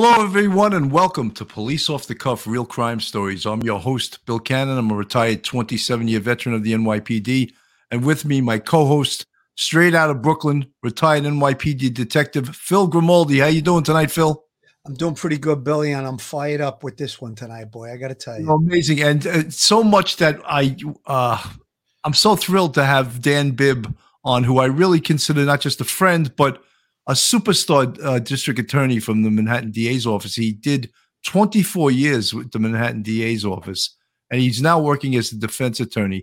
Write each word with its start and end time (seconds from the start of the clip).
Hello, 0.00 0.22
everyone, 0.22 0.74
and 0.74 0.92
welcome 0.92 1.28
to 1.32 1.44
Police 1.44 1.90
Off 1.90 2.06
the 2.06 2.14
Cuff 2.14 2.46
Real 2.46 2.64
Crime 2.64 3.00
Stories. 3.00 3.44
I'm 3.44 3.62
your 3.62 3.80
host, 3.80 4.24
Bill 4.26 4.38
Cannon. 4.38 4.78
I'm 4.78 4.92
a 4.92 4.94
retired 4.94 5.42
27 5.42 6.06
year 6.06 6.20
veteran 6.20 6.54
of 6.54 6.62
the 6.62 6.72
NYPD. 6.72 7.52
And 7.90 8.04
with 8.04 8.24
me, 8.24 8.40
my 8.40 8.60
co 8.60 8.86
host, 8.86 9.26
straight 9.56 9.96
out 9.96 10.08
of 10.08 10.22
Brooklyn, 10.22 10.66
retired 10.84 11.24
NYPD 11.24 11.92
detective, 11.94 12.54
Phil 12.54 12.86
Grimaldi. 12.86 13.40
How 13.40 13.48
you 13.48 13.60
doing 13.60 13.82
tonight, 13.82 14.12
Phil? 14.12 14.44
I'm 14.86 14.94
doing 14.94 15.16
pretty 15.16 15.36
good, 15.36 15.64
Billy, 15.64 15.90
and 15.90 16.06
I'm 16.06 16.18
fired 16.18 16.60
up 16.60 16.84
with 16.84 16.96
this 16.96 17.20
one 17.20 17.34
tonight, 17.34 17.72
boy. 17.72 17.92
I 17.92 17.96
got 17.96 18.08
to 18.08 18.14
tell 18.14 18.40
you, 18.40 18.48
amazing, 18.52 19.02
and 19.02 19.26
uh, 19.26 19.50
so 19.50 19.82
much 19.82 20.18
that 20.18 20.38
I, 20.44 20.76
uh, 21.06 21.44
I'm 22.04 22.14
so 22.14 22.36
thrilled 22.36 22.74
to 22.74 22.84
have 22.84 23.20
Dan 23.20 23.50
Bibb 23.50 23.96
on, 24.22 24.44
who 24.44 24.60
I 24.60 24.66
really 24.66 25.00
consider 25.00 25.44
not 25.44 25.60
just 25.60 25.80
a 25.80 25.84
friend, 25.84 26.36
but 26.36 26.62
a 27.08 27.12
superstar 27.12 27.98
uh, 28.04 28.18
district 28.18 28.60
attorney 28.60 29.00
from 29.00 29.22
the 29.22 29.30
Manhattan 29.30 29.70
DA's 29.70 30.06
office. 30.06 30.34
He 30.34 30.52
did 30.52 30.90
24 31.26 31.90
years 31.90 32.34
with 32.34 32.52
the 32.52 32.58
Manhattan 32.58 33.02
DA's 33.02 33.44
office, 33.44 33.96
and 34.30 34.40
he's 34.40 34.62
now 34.62 34.78
working 34.78 35.16
as 35.16 35.32
a 35.32 35.38
defense 35.38 35.80
attorney. 35.80 36.22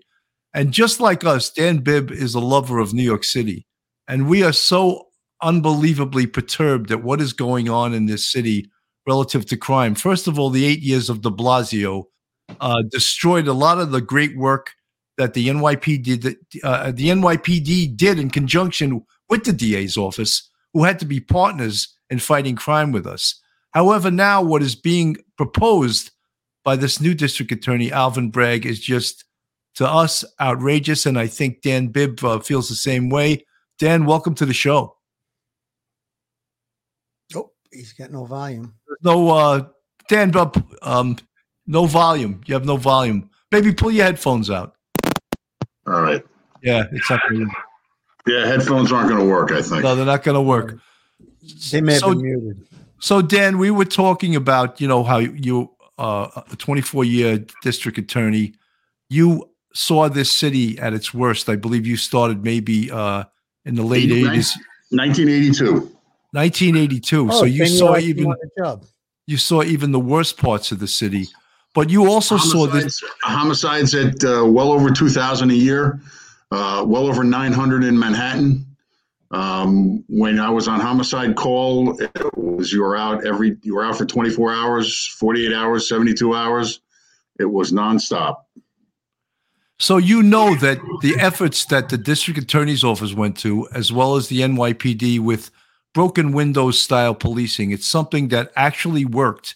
And 0.53 0.71
just 0.71 0.99
like 0.99 1.25
us, 1.25 1.49
Dan 1.49 1.79
Bibb 1.79 2.11
is 2.11 2.35
a 2.35 2.39
lover 2.39 2.79
of 2.79 2.93
New 2.93 3.03
York 3.03 3.23
City. 3.23 3.65
And 4.07 4.29
we 4.29 4.43
are 4.43 4.53
so 4.53 5.07
unbelievably 5.41 6.27
perturbed 6.27 6.91
at 6.91 7.03
what 7.03 7.19
is 7.19 7.33
going 7.33 7.67
on 7.67 7.93
in 7.93 8.05
this 8.05 8.31
city 8.31 8.69
relative 9.07 9.45
to 9.47 9.57
crime. 9.57 9.95
First 9.95 10.27
of 10.27 10.39
all, 10.39 10.49
the 10.49 10.65
eight 10.65 10.79
years 10.79 11.09
of 11.09 11.21
de 11.21 11.29
Blasio 11.29 12.05
uh, 12.61 12.83
destroyed 12.89 13.47
a 13.47 13.53
lot 13.53 13.79
of 13.79 13.91
the 13.91 14.01
great 14.01 14.37
work 14.37 14.71
that 15.17 15.33
the 15.33 15.47
NYPD 15.47 16.35
uh, 16.63 16.91
the 16.91 17.09
NYPD 17.09 17.95
did 17.97 18.19
in 18.19 18.29
conjunction 18.29 19.03
with 19.29 19.43
the 19.43 19.53
DA's 19.53 19.97
office 19.97 20.49
who 20.75 20.83
had 20.83 20.99
to 20.99 21.05
be 21.05 21.21
partners 21.21 21.87
in 22.09 22.19
fighting 22.19 22.55
crime 22.57 22.91
with 22.91 23.07
us. 23.07 23.41
However, 23.71 24.11
now 24.11 24.43
what 24.43 24.61
is 24.61 24.75
being 24.75 25.15
proposed 25.37 26.11
by 26.65 26.75
this 26.75 26.99
new 26.99 27.13
district 27.13 27.53
attorney, 27.53 27.93
Alvin 27.93 28.29
Bragg, 28.29 28.65
is 28.65 28.79
just 28.81 29.23
to 29.75 29.87
us 29.87 30.25
outrageous. 30.39 31.05
And 31.05 31.17
I 31.17 31.27
think 31.27 31.61
Dan 31.61 31.87
Bibb 31.87 32.21
uh, 32.25 32.39
feels 32.39 32.67
the 32.67 32.75
same 32.75 33.09
way. 33.09 33.45
Dan, 33.79 34.05
welcome 34.05 34.35
to 34.35 34.45
the 34.45 34.53
show. 34.53 34.97
Oh, 37.33 37.51
he's 37.71 37.93
got 37.93 38.11
no 38.11 38.25
volume. 38.25 38.73
No, 39.01 39.29
uh, 39.29 39.67
Dan 40.09 40.29
Bibb, 40.29 40.61
um, 40.81 41.15
no 41.67 41.85
volume. 41.85 42.41
You 42.47 42.53
have 42.53 42.65
no 42.65 42.75
volume. 42.75 43.29
Maybe 43.49 43.73
pull 43.73 43.91
your 43.91 44.03
headphones 44.03 44.49
out. 44.49 44.75
All 45.87 46.01
right. 46.01 46.23
Yeah, 46.61 46.83
it's 46.91 47.09
not. 47.09 47.21
Yeah, 48.27 48.45
headphones 48.45 48.91
aren't 48.91 49.09
going 49.09 49.21
to 49.21 49.27
work. 49.27 49.51
I 49.51 49.61
think. 49.61 49.83
No, 49.83 49.95
they're 49.95 50.05
not 50.05 50.23
going 50.23 50.35
to 50.35 50.41
work. 50.41 50.79
They 51.71 51.81
may 51.81 51.93
have 51.93 52.01
so, 52.01 52.09
been 52.09 52.21
muted. 52.21 52.67
So, 52.99 53.21
Dan, 53.21 53.57
we 53.57 53.69
were 53.69 53.85
talking 53.85 54.35
about 54.35 54.81
you 54.81 54.87
know 54.87 55.03
how 55.03 55.19
you 55.19 55.75
uh, 55.97 56.41
a 56.51 56.55
24 56.55 57.05
year 57.05 57.45
district 57.61 57.97
attorney, 57.97 58.53
you 59.09 59.49
saw 59.73 60.09
this 60.09 60.31
city 60.31 60.77
at 60.79 60.93
its 60.93 61.13
worst. 61.13 61.49
I 61.49 61.55
believe 61.55 61.85
you 61.85 61.97
started 61.97 62.43
maybe 62.43 62.91
uh, 62.91 63.25
in 63.65 63.75
the 63.75 63.83
late 63.83 64.09
80s. 64.09 64.55
1982. 64.89 65.71
1982. 66.31 67.29
Oh, 67.31 67.39
so 67.39 67.45
you 67.45 67.65
saw 67.65 67.97
even 67.97 68.33
you 69.27 69.37
saw 69.37 69.63
even 69.63 69.91
the 69.91 69.99
worst 69.99 70.37
parts 70.37 70.71
of 70.71 70.79
the 70.79 70.87
city, 70.87 71.27
but 71.73 71.89
you 71.89 72.07
also 72.09 72.37
homicides, 72.37 72.51
saw 72.51 72.67
this 72.67 73.03
homicides 73.23 73.95
at 73.95 74.23
uh, 74.23 74.45
well 74.45 74.71
over 74.71 74.91
2,000 74.91 75.49
a 75.49 75.53
year 75.53 75.99
uh, 76.51 76.83
well 76.87 77.07
over 77.07 77.23
900 77.23 77.83
in 77.83 77.97
Manhattan. 77.97 78.65
Um, 79.31 80.03
when 80.07 80.39
I 80.39 80.49
was 80.49 80.67
on 80.67 80.79
homicide 80.79 81.35
call, 81.35 81.99
it 81.99 82.37
was 82.37 82.71
you 82.71 82.81
were 82.81 82.95
out 82.95 83.25
every 83.25 83.57
you 83.63 83.75
were 83.75 83.83
out 83.83 83.97
for 83.97 84.05
24 84.05 84.53
hours, 84.53 85.07
48 85.19 85.51
hours, 85.53 85.89
72 85.89 86.33
hours. 86.33 86.79
It 87.39 87.45
was 87.45 87.71
nonstop. 87.71 88.37
So 89.77 89.97
you 89.97 90.23
know 90.23 90.55
that 90.55 90.79
the 91.01 91.15
efforts 91.19 91.65
that 91.65 91.89
the 91.89 91.97
district 91.97 92.39
attorney's 92.39 92.83
office 92.83 93.13
went 93.13 93.37
to, 93.39 93.67
as 93.73 93.91
well 93.91 94.15
as 94.15 94.29
the 94.29 94.39
NYPD 94.39 95.19
with 95.19 95.51
broken 95.93 96.31
windows 96.31 96.81
style 96.81 97.13
policing, 97.13 97.71
it's 97.71 97.87
something 97.87 98.29
that 98.29 98.51
actually 98.55 99.03
worked. 99.03 99.55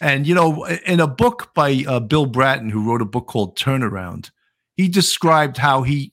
And 0.00 0.26
you 0.26 0.34
know, 0.34 0.64
in 0.64 0.98
a 0.98 1.06
book 1.06 1.52
by 1.54 1.84
uh, 1.86 2.00
Bill 2.00 2.26
Bratton, 2.26 2.70
who 2.70 2.88
wrote 2.88 3.02
a 3.02 3.06
book 3.06 3.28
called 3.28 3.56
Turnaround, 3.56 4.30
he 4.76 4.88
described 4.88 5.58
how 5.58 5.82
he 5.82 6.12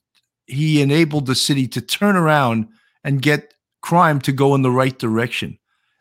he 0.49 0.81
enabled 0.81 1.25
the 1.25 1.35
city 1.35 1.67
to 1.67 1.81
turn 1.81 2.15
around 2.15 2.67
and 3.03 3.21
get 3.21 3.53
crime 3.81 4.19
to 4.21 4.31
go 4.31 4.55
in 4.55 4.61
the 4.61 4.71
right 4.71 4.97
direction. 4.97 5.57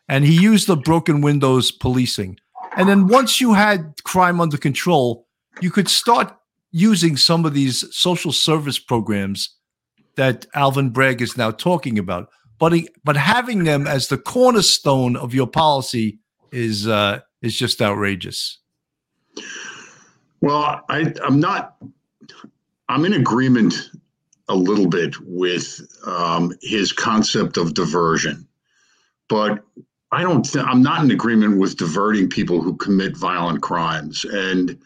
And 0.07 0.25
he 0.25 0.41
used 0.41 0.67
the 0.67 0.75
broken 0.75 1.21
windows 1.21 1.71
policing. 1.71 2.39
And 2.75 2.89
then 2.89 3.07
once 3.07 3.39
you 3.39 3.53
had 3.53 3.93
crime 4.03 4.41
under 4.41 4.57
control, 4.57 5.27
you 5.61 5.71
could 5.71 5.87
start 5.87 6.35
using 6.71 7.17
some 7.17 7.45
of 7.45 7.53
these 7.53 7.85
social 7.95 8.31
service 8.31 8.79
programs 8.79 9.55
that 10.15 10.45
Alvin 10.53 10.89
Bragg 10.89 11.21
is 11.21 11.37
now 11.37 11.51
talking 11.51 11.97
about. 11.97 12.29
But 12.57 12.73
he, 12.73 12.89
but 13.03 13.15
having 13.15 13.63
them 13.63 13.87
as 13.87 14.07
the 14.07 14.17
cornerstone 14.17 15.15
of 15.15 15.33
your 15.33 15.47
policy 15.47 16.19
is 16.51 16.87
uh, 16.87 17.19
is 17.41 17.55
just 17.55 17.81
outrageous. 17.81 18.57
Well, 20.41 20.81
I, 20.89 21.13
I'm 21.23 21.39
not. 21.39 21.77
I'm 22.89 23.05
in 23.05 23.13
agreement 23.13 23.91
a 24.49 24.55
little 24.55 24.87
bit 24.87 25.15
with 25.21 25.79
um, 26.05 26.53
his 26.61 26.91
concept 26.91 27.57
of 27.57 27.73
diversion, 27.73 28.47
but 29.29 29.63
I 30.11 30.23
don't. 30.23 30.43
Th- 30.43 30.65
I'm 30.67 30.81
not 30.81 31.03
in 31.03 31.11
agreement 31.11 31.59
with 31.59 31.77
diverting 31.77 32.29
people 32.29 32.61
who 32.61 32.75
commit 32.75 33.15
violent 33.15 33.61
crimes 33.61 34.25
and. 34.25 34.77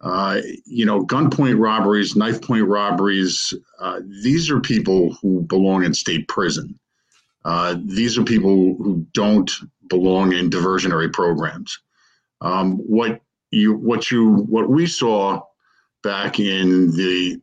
Uh, 0.00 0.40
you 0.64 0.86
know, 0.86 1.04
gunpoint 1.04 1.58
robberies, 1.58 2.14
knife 2.14 2.40
point 2.40 2.64
robberies, 2.64 3.52
uh, 3.80 3.98
these 4.22 4.48
are 4.48 4.60
people 4.60 5.12
who 5.14 5.40
belong 5.40 5.82
in 5.82 5.92
state 5.92 6.28
prison. 6.28 6.78
Uh, 7.44 7.74
these 7.84 8.16
are 8.16 8.22
people 8.22 8.76
who 8.76 9.04
don't 9.12 9.50
belong 9.88 10.32
in 10.32 10.50
diversionary 10.50 11.12
programs. 11.12 11.80
Um, 12.40 12.76
what 12.76 13.20
you, 13.50 13.74
what 13.74 14.10
you, 14.10 14.34
what 14.48 14.68
we 14.68 14.86
saw 14.86 15.42
back 16.02 16.38
in 16.38 16.92
the 16.94 17.40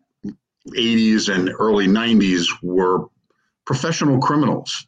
80s 0.70 1.34
and 1.34 1.52
early 1.60 1.88
90s 1.88 2.48
were 2.62 3.08
professional 3.66 4.20
criminals. 4.20 4.88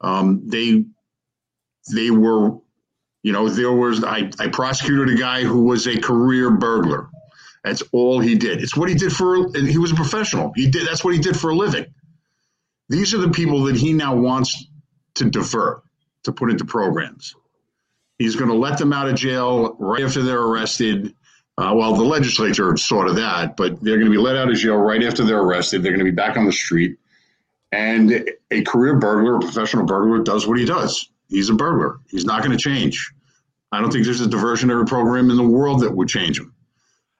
Um, 0.00 0.42
they 0.48 0.84
they 1.92 2.10
were, 2.10 2.58
you 3.22 3.32
know, 3.32 3.48
there 3.48 3.72
was 3.72 4.04
I, 4.04 4.30
I 4.38 4.48
prosecuted 4.48 5.14
a 5.14 5.18
guy 5.18 5.42
who 5.42 5.64
was 5.64 5.86
a 5.86 5.98
career 5.98 6.50
burglar. 6.50 7.08
That's 7.64 7.82
all 7.92 8.18
he 8.18 8.34
did. 8.34 8.62
It's 8.62 8.76
what 8.76 8.88
he 8.88 8.94
did 8.94 9.12
for. 9.12 9.48
He 9.56 9.78
was 9.78 9.92
a 9.92 9.96
professional. 9.96 10.52
He 10.54 10.68
did. 10.68 10.86
That's 10.86 11.04
what 11.04 11.14
he 11.14 11.20
did 11.20 11.38
for 11.38 11.50
a 11.50 11.54
living. 11.54 11.86
These 12.88 13.14
are 13.14 13.18
the 13.18 13.30
people 13.30 13.64
that 13.64 13.76
he 13.76 13.92
now 13.92 14.16
wants 14.16 14.66
to 15.14 15.30
divert 15.30 15.82
to 16.24 16.32
put 16.32 16.50
into 16.50 16.64
programs. 16.64 17.34
He's 18.18 18.36
going 18.36 18.50
to 18.50 18.56
let 18.56 18.78
them 18.78 18.92
out 18.92 19.08
of 19.08 19.14
jail 19.14 19.76
right 19.78 20.02
after 20.02 20.22
they're 20.22 20.40
arrested 20.40 21.14
uh, 21.58 21.72
well, 21.74 21.94
the 21.94 22.02
legislature 22.02 22.76
sort 22.76 23.08
of 23.08 23.16
that, 23.16 23.56
but 23.56 23.82
they're 23.82 23.98
going 23.98 24.10
to 24.10 24.16
be 24.16 24.22
let 24.22 24.36
out 24.36 24.50
of 24.50 24.56
jail 24.56 24.76
right 24.76 25.02
after 25.02 25.24
they're 25.24 25.40
arrested. 25.40 25.82
They're 25.82 25.92
going 25.92 26.04
to 26.04 26.10
be 26.10 26.14
back 26.14 26.36
on 26.36 26.46
the 26.46 26.52
street. 26.52 26.96
And 27.72 28.28
a 28.50 28.62
career 28.62 28.98
burglar, 28.98 29.36
a 29.36 29.40
professional 29.40 29.84
burglar, 29.84 30.22
does 30.22 30.46
what 30.46 30.58
he 30.58 30.64
does. 30.64 31.10
He's 31.28 31.50
a 31.50 31.54
burglar. 31.54 32.00
He's 32.08 32.24
not 32.24 32.42
going 32.42 32.56
to 32.56 32.62
change. 32.62 33.12
I 33.70 33.80
don't 33.80 33.90
think 33.90 34.04
there's 34.04 34.20
a 34.20 34.26
diversionary 34.26 34.86
program 34.86 35.30
in 35.30 35.36
the 35.36 35.42
world 35.42 35.80
that 35.80 35.94
would 35.94 36.08
change 36.08 36.38
him. 36.38 36.54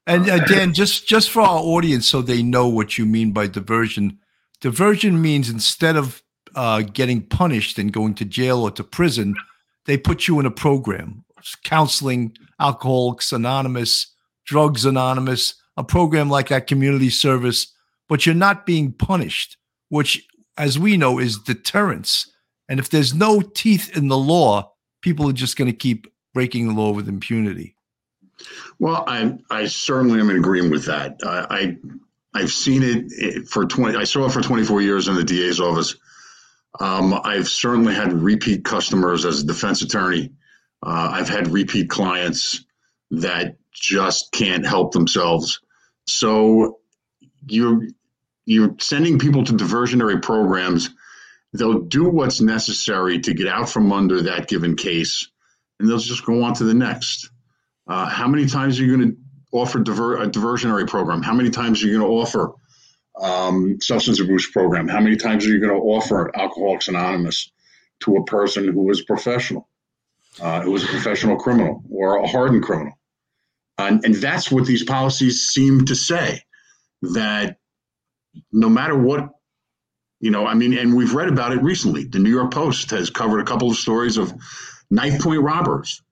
And 0.06 0.28
uh, 0.28 0.66
just 0.72 1.06
just 1.06 1.30
for 1.30 1.40
our 1.40 1.60
audience, 1.60 2.06
so 2.06 2.22
they 2.22 2.42
know 2.42 2.68
what 2.68 2.98
you 2.98 3.06
mean 3.06 3.32
by 3.32 3.46
diversion. 3.46 4.18
Diversion 4.60 5.22
means 5.22 5.48
instead 5.48 5.96
of 5.96 6.22
uh, 6.54 6.82
getting 6.82 7.22
punished 7.22 7.78
and 7.78 7.92
going 7.92 8.14
to 8.14 8.24
jail 8.24 8.62
or 8.62 8.70
to 8.72 8.84
prison, 8.84 9.34
they 9.86 9.96
put 9.96 10.26
you 10.26 10.40
in 10.40 10.46
a 10.46 10.50
program, 10.50 11.24
counseling, 11.64 12.36
Alcoholics 12.60 13.32
Anonymous, 13.32 14.11
Drugs 14.52 14.84
Anonymous, 14.84 15.54
a 15.78 15.82
program 15.82 16.28
like 16.28 16.48
that, 16.48 16.66
community 16.66 17.08
service, 17.08 17.72
but 18.06 18.26
you're 18.26 18.34
not 18.34 18.66
being 18.66 18.92
punished, 18.92 19.56
which, 19.88 20.26
as 20.58 20.78
we 20.78 20.98
know, 20.98 21.18
is 21.18 21.38
deterrence. 21.38 22.30
And 22.68 22.78
if 22.78 22.90
there's 22.90 23.14
no 23.14 23.40
teeth 23.40 23.96
in 23.96 24.08
the 24.08 24.18
law, 24.18 24.74
people 25.00 25.26
are 25.26 25.32
just 25.32 25.56
going 25.56 25.70
to 25.70 25.76
keep 25.76 26.06
breaking 26.34 26.68
the 26.68 26.74
law 26.74 26.92
with 26.92 27.08
impunity. 27.08 27.76
Well, 28.78 29.04
I 29.06 29.38
I 29.48 29.68
certainly 29.68 30.20
am 30.20 30.28
in 30.28 30.36
agreement 30.36 30.72
with 30.72 30.84
that. 30.84 31.16
I, 31.24 31.78
I 32.34 32.40
have 32.40 32.52
seen 32.52 32.82
it 32.84 33.48
for 33.48 33.64
twenty. 33.64 33.96
I 33.96 34.04
saw 34.04 34.26
it 34.26 34.32
for 34.32 34.42
twenty 34.42 34.64
four 34.64 34.82
years 34.82 35.08
in 35.08 35.14
the 35.14 35.24
DA's 35.24 35.60
office. 35.60 35.96
Um, 36.78 37.18
I've 37.24 37.48
certainly 37.48 37.94
had 37.94 38.12
repeat 38.12 38.66
customers 38.66 39.24
as 39.24 39.40
a 39.40 39.46
defense 39.46 39.80
attorney. 39.80 40.32
Uh, 40.82 41.08
I've 41.12 41.28
had 41.30 41.48
repeat 41.48 41.88
clients 41.88 42.66
that 43.12 43.56
just 43.72 44.32
can't 44.32 44.66
help 44.66 44.92
themselves. 44.92 45.60
So 46.06 46.78
you're 47.46 47.82
you're 48.44 48.74
sending 48.80 49.18
people 49.18 49.44
to 49.44 49.52
diversionary 49.52 50.20
programs. 50.20 50.90
They'll 51.52 51.80
do 51.80 52.08
what's 52.08 52.40
necessary 52.40 53.20
to 53.20 53.34
get 53.34 53.46
out 53.46 53.68
from 53.68 53.92
under 53.92 54.22
that 54.22 54.48
given 54.48 54.76
case 54.76 55.28
and 55.82 55.90
they'll 55.90 55.98
just 55.98 56.24
go 56.24 56.44
on 56.44 56.54
to 56.54 56.64
the 56.64 56.74
next. 56.74 57.30
Uh, 57.88 58.06
how 58.06 58.28
many 58.28 58.46
times 58.46 58.78
are 58.78 58.84
you 58.84 58.96
going 58.96 59.10
to 59.10 59.16
offer 59.52 59.80
diver- 59.80 60.22
a 60.22 60.28
diversionary 60.28 60.88
program? 60.88 61.22
How 61.22 61.34
many 61.34 61.50
times 61.50 61.82
are 61.82 61.86
you 61.88 61.98
going 61.98 62.08
to 62.08 62.14
offer 62.14 62.52
um, 63.20 63.78
substance 63.80 64.20
abuse 64.20 64.48
program? 64.50 64.86
How 64.86 65.00
many 65.00 65.16
times 65.16 65.44
are 65.44 65.50
you 65.50 65.60
going 65.60 65.74
to 65.74 65.84
offer 65.84 66.30
Alcoholics 66.36 66.86
Anonymous 66.86 67.50
to 68.00 68.16
a 68.16 68.24
person 68.24 68.68
who 68.68 68.90
is 68.90 69.02
professional, 69.02 69.68
uh, 70.40 70.62
who 70.62 70.74
is 70.76 70.84
a 70.84 70.88
professional 70.88 71.36
criminal 71.36 71.82
or 71.90 72.18
a 72.18 72.28
hardened 72.28 72.62
criminal? 72.62 72.92
And, 73.86 74.04
and 74.04 74.14
that's 74.16 74.50
what 74.50 74.66
these 74.66 74.84
policies 74.84 75.48
seem 75.48 75.84
to 75.86 75.94
say 75.94 76.42
that 77.02 77.58
no 78.52 78.68
matter 78.68 78.96
what, 78.96 79.28
you 80.20 80.30
know, 80.30 80.46
I 80.46 80.54
mean, 80.54 80.76
and 80.76 80.96
we've 80.96 81.14
read 81.14 81.28
about 81.28 81.52
it 81.52 81.62
recently. 81.62 82.04
The 82.04 82.18
New 82.18 82.30
York 82.30 82.52
Post 82.52 82.90
has 82.90 83.10
covered 83.10 83.40
a 83.40 83.44
couple 83.44 83.70
of 83.70 83.76
stories 83.76 84.16
of 84.16 84.32
knife 84.90 85.20
point 85.20 85.42
robbers 85.42 86.02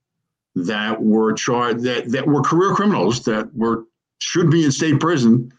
that 0.55 1.01
were 1.01 1.33
charged 1.33 1.83
that, 1.83 2.11
that 2.11 2.27
were 2.27 2.41
career 2.41 2.73
criminals 2.75 3.23
that 3.23 3.53
were 3.55 3.85
should 4.19 4.51
be 4.51 4.63
in 4.63 4.71
state 4.71 4.99
prison 4.99 5.51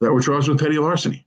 that 0.00 0.12
were 0.12 0.20
charged 0.20 0.48
with 0.48 0.58
petty 0.58 0.78
larceny. 0.78 1.24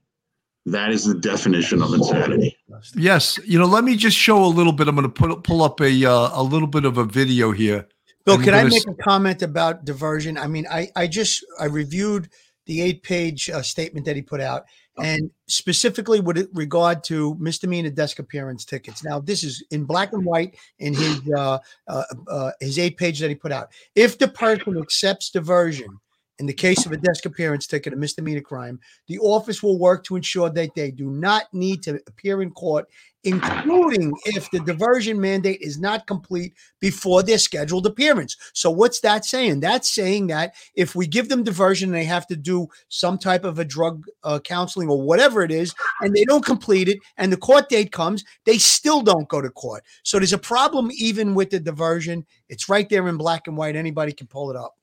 That 0.66 0.92
is 0.92 1.04
the 1.04 1.14
definition 1.14 1.82
of 1.82 1.92
insanity. 1.92 2.56
Yes, 2.94 3.38
you 3.44 3.58
know. 3.58 3.66
Let 3.66 3.82
me 3.82 3.96
just 3.96 4.16
show 4.16 4.44
a 4.44 4.46
little 4.46 4.72
bit. 4.72 4.86
I'm 4.86 4.94
going 4.94 5.10
to 5.10 5.12
put 5.12 5.42
pull 5.42 5.62
up 5.62 5.80
a 5.80 6.04
uh, 6.04 6.30
a 6.32 6.42
little 6.42 6.68
bit 6.68 6.84
of 6.84 6.98
a 6.98 7.04
video 7.04 7.50
here. 7.50 7.88
Bill, 8.24 8.36
And 8.36 8.44
can 8.44 8.54
I 8.54 8.64
make 8.64 8.86
a 8.86 8.94
comment 8.94 9.42
about 9.42 9.84
diversion? 9.84 10.38
I 10.38 10.46
mean, 10.46 10.66
I, 10.70 10.88
I 10.94 11.06
just 11.06 11.44
I 11.58 11.66
reviewed 11.66 12.28
the 12.66 12.80
eight 12.80 13.02
page 13.02 13.50
uh, 13.50 13.62
statement 13.62 14.06
that 14.06 14.14
he 14.14 14.22
put 14.22 14.40
out, 14.40 14.64
and 14.98 15.30
specifically 15.48 16.20
with 16.20 16.48
regard 16.52 17.02
to 17.04 17.36
misdemeanor 17.40 17.90
desk 17.90 18.18
appearance 18.18 18.64
tickets. 18.64 19.02
Now, 19.02 19.18
this 19.18 19.42
is 19.42 19.64
in 19.70 19.84
black 19.84 20.12
and 20.12 20.24
white 20.24 20.56
in 20.78 20.94
his 20.94 21.20
uh, 21.36 21.58
uh, 21.88 22.04
uh, 22.28 22.50
his 22.60 22.78
eight 22.78 22.96
page 22.96 23.18
that 23.20 23.28
he 23.28 23.34
put 23.34 23.52
out. 23.52 23.68
If 23.94 24.18
the 24.18 24.28
person 24.28 24.78
accepts 24.78 25.30
diversion. 25.30 25.98
In 26.38 26.46
the 26.46 26.52
case 26.52 26.86
of 26.86 26.92
a 26.92 26.96
desk 26.96 27.26
appearance 27.26 27.66
ticket, 27.66 27.92
a 27.92 27.96
misdemeanor 27.96 28.40
crime, 28.40 28.80
the 29.06 29.18
office 29.18 29.62
will 29.62 29.78
work 29.78 30.02
to 30.04 30.16
ensure 30.16 30.50
that 30.50 30.74
they 30.74 30.90
do 30.90 31.10
not 31.10 31.44
need 31.52 31.82
to 31.84 32.00
appear 32.08 32.42
in 32.42 32.50
court, 32.50 32.88
including 33.22 34.12
if 34.24 34.50
the 34.50 34.58
diversion 34.60 35.20
mandate 35.20 35.60
is 35.60 35.78
not 35.78 36.06
complete 36.06 36.54
before 36.80 37.22
their 37.22 37.38
scheduled 37.38 37.86
appearance. 37.86 38.36
So 38.54 38.70
what's 38.70 39.00
that 39.00 39.24
saying? 39.24 39.60
That's 39.60 39.88
saying 39.94 40.28
that 40.28 40.54
if 40.74 40.96
we 40.96 41.06
give 41.06 41.28
them 41.28 41.44
diversion 41.44 41.90
and 41.90 41.96
they 41.96 42.04
have 42.04 42.26
to 42.28 42.36
do 42.36 42.66
some 42.88 43.18
type 43.18 43.44
of 43.44 43.58
a 43.58 43.64
drug 43.64 44.04
uh, 44.24 44.40
counseling 44.40 44.88
or 44.88 45.00
whatever 45.00 45.42
it 45.42 45.52
is, 45.52 45.74
and 46.00 46.14
they 46.14 46.24
don't 46.24 46.44
complete 46.44 46.88
it, 46.88 46.98
and 47.18 47.30
the 47.30 47.36
court 47.36 47.68
date 47.68 47.92
comes, 47.92 48.24
they 48.46 48.58
still 48.58 49.02
don't 49.02 49.28
go 49.28 49.40
to 49.40 49.50
court. 49.50 49.84
So 50.02 50.18
there's 50.18 50.32
a 50.32 50.38
problem 50.38 50.90
even 50.92 51.34
with 51.34 51.50
the 51.50 51.60
diversion. 51.60 52.26
It's 52.48 52.68
right 52.68 52.88
there 52.88 53.06
in 53.06 53.18
black 53.18 53.46
and 53.46 53.56
white. 53.56 53.76
Anybody 53.76 54.12
can 54.12 54.26
pull 54.26 54.50
it 54.50 54.56
up. 54.56 54.74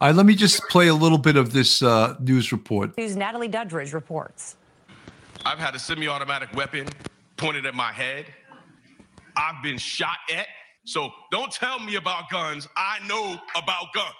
All 0.00 0.06
right, 0.06 0.14
let 0.14 0.26
me 0.26 0.36
just 0.36 0.62
play 0.68 0.86
a 0.86 0.94
little 0.94 1.18
bit 1.18 1.36
of 1.36 1.52
this 1.52 1.82
uh, 1.82 2.14
news 2.20 2.52
report. 2.52 2.96
News 2.96 3.16
Natalie 3.16 3.48
Duddridge 3.48 3.92
reports. 3.92 4.56
I've 5.44 5.58
had 5.58 5.74
a 5.74 5.78
semi-automatic 5.80 6.54
weapon 6.54 6.86
pointed 7.36 7.66
at 7.66 7.74
my 7.74 7.90
head. 7.90 8.26
I've 9.36 9.60
been 9.60 9.76
shot 9.76 10.18
at. 10.32 10.46
So 10.84 11.10
don't 11.32 11.50
tell 11.50 11.80
me 11.80 11.96
about 11.96 12.30
guns. 12.30 12.68
I 12.76 13.00
know 13.08 13.38
about 13.56 13.92
guns. 13.92 14.14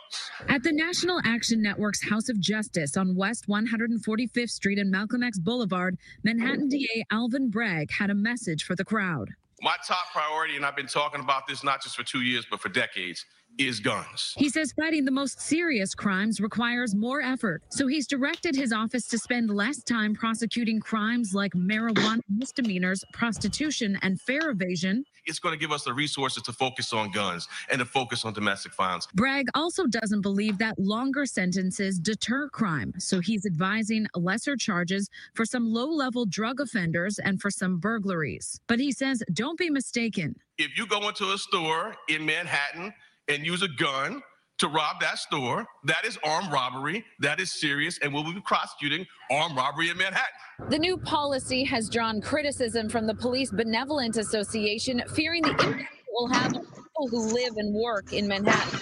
At 0.49 0.65
the 0.65 0.73
National 0.73 1.21
Action 1.25 1.63
Network's 1.63 2.03
House 2.03 2.29
of 2.29 2.41
Justice 2.41 2.97
on 2.97 3.15
West 3.15 3.47
145th 3.49 4.51
Street 4.51 4.81
and 4.81 4.91
Malcolm 4.91 5.23
X 5.23 5.39
Boulevard, 5.39 5.97
Manhattan 6.25 6.69
DA 6.69 7.05
Alvin 7.13 7.51
Bragg 7.51 7.93
had 7.93 8.11
a 8.11 8.15
message 8.15 8.65
for 8.65 8.75
the 8.75 8.85
crowd. 8.85 9.31
My 9.63 9.77
top 9.87 10.11
priority, 10.13 10.57
and 10.57 10.67
I've 10.67 10.77
been 10.77 10.87
talking 10.87 11.21
about 11.21 11.47
this 11.47 11.63
not 11.63 11.83
just 11.83 11.95
for 11.95 12.03
two 12.03 12.23
years, 12.23 12.45
but 12.51 12.61
for 12.61 12.69
decades, 12.69 13.25
is 13.59 13.81
guns. 13.81 14.35
He 14.37 14.49
says 14.49 14.73
fighting 14.73 15.05
the 15.05 15.11
most 15.11 15.41
serious 15.41 15.95
crimes 15.95 16.41
requires 16.41 16.95
more 16.95 17.21
effort, 17.21 17.63
so 17.69 17.87
he's 17.87 18.07
directed 18.07 18.55
his 18.55 18.73
office 18.73 19.07
to 19.09 19.19
spend 19.19 19.51
less 19.51 19.83
time 19.83 20.15
prosecuting 20.15 20.81
crimes 20.81 21.35
like 21.35 21.53
marijuana 21.53 22.21
misdemeanors, 22.29 23.05
prostitution, 23.13 23.99
and 24.03 24.21
fare 24.21 24.51
evasion. 24.51 25.05
It's 25.27 25.39
going 25.39 25.53
to 25.53 25.59
give 25.59 25.73
us 25.73 25.85
the 25.85 25.93
resources 25.93 26.43
to 26.45 26.53
focus 26.53 26.93
on 26.93 27.11
guns 27.11 27.49
and 27.71 27.81
to 27.81 27.85
focus 27.85 28.25
on 28.25 28.33
domestic 28.33 28.75
violence. 28.75 29.07
Bragg 29.15 29.47
also 29.55 29.87
doesn't 29.87 30.23
believe 30.23 30.57
that 30.59 30.79
longer 30.79 31.27
sentences 31.27 31.99
deter 31.99 32.49
crime, 32.49 32.95
so 32.99 33.21
he's 33.21 33.45
advising 33.45 34.07
lesser 34.15 34.57
charges 34.57 35.11
for 35.35 35.45
some 35.45 35.67
low 35.67 35.89
level 35.91 36.25
drug 36.25 36.61
offenders 36.61 37.19
and 37.19 37.41
for 37.41 37.51
some 37.51 37.79
burglaries. 37.79 38.61
But 38.69 38.79
he 38.79 38.93
says 38.93 39.23
don't 39.33 39.59
be 39.59 39.69
mistaken. 39.69 40.37
If 40.57 40.77
you 40.77 40.87
go 40.87 41.07
into 41.09 41.33
a 41.33 41.39
store 41.39 41.95
in 42.09 42.25
Manhattan 42.25 42.93
and 43.29 43.45
use 43.47 43.63
a 43.63 43.69
gun 43.69 44.23
to 44.59 44.69
rob 44.69 45.01
that 45.01 45.19
store, 45.19 45.65
that 45.85 46.05
is 46.05 46.19
armed 46.25 46.51
robbery. 46.51 47.05
That 47.21 47.41
is 47.41 47.53
serious, 47.61 47.99
and 48.03 48.13
we'll 48.13 48.25
be 48.25 48.41
prosecuting 48.45 49.07
armed 49.31 49.57
robbery 49.57 49.91
in 49.91 49.97
Manhattan. 49.97 50.69
The 50.69 50.79
new 50.79 50.97
policy 50.97 51.63
has 51.65 51.89
drawn 51.89 52.21
criticism 52.21 52.89
from 52.89 53.07
the 53.07 53.15
Police 53.15 53.53
Benevolent 53.53 54.17
Association, 54.17 55.03
fearing 55.15 55.43
the 55.43 55.51
impact 55.51 55.95
it 55.95 56.07
will 56.11 56.29
have 56.33 56.57
on 56.57 56.65
people 56.65 57.09
who 57.09 57.33
live 57.33 57.53
and 57.57 57.73
work 57.75 58.13
in 58.13 58.27
Manhattan. 58.27 58.81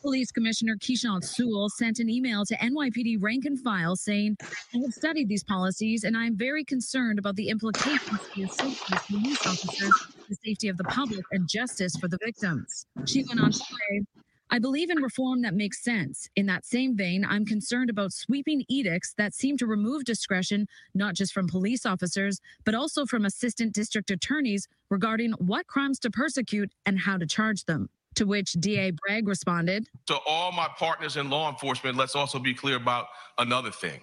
Police 0.00 0.32
Commissioner 0.32 0.76
Keechant 0.76 1.22
Sewell 1.22 1.68
sent 1.68 1.98
an 1.98 2.08
email 2.08 2.46
to 2.46 2.56
NYPD 2.56 3.18
rank 3.20 3.44
and 3.44 3.60
file 3.60 3.96
saying, 3.96 4.36
I 4.74 4.78
have 4.78 4.94
studied 4.94 5.28
these 5.28 5.44
policies 5.44 6.04
and 6.04 6.16
I 6.16 6.24
am 6.24 6.36
very 6.36 6.64
concerned 6.64 7.18
about 7.18 7.36
the 7.36 7.50
implications 7.50 8.00
for 8.08 8.40
the 8.40 8.48
safety 8.48 8.94
of 8.94 9.06
police 9.06 9.46
officers, 9.46 9.92
the 10.28 10.36
safety 10.42 10.68
of 10.68 10.78
the 10.78 10.84
public, 10.84 11.24
and 11.32 11.46
justice 11.46 11.96
for 11.96 12.08
the 12.08 12.18
victims. 12.24 12.86
She 13.04 13.24
went 13.24 13.40
on 13.40 13.50
to 13.52 13.58
say, 13.58 14.02
I 14.48 14.58
believe 14.58 14.90
in 14.90 15.02
reform 15.02 15.42
that 15.42 15.54
makes 15.54 15.84
sense. 15.84 16.28
In 16.34 16.46
that 16.46 16.64
same 16.64 16.96
vein, 16.96 17.24
I'm 17.28 17.44
concerned 17.44 17.90
about 17.90 18.12
sweeping 18.12 18.64
edicts 18.68 19.12
that 19.18 19.34
seem 19.34 19.58
to 19.58 19.66
remove 19.66 20.04
discretion, 20.04 20.66
not 20.94 21.14
just 21.14 21.32
from 21.32 21.46
police 21.46 21.84
officers, 21.84 22.40
but 22.64 22.74
also 22.74 23.04
from 23.04 23.26
assistant 23.26 23.74
district 23.74 24.10
attorneys 24.10 24.66
regarding 24.88 25.32
what 25.32 25.66
crimes 25.66 25.98
to 26.00 26.10
persecute 26.10 26.72
and 26.86 27.00
how 27.00 27.18
to 27.18 27.26
charge 27.26 27.66
them. 27.66 27.90
To 28.16 28.26
which 28.26 28.52
DA 28.54 28.90
Bragg 28.90 29.28
responded, 29.28 29.88
To 30.06 30.18
all 30.26 30.52
my 30.52 30.68
partners 30.78 31.16
in 31.16 31.30
law 31.30 31.50
enforcement, 31.50 31.96
let's 31.96 32.14
also 32.14 32.38
be 32.38 32.54
clear 32.54 32.76
about 32.76 33.06
another 33.38 33.70
thing. 33.70 34.00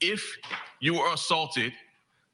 If 0.00 0.24
you 0.80 0.98
are 0.98 1.14
assaulted, 1.14 1.72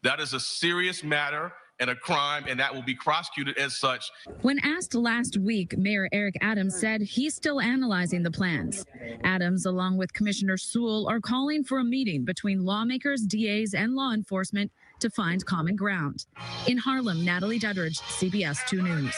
that 0.02 0.20
is 0.20 0.34
a 0.34 0.40
serious 0.40 1.02
matter 1.02 1.52
and 1.78 1.88
a 1.88 1.96
crime, 1.96 2.44
and 2.46 2.60
that 2.60 2.74
will 2.74 2.82
be 2.82 2.94
prosecuted 2.94 3.56
as 3.56 3.78
such. 3.78 4.10
When 4.42 4.58
asked 4.62 4.94
last 4.94 5.38
week, 5.38 5.78
Mayor 5.78 6.08
Eric 6.12 6.36
Adams 6.42 6.78
said 6.78 7.00
he's 7.00 7.34
still 7.34 7.58
analyzing 7.58 8.22
the 8.22 8.30
plans. 8.30 8.84
Adams, 9.24 9.64
along 9.64 9.96
with 9.96 10.12
Commissioner 10.12 10.58
Sewell, 10.58 11.08
are 11.08 11.20
calling 11.20 11.64
for 11.64 11.78
a 11.78 11.84
meeting 11.84 12.24
between 12.24 12.64
lawmakers, 12.66 13.22
DAs, 13.22 13.72
and 13.72 13.94
law 13.94 14.12
enforcement 14.12 14.70
to 15.00 15.08
find 15.08 15.44
common 15.46 15.74
ground. 15.74 16.26
In 16.66 16.76
Harlem, 16.76 17.24
Natalie 17.24 17.58
Duddridge, 17.58 17.98
CBS 18.00 18.58
2 18.68 18.82
News. 18.82 19.14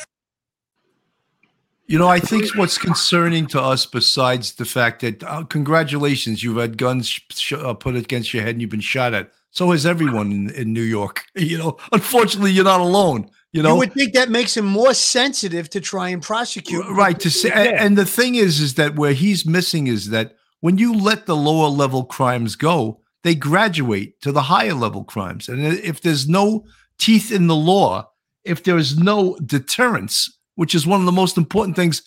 You 1.93 1.99
know, 1.99 2.09
I 2.09 2.21
think 2.21 2.57
what's 2.57 2.79
concerning 2.79 3.47
to 3.49 3.61
us, 3.61 3.85
besides 3.85 4.55
the 4.55 4.65
fact 4.65 5.03
that 5.03 5.23
uh, 5.25 5.45
congratulations, 5.45 6.43
you've 6.43 6.57
had 6.57 6.79
guns 6.79 7.07
sh- 7.07 7.53
uh, 7.53 7.75
put 7.75 7.97
against 7.97 8.33
your 8.33 8.43
head 8.43 8.53
and 8.53 8.63
you've 8.63 8.71
been 8.71 8.81
shot 8.81 9.13
at. 9.13 9.31
So 9.51 9.73
has 9.73 9.85
everyone 9.85 10.33
in, 10.33 10.49
in 10.55 10.73
New 10.73 10.81
York. 10.81 11.25
You 11.37 11.59
know, 11.59 11.77
unfortunately, 11.93 12.51
you're 12.53 12.65
not 12.65 12.81
alone. 12.81 13.25
You 13.53 13.59
You 13.59 13.63
know, 13.65 13.77
would 13.77 13.93
think 13.93 14.15
that 14.15 14.31
makes 14.31 14.57
him 14.57 14.65
more 14.65 14.95
sensitive 14.95 15.69
to 15.69 15.81
try 15.83 16.09
and 16.09 16.23
prosecute. 16.23 16.83
right? 16.89 17.21
To 17.21 17.31
say, 17.31 17.51
a- 17.51 17.77
and 17.79 17.99
the 17.99 18.07
thing 18.07 18.37
is, 18.37 18.59
is 18.61 18.73
that 18.77 18.97
where 18.97 19.13
he's 19.13 19.45
missing 19.45 19.87
is 19.87 20.09
that 20.09 20.37
when 20.61 20.79
you 20.79 20.95
let 20.95 21.27
the 21.27 21.37
lower 21.37 21.69
level 21.69 22.05
crimes 22.05 22.57
go, 22.57 23.03
they 23.23 23.35
graduate 23.35 24.19
to 24.23 24.33
the 24.33 24.41
higher 24.45 24.73
level 24.73 25.05
crimes, 25.05 25.47
and 25.47 25.63
if 25.63 26.01
there's 26.01 26.27
no 26.27 26.65
teeth 26.97 27.31
in 27.31 27.49
the 27.49 27.55
law, 27.73 28.09
if 28.45 28.63
there 28.65 28.79
is 28.79 28.97
no 28.97 29.37
deterrence, 29.45 30.39
which 30.55 30.75
is 30.75 30.87
one 30.87 31.01
of 31.01 31.07
the 31.07 31.13
most 31.13 31.37
important 31.37 31.77
things, 31.77 32.03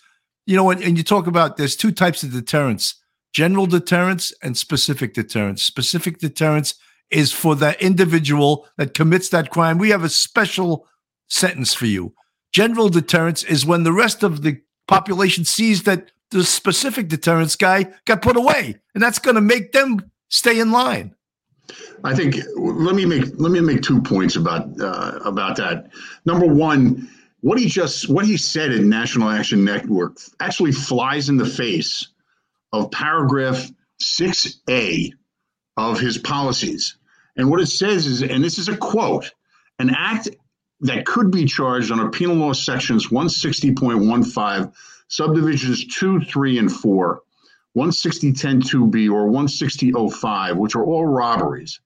you 0.46 0.56
know, 0.56 0.70
and, 0.70 0.82
and 0.82 0.98
you 0.98 1.04
talk 1.04 1.28
about 1.28 1.58
there's 1.58 1.75
two 1.75 1.92
types 1.92 2.24
of 2.24 2.32
deterrence: 2.32 2.96
general 3.34 3.66
deterrence 3.66 4.34
and 4.42 4.58
specific 4.58 5.14
deterrence. 5.14 5.64
Specific 5.64 6.20
deterrence 6.20 6.75
is 7.12 7.32
for 7.32 7.56
that 7.56 7.82
individual 7.82 8.68
that 8.78 8.94
commits 8.94 9.30
that 9.30 9.50
crime. 9.52 9.78
We 9.78 9.90
have 9.92 10.04
a 10.04 10.10
special 10.10 10.88
sentence 11.30 11.74
for 11.74 11.86
you. 11.86 12.14
General 12.54 12.90
deterrence 12.90 13.44
is 13.44 13.66
when 13.66 13.84
the 13.84 13.94
rest 13.94 14.24
of 14.24 14.42
the 14.42 14.62
population 14.88 15.46
sees 15.46 15.84
that 15.84 16.12
the 16.32 16.44
specific 16.44 17.08
deterrence 17.08 17.56
guy 17.56 17.86
got 18.06 18.22
put 18.22 18.38
away, 18.38 18.75
and 18.94 19.04
that's 19.04 19.20
going 19.20 19.36
to 19.36 19.42
make 19.42 19.72
them 19.72 20.12
stay 20.30 20.60
in 20.60 20.72
line. 20.72 21.16
I 22.04 22.14
think 22.14 22.36
let 22.58 22.96
me 22.96 23.06
make 23.06 23.25
let 23.38 23.52
me 23.52 23.60
make 23.60 23.82
two 23.82 24.02
points 24.02 24.36
about 24.36 24.70
uh, 24.80 25.20
about 25.24 25.56
that. 25.58 25.90
Number 26.25 26.46
one, 26.46 27.10
what 27.46 27.60
he 27.60 27.68
just 27.68 28.10
what 28.10 28.25
he 28.25 28.38
said 28.38 28.72
in 28.72 28.90
National 28.90 29.30
Action 29.30 29.64
Network 29.64 30.18
actually 30.40 30.72
flies 30.72 31.30
in 31.30 31.38
the 31.38 31.46
face 31.46 32.08
of 32.74 32.90
paragraph 32.90 33.70
six 34.00 34.62
A 34.68 35.14
of 35.78 36.00
his 36.00 36.18
policies. 36.18 36.98
And 37.38 37.52
what 37.52 37.62
it 37.62 37.68
says 37.68 38.08
is, 38.08 38.24
and 38.24 38.44
this 38.44 38.58
is 38.58 38.68
a 38.68 38.75
quote: 38.75 39.32
an 39.78 39.92
act 39.92 40.28
that 40.80 41.06
could 41.06 41.30
be 41.30 41.46
charged 41.46 41.92
under 41.92 42.10
penal 42.10 42.36
law 42.36 42.54
sections 42.54 43.10
160.15, 43.10 44.74
subdivisions 45.08 45.86
2, 45.86 46.22
3, 46.22 46.58
and 46.58 46.72
4, 46.72 47.22
160.10.2b, 47.78 49.12
or 49.12 49.30
160.05, 49.30 50.56
which 50.56 50.75
are 50.75 50.84
all 50.84 51.06
robberies 51.06 51.80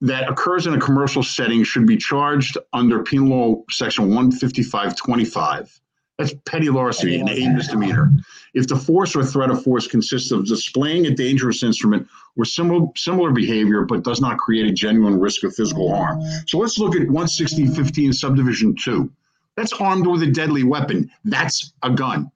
that 0.00 0.28
occurs 0.28 0.66
in 0.66 0.74
a 0.74 0.80
commercial 0.80 1.22
setting 1.22 1.62
should 1.62 1.86
be 1.86 1.96
charged 1.96 2.56
under 2.72 3.02
penal 3.02 3.28
law 3.28 3.62
section 3.70 4.10
155.25. 4.10 5.80
That's 6.18 6.34
petty 6.44 6.68
larceny, 6.68 7.18
an 7.18 7.28
A 7.30 7.48
misdemeanor. 7.48 8.10
If 8.52 8.66
the 8.68 8.76
force 8.76 9.16
or 9.16 9.24
threat 9.24 9.50
of 9.50 9.62
force 9.62 9.86
consists 9.86 10.30
of 10.32 10.46
displaying 10.46 11.06
a 11.06 11.10
dangerous 11.10 11.62
instrument 11.62 12.06
or 12.36 12.44
similar 12.44 12.88
similar 12.94 13.30
behavior, 13.30 13.84
but 13.84 14.02
does 14.02 14.20
not 14.20 14.36
create 14.36 14.66
a 14.66 14.72
genuine 14.72 15.18
risk 15.18 15.44
of 15.44 15.54
physical 15.54 15.94
harm. 15.94 16.20
So 16.46 16.58
let's 16.58 16.78
look 16.78 16.94
at 16.94 17.02
160.15 17.02 18.14
subdivision 18.14 18.74
two. 18.74 19.10
That's 19.56 19.72
armed 19.72 20.06
with 20.06 20.22
a 20.22 20.26
deadly 20.26 20.62
weapon. 20.62 21.10
That's 21.24 21.72
a 21.82 21.90
gun. 21.90 22.30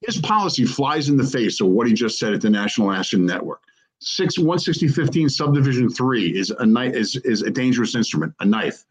His 0.00 0.18
policy 0.18 0.64
flies 0.64 1.08
in 1.08 1.16
the 1.16 1.24
face 1.24 1.60
of 1.60 1.68
what 1.68 1.86
he 1.86 1.92
just 1.92 2.18
said 2.18 2.32
at 2.32 2.40
the 2.40 2.50
National 2.50 2.90
Action 2.90 3.26
Network. 3.26 3.62
Six 4.00 4.38
160.15 4.38 5.30
subdivision 5.30 5.90
three 5.90 6.36
is 6.36 6.50
a 6.50 6.64
knife 6.64 6.94
is, 6.94 7.16
is 7.16 7.42
a 7.42 7.50
dangerous 7.50 7.94
instrument, 7.94 8.34
a 8.40 8.46
knife. 8.46 8.84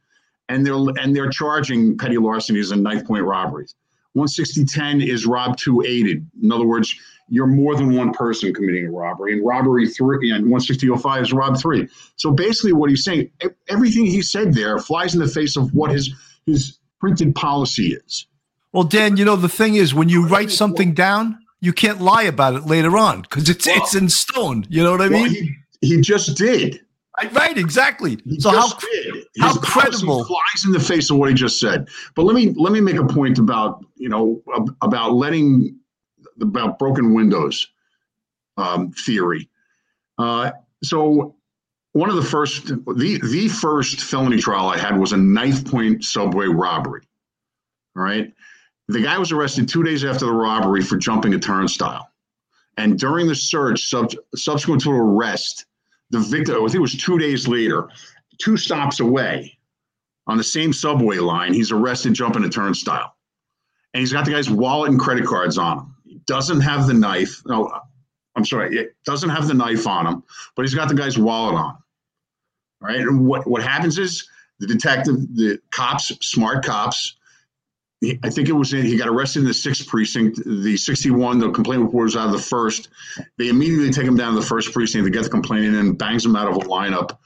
And 0.49 0.65
they're 0.65 0.75
and 0.75 1.15
they're 1.15 1.29
charging 1.29 1.97
petty 1.97 2.17
larcenies 2.17 2.71
and 2.71 2.83
knife 2.83 3.05
point 3.05 3.23
robberies. 3.23 3.75
16010 4.15 5.01
is 5.01 5.25
rob 5.25 5.57
two 5.57 5.83
aided. 5.83 6.27
In 6.41 6.51
other 6.51 6.65
words, 6.65 6.95
you're 7.27 7.47
more 7.47 7.75
than 7.75 7.95
one 7.95 8.11
person 8.11 8.53
committing 8.53 8.87
a 8.87 8.91
robbery. 8.91 9.33
And 9.33 9.45
robbery 9.45 9.87
three 9.87 10.31
and 10.31 10.47
16005 10.47 11.21
is 11.21 11.33
rob 11.33 11.59
three. 11.59 11.87
So 12.15 12.31
basically, 12.31 12.73
what 12.73 12.89
he's 12.89 13.03
saying, 13.03 13.29
everything 13.67 14.05
he 14.05 14.21
said 14.21 14.53
there 14.53 14.79
flies 14.79 15.13
in 15.13 15.19
the 15.19 15.27
face 15.27 15.55
of 15.55 15.73
what 15.73 15.91
his 15.91 16.11
his 16.45 16.79
printed 16.99 17.35
policy 17.35 17.93
is. 17.93 18.27
Well, 18.71 18.83
Dan, 18.83 19.17
you 19.17 19.25
know 19.25 19.35
the 19.35 19.49
thing 19.49 19.75
is 19.75 19.93
when 19.93 20.09
you 20.09 20.27
write 20.27 20.51
something 20.51 20.93
down, 20.93 21.39
you 21.61 21.73
can't 21.73 22.01
lie 22.01 22.23
about 22.23 22.55
it 22.55 22.65
later 22.65 22.97
on 22.97 23.21
because 23.21 23.49
it's 23.49 23.67
well, 23.67 23.77
it's 23.77 23.95
in 23.95 24.09
stone. 24.09 24.65
You 24.69 24.83
know 24.83 24.91
what 24.91 25.01
I 25.01 25.09
mean? 25.09 25.21
Well, 25.21 25.31
he, 25.31 25.55
he 25.81 26.01
just 26.01 26.37
did. 26.37 26.81
Right, 27.33 27.57
exactly. 27.57 28.17
He 28.23 28.39
so 28.39 28.51
how, 28.51 28.69
how 29.39 29.59
credible 29.59 30.23
flies 30.23 30.65
in 30.65 30.71
the 30.71 30.79
face 30.79 31.09
of 31.09 31.17
what 31.17 31.29
he 31.29 31.35
just 31.35 31.59
said. 31.59 31.89
But 32.15 32.23
let 32.23 32.33
me 32.33 32.53
let 32.55 32.71
me 32.71 32.79
make 32.79 32.95
a 32.95 33.05
point 33.05 33.39
about 33.39 33.83
you 33.95 34.07
know 34.09 34.41
about 34.81 35.13
letting 35.13 35.77
about 36.41 36.79
broken 36.79 37.13
windows 37.13 37.67
um, 38.57 38.91
theory. 38.91 39.49
Uh, 40.17 40.51
so 40.81 41.35
one 41.93 42.09
of 42.09 42.15
the 42.15 42.23
first 42.23 42.67
the 42.67 43.19
the 43.21 43.49
first 43.49 44.01
felony 44.01 44.37
trial 44.37 44.67
I 44.67 44.77
had 44.77 44.97
was 44.97 45.11
a 45.11 45.17
knife 45.17 45.65
point 45.65 46.03
subway 46.03 46.47
robbery. 46.47 47.01
All 47.97 48.03
right, 48.03 48.31
the 48.89 49.01
guy 49.01 49.17
was 49.17 49.31
arrested 49.31 49.69
two 49.69 49.83
days 49.83 50.03
after 50.03 50.25
the 50.25 50.33
robbery 50.33 50.81
for 50.81 50.97
jumping 50.97 51.33
a 51.35 51.39
turnstile, 51.39 52.09
and 52.77 52.97
during 52.97 53.27
the 53.27 53.35
search 53.35 53.87
sub, 53.87 54.11
subsequent 54.35 54.81
to 54.83 54.91
arrest 54.91 55.65
the 56.09 56.19
victim, 56.19 56.55
I 56.55 56.59
think 56.59 56.75
it 56.75 56.79
was 56.79 56.95
two 56.95 57.19
days 57.19 57.47
later, 57.47 57.87
two 58.39 58.57
stops 58.57 58.99
away 58.99 59.57
on 60.27 60.37
the 60.37 60.43
same 60.43 60.73
subway 60.73 61.17
line, 61.17 61.53
he's 61.53 61.71
arrested 61.71 62.13
jumping 62.13 62.43
a 62.43 62.49
turnstile. 62.49 63.15
And 63.93 64.01
he's 64.01 64.13
got 64.13 64.25
the 64.25 64.31
guy's 64.31 64.49
wallet 64.49 64.91
and 64.91 64.99
credit 64.99 65.25
cards 65.25 65.57
on 65.57 65.79
him. 65.79 65.95
He 66.05 66.21
doesn't 66.27 66.61
have 66.61 66.87
the 66.87 66.93
knife. 66.93 67.41
No, 67.45 67.71
I'm 68.35 68.45
sorry, 68.45 68.77
it 68.77 68.95
doesn't 69.05 69.29
have 69.29 69.47
the 69.47 69.53
knife 69.53 69.87
on 69.87 70.07
him, 70.07 70.23
but 70.55 70.63
he's 70.63 70.75
got 70.75 70.87
the 70.87 70.95
guy's 70.95 71.17
wallet 71.17 71.55
on 71.55 71.71
him. 71.71 71.83
Right. 72.81 72.99
And 73.01 73.27
what, 73.27 73.45
what 73.45 73.61
happens 73.61 73.97
is 73.97 74.27
the 74.59 74.67
detective, 74.67 75.15
the 75.35 75.59
cops, 75.71 76.07
smart 76.21 76.63
cops, 76.63 77.17
I 78.01 78.29
think 78.29 78.47
it 78.47 78.53
was 78.53 78.73
in, 78.73 78.85
he 78.85 78.97
got 78.97 79.09
arrested 79.09 79.39
in 79.39 79.45
the 79.45 79.53
sixth 79.53 79.85
precinct. 79.87 80.41
The 80.45 80.77
61, 80.77 81.39
the 81.39 81.51
complaint 81.51 81.81
report 81.81 82.05
was 82.05 82.15
out 82.15 82.27
of 82.27 82.31
the 82.31 82.39
first. 82.39 82.87
They 83.37 83.49
immediately 83.49 83.91
take 83.91 84.05
him 84.05 84.15
down 84.15 84.33
to 84.33 84.39
the 84.39 84.45
first 84.45 84.71
precinct 84.71 85.05
to 85.05 85.11
get 85.11 85.23
the 85.23 85.29
complaint 85.29 85.65
in 85.65 85.75
and 85.75 85.97
bangs 85.97 86.25
him 86.25 86.35
out 86.35 86.47
of 86.47 86.55
a 86.55 86.59
lineup. 86.59 87.17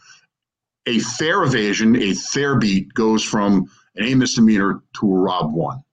A 0.88 1.00
fare 1.00 1.44
evasion, 1.44 1.96
a 1.96 2.14
fare 2.14 2.56
beat 2.56 2.92
goes 2.96 3.24
from 3.24 3.70
an 3.96 4.06
A 4.06 4.16
misdemeanor 4.16 4.82
to 5.00 5.16
a 5.16 5.20
rob 5.20 5.54
one. 5.54 5.84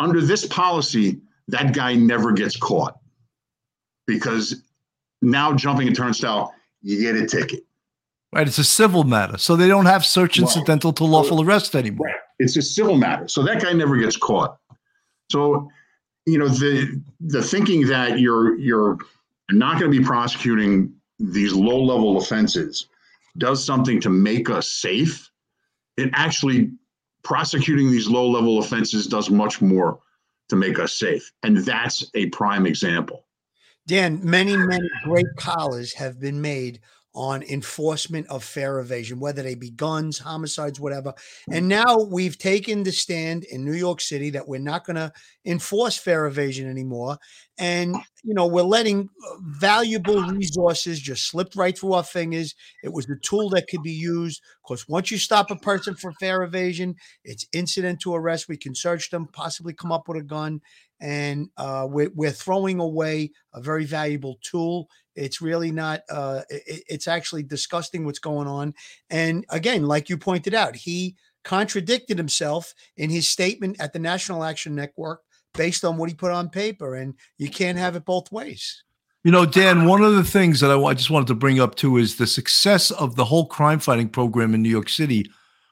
Under 0.00 0.20
this 0.20 0.44
policy, 0.46 1.20
that 1.46 1.72
guy 1.72 1.94
never 1.94 2.32
gets 2.32 2.56
caught 2.56 2.98
because 4.06 4.62
now 5.22 5.52
jumping 5.52 5.86
a 5.86 5.92
turnstile, 5.92 6.52
you 6.82 7.00
get 7.00 7.14
a 7.14 7.26
ticket. 7.26 7.64
Right. 8.32 8.46
It's 8.46 8.58
a 8.58 8.64
civil 8.64 9.04
matter. 9.04 9.38
So 9.38 9.54
they 9.54 9.68
don't 9.68 9.86
have 9.86 10.04
search 10.04 10.38
incidental 10.38 10.92
to 10.94 11.04
lawful 11.04 11.42
arrest 11.42 11.76
anymore. 11.76 12.08
Right. 12.08 12.16
It's 12.38 12.56
a 12.56 12.62
civil 12.62 12.96
matter. 12.96 13.28
So 13.28 13.42
that 13.42 13.62
guy 13.62 13.72
never 13.72 13.96
gets 13.96 14.16
caught. 14.16 14.58
So, 15.30 15.70
you 16.26 16.38
know, 16.38 16.48
the 16.48 17.02
the 17.20 17.42
thinking 17.42 17.86
that 17.88 18.20
you're 18.20 18.58
you're 18.58 18.98
not 19.50 19.78
going 19.78 19.90
to 19.90 19.98
be 19.98 20.04
prosecuting 20.04 20.92
these 21.18 21.52
low 21.52 21.82
level 21.82 22.18
offenses 22.18 22.86
does 23.38 23.64
something 23.64 24.00
to 24.00 24.10
make 24.10 24.50
us 24.50 24.70
safe. 24.70 25.30
It 25.96 26.10
actually 26.12 26.72
prosecuting 27.22 27.90
these 27.90 28.08
low 28.08 28.28
level 28.28 28.58
offenses 28.58 29.06
does 29.06 29.30
much 29.30 29.60
more 29.60 29.98
to 30.48 30.56
make 30.56 30.78
us 30.78 30.94
safe. 30.94 31.30
And 31.42 31.58
that's 31.58 32.10
a 32.14 32.26
prime 32.26 32.66
example. 32.66 33.24
Dan, 33.86 34.20
many, 34.22 34.56
many 34.56 34.88
great 35.04 35.26
collars 35.36 35.94
have 35.94 36.20
been 36.20 36.40
made 36.40 36.80
on 37.18 37.42
enforcement 37.42 38.28
of 38.28 38.44
fare 38.44 38.78
evasion, 38.78 39.18
whether 39.18 39.42
they 39.42 39.56
be 39.56 39.70
guns, 39.70 40.20
homicides, 40.20 40.78
whatever. 40.78 41.12
And 41.50 41.66
now 41.66 41.98
we've 41.98 42.38
taken 42.38 42.84
the 42.84 42.92
stand 42.92 43.42
in 43.42 43.64
New 43.64 43.72
York 43.72 44.00
City 44.00 44.30
that 44.30 44.46
we're 44.46 44.60
not 44.60 44.84
going 44.84 44.94
to 44.94 45.10
enforce 45.44 45.98
fare 45.98 46.26
evasion 46.26 46.70
anymore. 46.70 47.18
And, 47.58 47.96
you 48.22 48.34
know, 48.34 48.46
we're 48.46 48.62
letting 48.62 49.08
uh, 49.26 49.34
valuable 49.40 50.22
resources 50.22 51.00
just 51.00 51.26
slip 51.26 51.56
right 51.56 51.76
through 51.76 51.94
our 51.94 52.04
fingers. 52.04 52.54
It 52.84 52.92
was 52.92 53.10
a 53.10 53.16
tool 53.20 53.50
that 53.50 53.66
could 53.68 53.82
be 53.82 53.90
used 53.90 54.40
Of 54.40 54.68
course, 54.68 54.86
once 54.86 55.10
you 55.10 55.18
stop 55.18 55.50
a 55.50 55.56
person 55.56 55.96
for 55.96 56.12
fare 56.12 56.44
evasion, 56.44 56.94
it's 57.24 57.48
incident 57.52 58.00
to 58.02 58.14
arrest. 58.14 58.48
We 58.48 58.58
can 58.58 58.76
search 58.76 59.10
them, 59.10 59.26
possibly 59.32 59.74
come 59.74 59.90
up 59.90 60.06
with 60.06 60.18
a 60.18 60.22
gun. 60.22 60.60
And 61.00 61.48
uh, 61.56 61.88
we're, 61.90 62.10
we're 62.14 62.30
throwing 62.30 62.78
away 62.78 63.32
a 63.52 63.60
very 63.60 63.86
valuable 63.86 64.36
tool 64.40 64.88
it's 65.18 65.40
really 65.40 65.70
not. 65.72 66.02
Uh, 66.10 66.42
it, 66.48 66.82
it's 66.88 67.08
actually 67.08 67.42
disgusting 67.42 68.04
what's 68.04 68.18
going 68.18 68.48
on. 68.48 68.74
And 69.10 69.44
again, 69.50 69.86
like 69.86 70.08
you 70.08 70.16
pointed 70.16 70.54
out, 70.54 70.76
he 70.76 71.16
contradicted 71.44 72.18
himself 72.18 72.74
in 72.96 73.10
his 73.10 73.28
statement 73.28 73.80
at 73.80 73.92
the 73.92 73.98
National 73.98 74.44
Action 74.44 74.74
Network 74.74 75.22
based 75.54 75.84
on 75.84 75.96
what 75.96 76.08
he 76.08 76.14
put 76.14 76.30
on 76.30 76.50
paper, 76.50 76.94
and 76.94 77.14
you 77.38 77.50
can't 77.50 77.78
have 77.78 77.96
it 77.96 78.04
both 78.04 78.30
ways. 78.30 78.84
You 79.24 79.32
know, 79.32 79.44
Dan, 79.44 79.86
one 79.86 80.02
of 80.02 80.14
the 80.14 80.24
things 80.24 80.60
that 80.60 80.70
I, 80.70 80.80
I 80.80 80.94
just 80.94 81.10
wanted 81.10 81.26
to 81.28 81.34
bring 81.34 81.60
up 81.60 81.74
too 81.74 81.96
is 81.96 82.16
the 82.16 82.26
success 82.26 82.90
of 82.90 83.16
the 83.16 83.24
whole 83.24 83.46
crime 83.46 83.80
fighting 83.80 84.08
program 84.08 84.54
in 84.54 84.62
New 84.62 84.68
York 84.68 84.88
City 84.88 85.30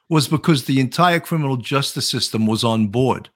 was 0.09 0.27
because 0.27 0.65
the 0.65 0.79
entire 0.79 1.19
criminal 1.19 1.57
justice 1.57 2.09
system 2.09 2.45
was 2.45 2.63
on 2.63 2.87
board. 2.87 3.29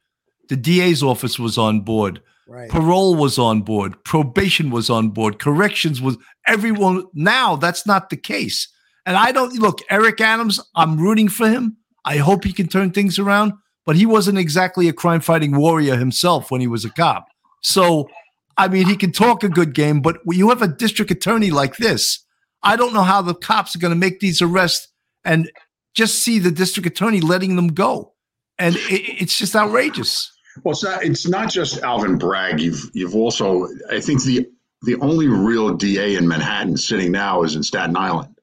The 0.50 0.56
DA's 0.58 1.02
office 1.02 1.40
was 1.40 1.58
on 1.58 1.82
board. 1.82 2.22
Right. 2.52 2.70
Parole 2.70 3.16
was 3.16 3.40
on 3.40 3.62
board, 3.62 4.04
probation 4.04 4.72
was 4.72 4.90
on 4.90 5.10
board, 5.10 5.40
corrections 5.40 6.02
was 6.02 6.18
everyone. 6.46 7.06
Now 7.14 7.56
that's 7.56 7.88
not 7.88 8.10
the 8.10 8.18
case. 8.18 8.68
And 9.06 9.16
I 9.16 9.32
don't 9.32 9.54
look, 9.54 9.80
Eric 9.90 10.20
Adams, 10.20 10.60
I'm 10.76 11.00
rooting 11.00 11.30
for 11.30 11.50
him. 11.50 11.78
I 12.04 12.18
hope 12.18 12.44
he 12.44 12.52
can 12.52 12.68
turn 12.68 12.92
things 12.92 13.18
around, 13.18 13.54
but 13.86 13.96
he 13.96 14.06
wasn't 14.06 14.38
exactly 14.38 14.90
a 14.90 14.94
crime 14.94 15.22
fighting 15.22 15.56
warrior 15.56 15.96
himself 15.96 16.52
when 16.52 16.60
he 16.60 16.68
was 16.68 16.84
a 16.84 16.90
cop. 16.90 17.26
So, 17.62 18.10
I 18.58 18.68
mean, 18.68 18.86
he 18.86 18.98
can 18.98 19.14
talk 19.14 19.44
a 19.44 19.50
good 19.50 19.74
game, 19.74 20.02
but 20.02 20.18
you 20.28 20.50
have 20.50 20.62
a 20.62 20.68
district 20.68 21.10
attorney 21.10 21.52
like 21.52 21.78
this, 21.78 22.26
I 22.64 22.76
don't 22.76 22.94
know 22.94 23.04
how 23.04 23.22
the 23.22 23.34
cops 23.34 23.76
are 23.76 23.80
going 23.80 23.94
to 23.94 24.00
make 24.00 24.20
these 24.20 24.42
arrests 24.42 24.88
and 25.24 25.52
just 25.94 26.20
see 26.20 26.40
the 26.40 26.52
district 26.52 26.88
attorney 26.88 27.22
letting 27.22 27.56
them 27.56 27.70
go. 27.70 28.14
And 28.60 28.76
it, 28.76 29.22
it's 29.22 29.38
just 29.38 29.56
outrageous. 29.56 30.32
Well, 30.64 30.74
it's 30.74 30.84
not. 30.84 31.04
It's 31.04 31.28
not 31.28 31.52
just 31.52 31.82
Alvin 31.82 32.18
Bragg. 32.18 32.60
You've 32.60 32.90
you've 32.94 33.16
also. 33.16 33.68
I 33.90 34.00
think 34.00 34.24
the 34.24 34.50
the 34.84 34.96
only 34.96 35.28
real 35.28 35.76
DA 35.76 36.16
in 36.16 36.28
Manhattan 36.28 36.78
sitting 36.78 37.12
now 37.12 37.44
is 37.44 37.56
in 37.56 37.64
Staten 37.64 37.96
Island, 37.96 38.38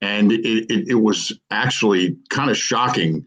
and 0.00 0.32
it, 0.32 0.72
it, 0.72 0.88
it 0.88 0.94
was 0.94 1.32
actually 1.50 2.16
kind 2.30 2.50
of 2.50 2.56
shocking 2.56 3.26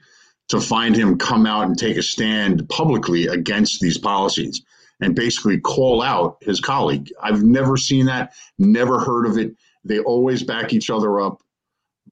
to 0.50 0.60
find 0.60 0.96
him 0.96 1.18
come 1.18 1.46
out 1.46 1.68
and 1.68 1.78
take 1.78 1.98
a 1.98 2.04
stand 2.04 2.68
publicly 2.68 3.28
against 3.28 3.80
these 3.80 3.98
policies 3.98 4.62
and 5.00 5.16
basically 5.16 5.60
call 5.60 6.02
out 6.02 6.38
his 6.42 6.60
colleague. 6.60 7.10
I've 7.22 7.42
never 7.42 7.78
seen 7.78 8.06
that. 8.08 8.34
Never 8.60 9.00
heard 9.00 9.26
of 9.26 9.38
it. 9.38 9.56
They 9.84 10.00
always 10.00 10.44
back 10.44 10.74
each 10.74 10.90
other 10.90 11.22
up. 11.22 11.42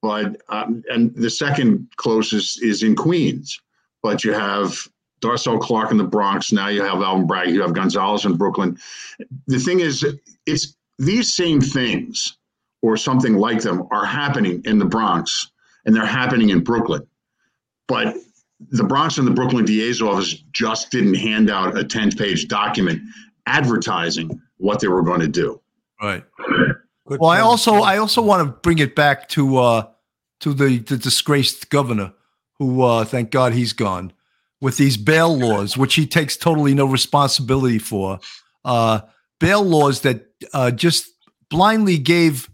But 0.02 0.40
um, 0.48 0.82
and 0.88 1.14
the 1.14 1.28
second 1.28 1.88
closest 1.96 2.62
is 2.62 2.82
in 2.82 2.96
Queens, 2.96 3.60
but 4.02 4.24
you 4.24 4.32
have 4.32 4.88
Darcel 5.20 5.60
Clark 5.60 5.90
in 5.90 5.98
the 5.98 6.04
Bronx. 6.04 6.52
Now 6.52 6.68
you 6.68 6.82
have 6.82 7.02
Alvin 7.02 7.26
Bragg. 7.26 7.50
You 7.50 7.62
have 7.62 7.74
Gonzalez 7.74 8.24
in 8.24 8.36
Brooklyn. 8.36 8.78
The 9.46 9.58
thing 9.58 9.80
is, 9.80 10.04
it's 10.46 10.76
these 10.98 11.34
same 11.34 11.60
things 11.60 12.36
or 12.82 12.96
something 12.96 13.36
like 13.36 13.60
them 13.60 13.86
are 13.90 14.04
happening 14.04 14.62
in 14.64 14.78
the 14.78 14.84
Bronx 14.84 15.50
and 15.84 15.94
they're 15.94 16.06
happening 16.06 16.50
in 16.50 16.62
Brooklyn. 16.62 17.06
but 17.88 18.16
the 18.68 18.84
Bronx 18.84 19.16
and 19.16 19.26
the 19.26 19.32
Brooklyn 19.32 19.64
DA's 19.64 20.02
office 20.02 20.34
just 20.52 20.90
didn't 20.90 21.14
hand 21.14 21.48
out 21.48 21.78
a 21.78 21.84
10 21.84 22.12
page 22.12 22.46
document 22.46 23.00
advertising 23.46 24.40
what 24.58 24.80
they 24.80 24.88
were 24.88 25.02
going 25.02 25.20
to 25.20 25.28
do. 25.28 25.60
Right. 26.00 26.22
Good 27.08 27.20
Well, 27.20 27.30
I 27.30 27.40
also 27.40 27.76
I 27.76 27.96
also 27.96 28.22
want 28.22 28.46
to 28.46 28.52
bring 28.60 28.78
it 28.78 28.94
back 28.94 29.28
to 29.30 29.56
uh 29.56 29.86
to 30.40 30.52
the 30.52 30.78
the 30.78 30.96
disgraced 30.96 31.70
governor 31.70 32.12
who 32.58 32.82
uh 32.82 33.04
thank 33.04 33.30
God 33.30 33.54
he's 33.54 33.72
gone 33.72 34.12
with 34.60 34.76
these 34.76 34.96
bail 34.96 35.36
laws 35.36 35.76
which 35.76 35.94
he 35.94 36.06
takes 36.06 36.36
totally 36.36 36.74
no 36.74 36.84
responsibility 36.84 37.78
for. 37.78 38.18
Uh 38.64 39.00
bail 39.38 39.62
laws 39.62 40.00
that 40.00 40.26
uh 40.52 40.70
just 40.70 41.10
blindly 41.48 41.98
gave 41.98 42.48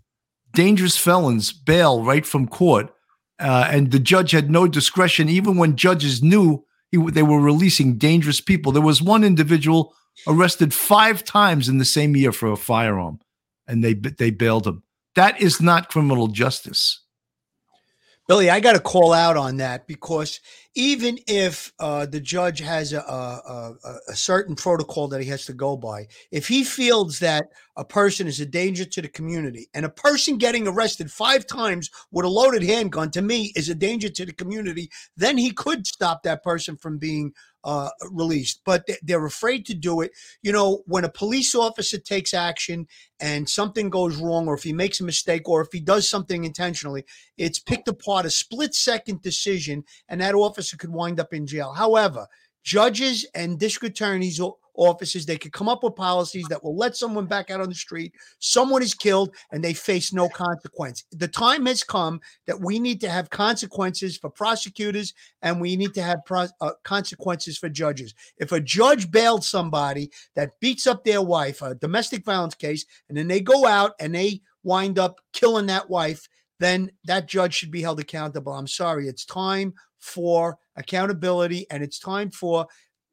dangerous 0.54 0.96
felons 0.96 1.52
bail 1.52 2.02
right 2.02 2.26
from 2.26 2.48
court. 2.48 2.92
Uh, 3.38 3.68
and 3.70 3.90
the 3.90 3.98
judge 3.98 4.30
had 4.30 4.50
no 4.50 4.66
discretion 4.66 5.28
even 5.28 5.58
when 5.58 5.76
judges 5.76 6.22
knew 6.22 6.64
he, 6.90 6.96
they 7.10 7.22
were 7.22 7.40
releasing 7.40 7.98
dangerous 7.98 8.40
people. 8.40 8.72
There 8.72 8.80
was 8.80 9.02
one 9.02 9.22
individual 9.22 9.94
arrested 10.26 10.72
5 10.72 11.22
times 11.25 11.68
in 11.68 11.76
the 11.76 11.84
same 11.84 12.16
year 12.16 12.32
for 12.32 12.50
a 12.50 12.56
firearm 12.56 13.20
and 13.66 13.84
they 13.84 13.94
they 13.94 14.30
bailed 14.30 14.66
him. 14.66 14.82
That 15.14 15.40
is 15.40 15.60
not 15.60 15.88
criminal 15.88 16.28
justice. 16.28 17.00
Billy, 18.28 18.50
I 18.50 18.59
got 18.59 18.73
to 18.73 18.80
call 18.80 19.12
out 19.12 19.37
on 19.37 19.59
that 19.59 19.87
because 19.87 20.40
even 20.75 21.16
if 21.28 21.73
uh, 21.78 22.06
the 22.06 22.18
judge 22.18 22.59
has 22.59 22.92
a, 22.92 22.99
a, 22.99 23.75
a, 23.85 23.97
a 24.09 24.16
certain 24.16 24.56
protocol 24.56 25.06
that 25.09 25.23
he 25.23 25.28
has 25.28 25.47
to 25.47 25.52
go 25.52 25.76
by, 25.76 26.09
if 26.33 26.49
he 26.49 26.64
feels 26.64 27.21
that 27.21 27.47
a 27.76 27.85
person 27.85 28.26
is 28.26 28.40
a 28.40 28.47
danger 28.47 28.85
to 28.85 29.00
the 29.00 29.09
community 29.09 29.68
and 29.75 29.85
a 29.85 29.90
person 29.90 30.38
getting 30.38 30.66
arrested 30.66 31.11
five 31.11 31.47
times 31.47 31.88
with 32.11 32.25
a 32.25 32.28
loaded 32.28 32.64
handgun 32.64 33.12
to 33.12 33.23
me 33.23 33.52
is 33.54 33.68
a 33.68 33.75
danger 33.76 34.09
to 34.09 34.26
the 34.26 34.33
community, 34.33 34.90
then 35.16 35.38
he 35.38 35.52
could 35.52 35.87
stop 35.87 36.25
that 36.25 36.42
person 36.42 36.76
from 36.76 36.99
being 36.99 37.33
uh, 37.66 37.90
released. 38.11 38.62
But 38.64 38.87
they- 38.87 38.96
they're 39.02 39.26
afraid 39.26 39.66
to 39.66 39.75
do 39.75 40.00
it. 40.00 40.12
You 40.40 40.52
know, 40.52 40.82
when 40.87 41.04
a 41.04 41.11
police 41.11 41.54
officer 41.54 41.99
takes 41.99 42.32
action 42.32 42.87
and 43.20 43.49
something 43.50 43.90
goes 43.90 44.16
wrong, 44.16 44.46
or 44.49 44.54
if 44.54 44.62
he 44.62 44.73
makes 44.73 45.00
a 45.00 45.04
mistake, 45.04 45.49
or 45.49 45.61
if 45.61 45.68
he 45.73 45.80
does 45.80 46.08
something 46.08 46.44
intentionally, 46.44 47.04
it's 47.37 47.58
picked 47.58 47.88
apart 47.88 48.25
a 48.25 48.30
split 48.30 48.75
second 48.75 49.20
decision, 49.20 49.85
and 50.08 50.20
that 50.20 50.35
officer 50.35 50.76
could 50.76 50.92
wind 50.92 51.20
up 51.20 51.35
in 51.35 51.46
jail. 51.46 51.73
However, 51.73 52.28
judges 52.62 53.26
and 53.35 53.58
district 53.58 53.99
attorneys' 53.99 54.40
offices 54.76 55.26
they 55.26 55.37
could 55.37 55.52
come 55.52 55.68
up 55.68 55.83
with 55.83 55.97
policies 55.97 56.47
that 56.49 56.62
will 56.62 56.76
let 56.76 56.97
someone 56.97 57.26
back 57.26 57.50
out 57.50 57.61
on 57.61 57.68
the 57.68 57.75
street. 57.75 58.14
Someone 58.38 58.83
is 58.83 58.95
killed, 58.95 59.35
and 59.52 59.62
they 59.62 59.75
face 59.75 60.12
no 60.12 60.28
consequence. 60.28 61.04
The 61.12 61.28
time 61.28 61.66
has 61.66 61.83
come 61.83 62.21
that 62.47 62.61
we 62.61 62.78
need 62.78 63.00
to 63.02 63.09
have 63.09 63.30
consequences 63.30 64.16
for 64.16 64.30
prosecutors, 64.30 65.14
and 65.42 65.61
we 65.61 65.76
need 65.76 65.95
to 65.95 66.02
have 66.02 66.25
pro- 66.25 66.49
uh, 66.61 66.73
consequences 66.85 67.59
for 67.59 67.68
judges. 67.68 68.14
If 68.38 68.52
a 68.52 68.61
judge 68.61 69.11
bailed 69.11 69.45
somebody 69.45 70.11
that 70.35 70.59
beats 70.61 70.87
up 70.87 71.04
their 71.04 71.23
wife, 71.23 71.62
a 71.62 71.75
domestic 71.75 72.25
violence 72.25 72.54
case, 72.54 72.84
and 73.08 73.17
then 73.17 73.28
they 73.28 73.41
go 73.41 73.67
out 73.67 73.93
and 74.00 74.15
they 74.15 74.43
wind 74.62 74.99
up 74.99 75.21
killing 75.32 75.67
that 75.67 75.89
wife, 75.89 76.28
then 76.58 76.91
that 77.04 77.28
judge 77.28 77.54
should 77.54 77.71
be 77.71 77.82
held 77.82 78.00
accountable. 78.00 78.52
I'm 78.52 78.67
sorry. 78.67 79.08
It's 79.08 79.25
time 79.25 79.75
for 79.99 80.58
accountability 80.76 81.67
and 81.71 81.82
it's 81.82 81.99
time 81.99 82.30
for, 82.30 82.67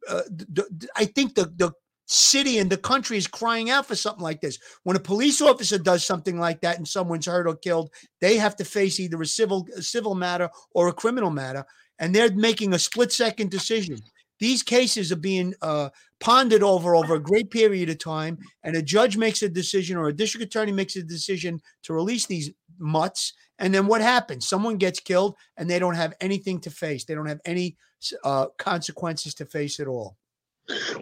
uh, 0.10 0.24
th- 0.54 0.70
th- 0.80 0.92
I 0.96 1.06
think 1.06 1.36
the, 1.36 1.52
the 1.56 1.72
city 2.06 2.58
and 2.60 2.70
the 2.70 2.78
country 2.78 3.18
is 3.18 3.28
crying 3.28 3.70
out 3.70 3.86
for 3.86 3.96
something 3.96 4.24
like 4.24 4.42
this. 4.42 4.60
When 4.84 4.96
a 4.96 5.00
police 5.00 5.42
officer 5.42 5.78
does 5.78 6.06
something 6.06 6.40
like 6.40 6.62
that 6.62 6.78
and 6.78 6.88
someone's 6.88 7.26
hurt 7.26 7.48
or 7.48 7.56
killed, 7.56 7.92
they 8.22 8.38
have 8.38 8.56
to 8.58 8.66
face 8.66 9.00
either 9.00 9.22
a 9.22 9.26
civil, 9.26 9.68
a 9.76 9.82
civil 9.82 10.16
matter 10.16 10.50
or 10.72 10.88
a 10.88 10.94
criminal 10.94 11.30
matter. 11.30 11.66
And 12.00 12.14
they're 12.14 12.34
making 12.34 12.74
a 12.74 12.80
split 12.80 13.12
second 13.12 13.52
decision. 13.52 13.98
These 14.40 14.64
cases 14.64 15.12
are 15.12 15.18
being 15.18 15.54
uh, 15.62 15.90
pondered 16.20 16.64
over 16.64 16.96
over 16.96 17.16
a 17.16 17.20
great 17.20 17.50
period 17.50 17.90
of 17.90 18.00
time, 18.00 18.40
and 18.64 18.76
a 18.76 18.82
judge 18.82 19.16
makes 19.16 19.42
a 19.42 19.48
decision 19.48 19.96
or 19.96 20.08
a 20.08 20.14
district 20.14 20.46
attorney 20.48 20.72
makes 20.72 20.96
a 20.96 21.04
decision 21.04 21.62
to 21.84 21.94
release 21.94 22.26
these 22.26 22.52
mutts. 22.78 23.34
And 23.60 23.74
then 23.74 23.88
what 23.88 24.02
happens? 24.02 24.48
Someone 24.48 24.78
gets 24.78 25.00
killed, 25.00 25.36
and 25.58 25.70
they 25.70 25.80
don't 25.80 25.96
have 25.96 26.14
anything 26.20 26.60
to 26.62 26.70
face. 26.70 27.06
They 27.06 27.16
don't 27.16 27.28
have 27.28 27.42
any 27.46 27.78
uh, 28.24 28.48
consequences 28.58 29.34
to 29.36 29.46
face 29.46 29.80
at 29.80 29.88
all. 29.88 30.18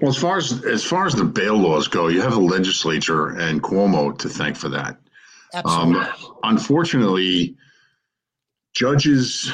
Well, 0.01 0.09
as 0.09 0.17
far 0.17 0.37
as 0.37 0.65
as 0.65 0.83
far 0.83 1.05
as 1.05 1.13
the 1.13 1.23
bail 1.23 1.55
laws 1.55 1.87
go, 1.87 2.07
you 2.07 2.21
have 2.21 2.31
the 2.31 2.39
legislature 2.39 3.27
and 3.27 3.61
Cuomo 3.61 4.17
to 4.17 4.29
thank 4.29 4.55
for 4.55 4.69
that. 4.69 4.97
Absolutely. 5.53 6.01
Um, 6.01 6.37
unfortunately, 6.43 7.55
judges 8.73 9.51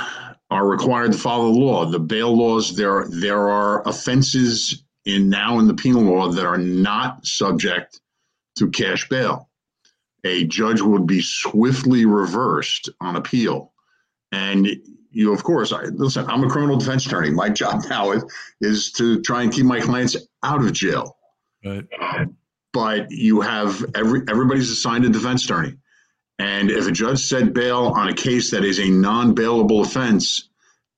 are 0.50 0.66
required 0.66 1.12
to 1.12 1.18
follow 1.18 1.52
the 1.52 1.60
law. 1.60 1.86
The 1.86 2.00
bail 2.00 2.36
laws 2.36 2.76
there 2.76 3.06
there 3.10 3.50
are 3.50 3.88
offenses 3.88 4.84
in 5.06 5.30
now 5.30 5.60
in 5.60 5.68
the 5.68 5.74
penal 5.74 6.04
law 6.04 6.30
that 6.30 6.46
are 6.46 6.58
not 6.58 7.26
subject 7.26 8.00
to 8.58 8.70
cash 8.70 9.10
bail. 9.10 9.47
A 10.24 10.46
judge 10.46 10.82
would 10.82 11.06
be 11.08 11.22
swiftly 11.22 12.06
reversed 12.06 12.90
on 13.00 13.16
appeal, 13.16 13.72
and 14.32 14.68
you, 15.12 15.34
of 15.34 15.44
course, 15.44 15.72
I 15.72 15.84
listen. 15.86 16.26
I'm 16.28 16.44
a 16.44 16.50
criminal 16.50 16.78
defense 16.78 17.06
attorney. 17.06 17.30
My 17.32 17.50
job 17.50 17.84
now 17.90 18.12
is 18.12 18.24
is 18.62 18.92
to 18.94 19.22
try 19.22 19.44
and 19.44 19.52
keep 19.54 19.66
my 19.66 19.80
clients 19.80 20.16
out 20.44 20.62
of 20.62 20.74
jail 20.74 21.18
Right. 21.66 21.86
but 22.74 23.10
you 23.10 23.42
have 23.42 23.84
every 23.96 24.22
everybody's 24.30 24.70
assigned 24.70 25.06
a 25.06 25.10
defense 25.10 25.46
attorney. 25.46 25.76
And 26.40 26.70
if 26.70 26.88
a 26.88 26.92
judge 26.92 27.20
said 27.20 27.54
bail 27.54 27.94
on 27.96 28.10
a 28.10 28.14
case 28.14 28.52
that 28.52 28.64
is 28.64 28.80
a 28.80 28.88
non-bailable 28.90 29.82
offense, 29.84 30.50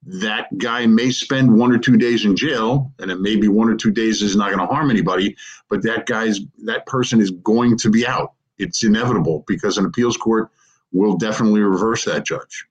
that 0.03 0.47
guy 0.57 0.85
may 0.85 1.11
spend 1.11 1.57
one 1.57 1.71
or 1.71 1.77
two 1.77 1.95
days 1.95 2.25
in 2.25 2.35
jail, 2.35 2.91
and 2.99 3.09
it 3.09 3.21
may 3.21 3.37
be 3.37 3.47
one 3.47 3.69
or 3.69 3.75
two 3.75 3.91
days 3.91 4.21
is 4.21 4.35
not 4.35 4.47
going 4.51 4.59
to 4.59 4.73
harm 4.73 4.89
anybody, 4.89 5.37
but 5.69 5.81
that 5.83 6.05
guy's 6.07 6.41
that 6.65 6.85
person 6.87 7.21
is 7.21 7.31
going 7.31 7.77
to 7.77 7.89
be 7.89 8.05
out. 8.05 8.33
It's 8.59 8.83
inevitable 8.83 9.43
because 9.47 9.77
an 9.77 9.85
appeals 9.85 10.17
court 10.17 10.49
will 10.91 11.17
definitely 11.17 11.61
reverse 11.61 12.05
that 12.05 12.25
judge. 12.25 12.65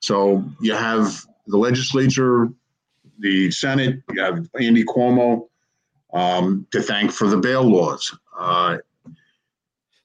So 0.00 0.44
you 0.60 0.74
have 0.74 1.24
the 1.46 1.58
legislature, 1.58 2.48
the 3.18 3.50
Senate, 3.50 4.02
you 4.12 4.22
have 4.22 4.48
Andy 4.58 4.84
Cuomo 4.84 5.48
um, 6.12 6.66
to 6.70 6.80
thank 6.80 7.12
for 7.12 7.26
the 7.26 7.36
bail 7.36 7.62
laws. 7.62 8.16
Uh, 8.38 8.78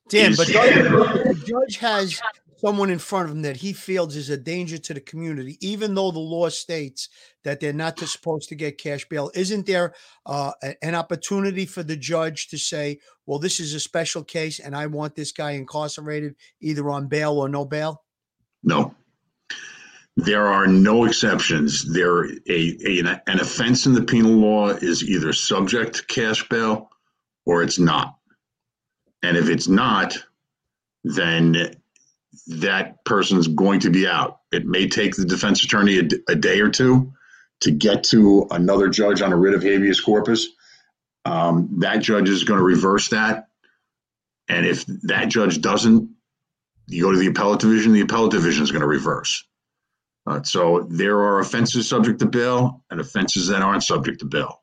Dan, 0.09 0.33
but 0.35 0.47
the 0.47 1.43
judge 1.45 1.77
has 1.77 2.21
someone 2.63 2.89
in 2.89 2.99
front 2.99 3.25
of 3.29 3.35
him 3.35 3.41
that 3.41 3.57
he 3.57 3.73
feels 3.73 4.15
is 4.15 4.29
a 4.29 4.37
danger 4.37 4.77
to 4.77 4.93
the 4.93 5.01
community, 5.01 5.57
even 5.59 5.93
though 5.93 6.11
the 6.11 6.19
law 6.19 6.47
states 6.47 7.09
that 7.43 7.59
they're 7.59 7.73
not 7.73 7.99
supposed 7.99 8.47
to 8.47 8.55
get 8.55 8.77
cash 8.77 9.07
bail. 9.09 9.29
Isn't 9.35 9.65
there 9.65 9.93
uh, 10.25 10.53
an 10.81 10.95
opportunity 10.95 11.65
for 11.65 11.83
the 11.83 11.97
judge 11.97 12.47
to 12.49 12.57
say, 12.57 12.99
well, 13.25 13.37
this 13.37 13.59
is 13.59 13.73
a 13.73 13.79
special 13.79 14.23
case 14.23 14.59
and 14.59 14.75
I 14.75 14.85
want 14.85 15.15
this 15.15 15.33
guy 15.33 15.51
incarcerated 15.51 16.35
either 16.61 16.89
on 16.89 17.07
bail 17.07 17.33
or 17.33 17.49
no 17.49 17.65
bail? 17.65 18.03
No. 18.63 18.95
There 20.15 20.47
are 20.47 20.67
no 20.67 21.03
exceptions. 21.05 21.91
There 21.91 22.25
a, 22.25 22.77
a 22.85 22.99
an 23.27 23.39
offense 23.39 23.87
in 23.87 23.93
the 23.93 24.03
penal 24.03 24.31
law 24.31 24.69
is 24.69 25.03
either 25.03 25.33
subject 25.33 25.95
to 25.95 26.05
cash 26.05 26.47
bail 26.47 26.89
or 27.45 27.63
it's 27.63 27.79
not. 27.79 28.15
And 29.21 29.35
if 29.35 29.49
it's 29.49 29.67
not, 29.67 30.17
then 31.03 31.75
that 32.47 33.03
person's 33.05 33.47
going 33.47 33.81
to 33.81 33.89
be 33.89 34.07
out. 34.07 34.39
It 34.51 34.65
may 34.65 34.87
take 34.87 35.15
the 35.15 35.25
defense 35.25 35.63
attorney 35.63 35.97
a 35.97 36.35
day 36.35 36.59
or 36.59 36.69
two 36.69 37.13
to 37.61 37.71
get 37.71 38.03
to 38.05 38.47
another 38.51 38.89
judge 38.89 39.21
on 39.21 39.31
a 39.31 39.37
writ 39.37 39.53
of 39.53 39.63
habeas 39.63 40.01
corpus. 40.01 40.47
Um, 41.25 41.79
that 41.79 42.01
judge 42.01 42.29
is 42.29 42.43
going 42.43 42.57
to 42.57 42.63
reverse 42.63 43.09
that. 43.09 43.47
And 44.49 44.65
if 44.65 44.85
that 45.03 45.29
judge 45.29 45.61
doesn't, 45.61 46.09
you 46.87 47.03
go 47.03 47.11
to 47.11 47.17
the 47.17 47.27
appellate 47.27 47.61
division, 47.61 47.93
the 47.93 48.01
appellate 48.01 48.31
division 48.31 48.63
is 48.63 48.71
going 48.71 48.81
to 48.81 48.87
reverse. 48.87 49.45
Uh, 50.27 50.43
so 50.43 50.85
there 50.89 51.19
are 51.19 51.39
offenses 51.39 51.87
subject 51.87 52.19
to 52.19 52.25
bail 52.25 52.83
and 52.89 52.99
offenses 52.99 53.47
that 53.47 53.61
aren't 53.61 53.83
subject 53.83 54.19
to 54.19 54.25
bail. 54.25 54.61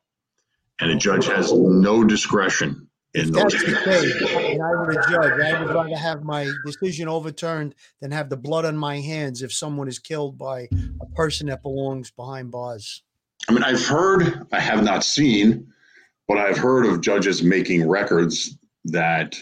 And 0.79 0.91
a 0.91 0.95
judge 0.95 1.25
has 1.27 1.51
no 1.51 2.03
discretion 2.03 2.89
If 3.13 3.31
that's 3.31 3.53
the 3.65 3.73
case, 3.83 4.21
and 4.37 4.61
I 4.61 4.69
were 4.69 4.91
a 4.91 5.09
judge, 5.09 5.41
I 5.41 5.61
would 5.61 5.73
rather 5.73 5.97
have 5.97 6.23
my 6.23 6.49
decision 6.65 7.09
overturned 7.09 7.75
than 7.99 8.11
have 8.11 8.29
the 8.29 8.37
blood 8.37 8.63
on 8.63 8.77
my 8.77 9.01
hands 9.01 9.41
if 9.41 9.51
someone 9.51 9.89
is 9.89 9.99
killed 9.99 10.37
by 10.37 10.69
a 11.01 11.05
person 11.13 11.47
that 11.47 11.61
belongs 11.61 12.09
behind 12.09 12.51
bars. 12.51 13.03
I 13.49 13.53
mean, 13.53 13.63
I've 13.63 13.85
heard, 13.85 14.47
I 14.53 14.61
have 14.61 14.83
not 14.83 15.03
seen, 15.03 15.67
but 16.27 16.37
I've 16.37 16.57
heard 16.57 16.85
of 16.85 17.01
judges 17.01 17.43
making 17.43 17.89
records 17.89 18.57
that 18.85 19.37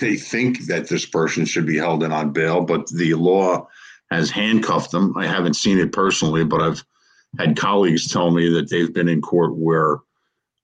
they 0.00 0.16
think 0.16 0.66
that 0.66 0.88
this 0.88 1.06
person 1.06 1.44
should 1.44 1.66
be 1.66 1.76
held 1.76 2.02
in 2.02 2.10
on 2.10 2.32
bail, 2.32 2.62
but 2.62 2.88
the 2.88 3.14
law 3.14 3.68
has 4.10 4.30
handcuffed 4.30 4.90
them. 4.90 5.16
I 5.16 5.26
haven't 5.26 5.54
seen 5.54 5.78
it 5.78 5.92
personally, 5.92 6.44
but 6.44 6.60
I've 6.60 6.84
had 7.38 7.56
colleagues 7.56 8.08
tell 8.08 8.32
me 8.32 8.48
that 8.50 8.70
they've 8.70 8.92
been 8.92 9.08
in 9.08 9.22
court 9.22 9.56
where 9.56 9.98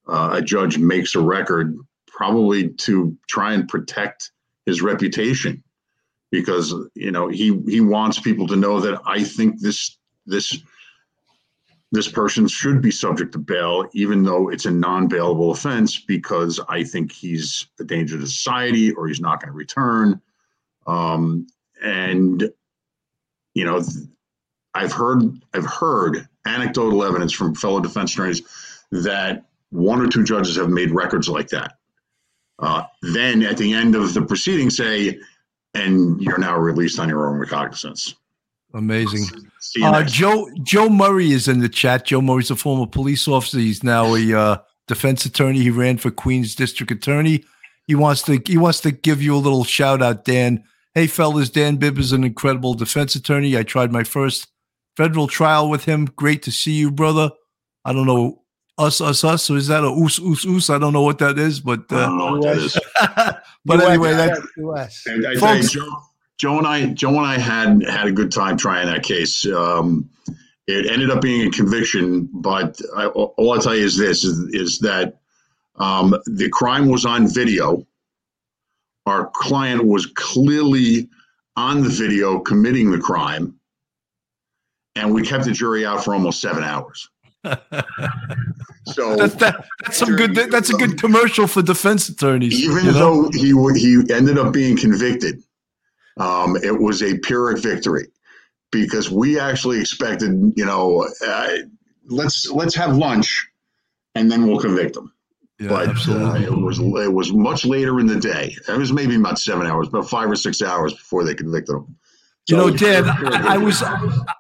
uh, 0.09 0.31
a 0.33 0.43
judge 0.43 0.79
makes 0.79 1.15
a 1.15 1.21
record 1.21 1.79
probably 2.19 2.71
to 2.71 3.17
try 3.29 3.55
and 3.55 3.69
protect 3.69 4.33
his 4.67 4.83
reputation 4.83 5.63
because 6.33 6.75
you 6.95 7.13
know 7.13 7.29
he 7.29 7.57
he 7.69 7.81
wants 7.81 8.19
people 8.19 8.49
to 8.49 8.57
know 8.57 8.81
that 8.81 9.01
I 9.07 9.23
think 9.23 9.61
this 9.61 9.97
this 10.27 10.59
this 11.93 12.09
person 12.09 12.49
should 12.49 12.83
be 12.83 12.91
subject 12.91 13.33
to 13.33 13.39
bail, 13.39 13.89
even 13.93 14.25
though 14.25 14.51
it's 14.51 14.67
a 14.67 14.71
non-bailable 14.71 15.53
offense, 15.53 16.01
because 16.01 16.61
I 16.69 16.83
think 16.83 17.13
he's 17.13 17.67
a 17.81 17.85
danger 17.85 18.19
to 18.19 18.27
society 18.27 18.93
or 18.93 19.07
he's 19.07 19.21
not 19.21 19.41
going 19.41 19.53
to 19.53 19.57
return. 19.57 20.21
Um, 20.87 21.47
and 21.83 22.51
you 23.55 23.65
know, 23.65 23.81
I've 24.75 24.93
heard 24.93 25.23
I've 25.55 25.67
heard 25.67 26.29
anecdotal 26.45 27.05
evidence 27.05 27.33
from 27.33 27.55
fellow 27.55 27.79
defense 27.79 28.13
attorneys 28.13 28.43
that 28.91 29.45
one 29.71 30.01
or 30.01 30.09
two 30.09 30.25
judges 30.25 30.57
have 30.57 30.69
made 30.69 30.91
records 30.91 31.29
like 31.29 31.49
that. 31.51 31.78
Uh, 32.59 32.83
then 33.03 33.43
at 33.43 33.57
the 33.57 33.73
end 33.73 33.95
of 33.95 34.13
the 34.15 34.23
proceeding, 34.23 34.71
say, 34.71 35.19
and 35.75 36.21
you're 36.21 36.39
now 36.39 36.57
released 36.57 36.99
on 36.99 37.09
your 37.09 37.29
own 37.29 37.39
recognizance. 37.39 38.15
Amazing. 38.75 39.25
Uh. 39.83 40.03
Joe 40.03 40.49
Joe 40.63 40.89
Murray 40.89 41.33
is 41.33 41.49
in 41.49 41.61
the 41.61 41.69
chat. 41.69 42.07
Joe 42.07 42.21
Murray's 42.21 42.51
a 42.51 42.57
former 42.57 42.87
police 42.87 43.27
officer. 43.27 43.59
He's 43.59 43.83
now 43.83 44.15
a 44.15 44.33
uh, 44.35 44.59
defense 44.87 45.25
attorney. 45.25 45.61
He 45.61 45.71
ran 45.71 45.99
for 45.99 46.11
Queens 46.11 46.55
District 46.55 46.91
Attorney. 46.91 47.45
He 47.87 47.95
wants 47.95 48.23
to 48.23 48.41
he 48.45 48.59
wants 48.59 48.81
to 48.81 48.91
give 48.91 49.23
you 49.23 49.35
a 49.35 49.39
little 49.39 49.65
shout 49.65 50.03
out, 50.03 50.25
Dan. 50.25 50.65
Hey 50.95 51.07
fellas, 51.07 51.49
Dan 51.49 51.77
Bibb 51.77 51.99
is 51.99 52.13
an 52.13 52.25
incredible 52.25 52.75
defense 52.75 53.15
attorney. 53.15 53.57
I 53.57 53.63
tried 53.63 53.93
my 53.93 54.05
first 54.05 54.49
federal 54.97 55.29
trial 55.29 55.71
with 55.71 55.85
him. 55.85 56.07
Great 56.07 56.43
to 56.43 56.51
see 56.51 56.73
you, 56.73 56.91
brother. 56.91 57.31
I 57.85 57.93
don't 57.93 58.07
know 58.07 58.43
us 58.79 59.01
us 59.01 59.25
us. 59.25 59.45
So 59.45 59.55
is 59.55 59.67
that 59.69 59.85
a 59.85 59.89
oos 59.89 60.21
oos 60.21 60.47
oos? 60.47 60.71
I 60.71 60.79
don't 60.79 60.93
know 60.93 61.03
what 61.03 61.19
that 61.19 61.39
is, 61.39 61.61
but 61.61 61.85
I 61.91 61.97
uh, 61.97 62.07
don't 62.07 62.19
know 62.19 62.33
what 62.33 62.43
that 62.43 62.57
is. 62.57 62.79
but 63.65 63.81
US, 63.81 63.89
anyway, 63.89 64.13
that 64.15 64.43
US. 64.57 65.07
And 65.07 65.27
I 65.27 65.37
Folks- 65.37 65.73
Joe, 65.73 65.89
Joe 66.39 66.59
and 66.59 66.67
I, 66.67 66.87
Joe 66.87 67.11
and 67.11 67.27
I 67.27 67.39
had 67.39 67.83
had 67.83 68.07
a 68.07 68.13
good 68.13 68.31
time 68.31 68.57
trying 68.57 68.87
that 68.87 69.03
case. 69.03 69.45
Um, 69.47 70.09
it 70.69 70.91
ended 70.91 71.11
up 71.11 71.21
being 71.21 71.49
a 71.49 71.51
conviction, 71.51 72.29
but 72.33 72.81
I, 72.97 73.07
all 73.07 73.53
I'll 73.53 73.61
tell 73.61 73.75
you 73.75 73.85
is 73.85 73.97
this: 73.97 74.23
is, 74.25 74.39
is 74.53 74.79
that 74.81 75.19
um, 75.77 76.15
the 76.27 76.49
crime 76.51 76.89
was 76.89 77.05
on 77.05 77.27
video. 77.27 77.85
Our 79.07 79.31
client 79.35 79.85
was 79.85 80.07
clearly 80.07 81.09
on 81.57 81.83
the 81.83 81.89
video 81.89 82.39
committing 82.39 82.91
the 82.91 82.99
crime, 82.99 83.59
and 84.95 85.13
we 85.13 85.23
kept 85.23 85.45
the 85.45 85.53
jury 85.53 85.85
out 85.87 86.05
for 86.05 86.15
almost 86.15 86.41
seven 86.41 86.63
hours. 86.63 87.09
So 88.95 89.17
that's 89.17 89.35
that, 89.35 89.67
that's 89.83 89.99
some 89.99 90.17
good 90.17 90.35
that's 90.35 90.71
a 90.71 90.73
good 90.73 90.99
commercial 90.99 91.47
for 91.47 91.61
defense 91.61 92.09
attorneys. 92.09 92.59
even 92.59 92.87
you 92.87 92.93
know? 92.93 93.29
though 93.29 93.31
he 93.33 93.53
he 93.79 94.03
ended 94.13 94.39
up 94.39 94.53
being 94.53 94.79
convicted, 94.79 95.43
um, 96.17 96.57
it 96.57 96.81
was 96.81 97.03
a 97.03 97.19
pyrrhic 97.19 97.63
victory 97.63 98.09
because 98.71 99.11
we 99.11 99.39
actually 99.39 99.81
expected, 99.81 100.53
you 100.57 100.65
know, 100.65 101.07
uh, 101.27 101.57
let's 102.07 102.51
let's 102.51 102.75
have 102.75 102.97
lunch 102.97 103.49
and 104.15 104.31
then 104.31 104.47
we'll 104.47 104.59
convict 104.59 104.97
him. 104.97 105.13
yeah, 105.59 105.69
but 105.69 105.89
absolutely. 105.89 106.47
Uh, 106.47 106.53
it 106.53 106.59
was 106.59 106.79
it 106.79 107.13
was 107.13 107.33
much 107.33 107.65
later 107.65 108.01
in 108.01 108.07
the 108.07 108.19
day. 108.19 108.57
It 108.69 108.79
was 108.79 108.93
maybe 108.93 109.17
about 109.17 109.39
seven 109.39 109.67
hours, 109.67 109.89
about 109.89 110.09
five 110.09 110.31
or 110.31 110.37
six 110.37 110.63
hours 110.63 110.95
before 110.95 111.25
they 111.25 111.35
convicted 111.35 111.77
him. 111.77 111.97
You 112.49 112.57
know, 112.57 112.71
Dan, 112.71 113.05
I, 113.05 113.55
I 113.55 113.59
was, 113.59 113.83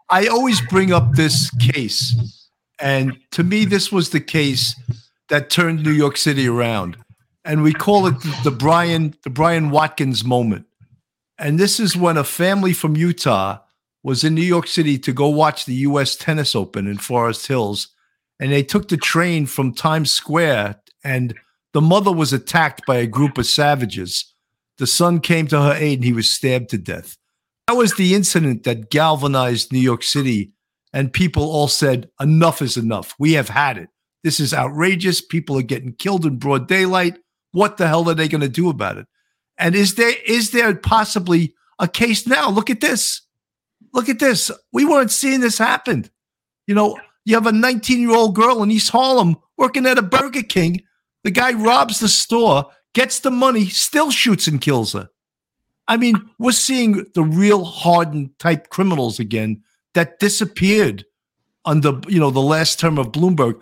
I 0.09 0.29
always 0.29 0.63
bring 0.63 0.95
up 0.95 1.13
this 1.13 1.51
case, 1.59 2.17
and 2.81 3.19
to 3.33 3.43
me, 3.43 3.65
this 3.65 3.91
was 3.91 4.11
the 4.11 4.21
case 4.21 4.75
that 5.29 5.51
turned 5.51 5.83
New 5.83 5.93
York 5.93 6.17
City 6.17 6.49
around, 6.49 6.97
and 7.45 7.63
we 7.63 7.73
call 7.73 8.07
it 8.07 8.15
the, 8.45 8.51
Brian, 8.51 9.15
the 9.25 9.31
Brian 9.31 9.71
Watkins 9.71 10.25
moment. 10.25 10.67
And 11.39 11.59
this 11.59 11.79
is 11.79 11.97
when 11.97 12.17
a 12.17 12.25
family 12.25 12.73
from 12.73 12.97
Utah 12.97 13.59
was 14.03 14.25
in 14.25 14.35
New 14.35 14.43
York 14.43 14.67
City 14.67 14.99
to 14.99 15.13
go 15.13 15.29
watch 15.29 15.65
the 15.65 15.75
U.S. 15.75 16.17
Tennis 16.17 16.55
Open 16.55 16.87
in 16.87 16.99
Forest 16.99 17.47
Hills, 17.47 17.89
and 18.41 18.53
they 18.53 18.63
took 18.63 18.89
the 18.89 18.97
train 18.97 19.47
from 19.47 19.75
Times 19.75 20.11
Square, 20.11 20.81
and 21.05 21.35
the 21.75 21.81
mother 21.81 22.13
was 22.13 22.33
attacked 22.33 22.87
by 22.87 22.97
a 22.97 23.07
group 23.07 23.39
of 23.39 23.47
savages. 23.47 24.35
The 24.79 24.87
son 24.87 25.21
came 25.21 25.47
to 25.49 25.61
her 25.61 25.75
aid, 25.75 25.99
and 25.99 26.05
he 26.05 26.13
was 26.13 26.31
stabbed 26.31 26.71
to 26.71 26.79
death. 26.79 27.17
That 27.67 27.75
was 27.75 27.95
the 27.95 28.15
incident 28.15 28.65
that 28.65 28.91
galvanized 28.91 29.73
New 29.73 29.81
York 29.81 30.03
City, 30.03 30.53
and 30.99 31.13
people 31.13 31.45
all 31.45 31.69
said, 31.69 32.11
enough 32.19 32.61
is 32.61 32.77
enough. 32.77 33.15
We 33.21 33.35
have 33.35 33.49
had 33.49 33.79
it. 33.79 33.89
This 34.25 34.41
is 34.41 34.53
outrageous. 34.53 35.21
People 35.21 35.57
are 35.57 35.63
getting 35.63 35.93
killed 35.93 36.27
in 36.27 36.39
broad 36.39 36.67
daylight. 36.67 37.19
What 37.53 37.77
the 37.77 37.87
hell 37.87 38.11
are 38.11 38.15
they 38.15 38.27
going 38.27 38.41
to 38.41 38.49
do 38.49 38.69
about 38.69 38.99
it? 38.99 39.07
And 39.59 39.77
is 39.77 39.95
there 39.95 40.13
is 40.27 40.51
there 40.51 40.75
possibly 40.75 41.55
a 41.79 41.87
case 41.87 42.27
now? 42.27 42.51
Look 42.51 42.69
at 42.69 42.81
this. 42.81 43.23
Look 43.95 44.09
at 44.09 44.19
this. 44.19 44.51
We 44.73 44.85
weren't 44.85 45.13
seeing 45.13 45.39
this 45.39 45.57
happen. 45.57 46.11
You 46.67 46.75
know, 46.75 46.99
you 47.25 47.37
have 47.37 47.47
a 47.47 47.53
19 47.53 48.01
year 48.01 48.17
old 48.17 48.35
girl 48.35 48.61
in 48.65 48.73
East 48.73 48.91
Harlem 48.91 49.37
working 49.57 49.87
at 49.87 49.99
a 49.99 50.03
Burger 50.03 50.43
King. 50.43 50.83
The 51.23 51.31
guy 51.31 51.53
robs 51.53 52.01
the 52.01 52.09
store, 52.09 52.73
gets 52.93 53.21
the 53.21 53.31
money, 53.31 53.67
still 53.67 54.11
shoots 54.11 54.49
and 54.49 54.61
kills 54.61 54.95
her. 54.95 55.11
I 55.87 55.97
mean, 55.97 56.29
we're 56.41 56.51
seeing 56.51 57.07
the 57.15 57.23
real 57.23 57.65
hardened 57.65 58.37
type 58.41 58.69
criminals 58.71 59.21
again 59.21 59.63
that 59.95 60.19
disappeared 60.19 61.05
under 61.65 62.01
you 62.09 62.19
know 62.19 62.31
the 62.31 62.41
last 62.41 62.79
term 62.79 62.99
of 62.99 63.13
Bloomberg. 63.13 63.61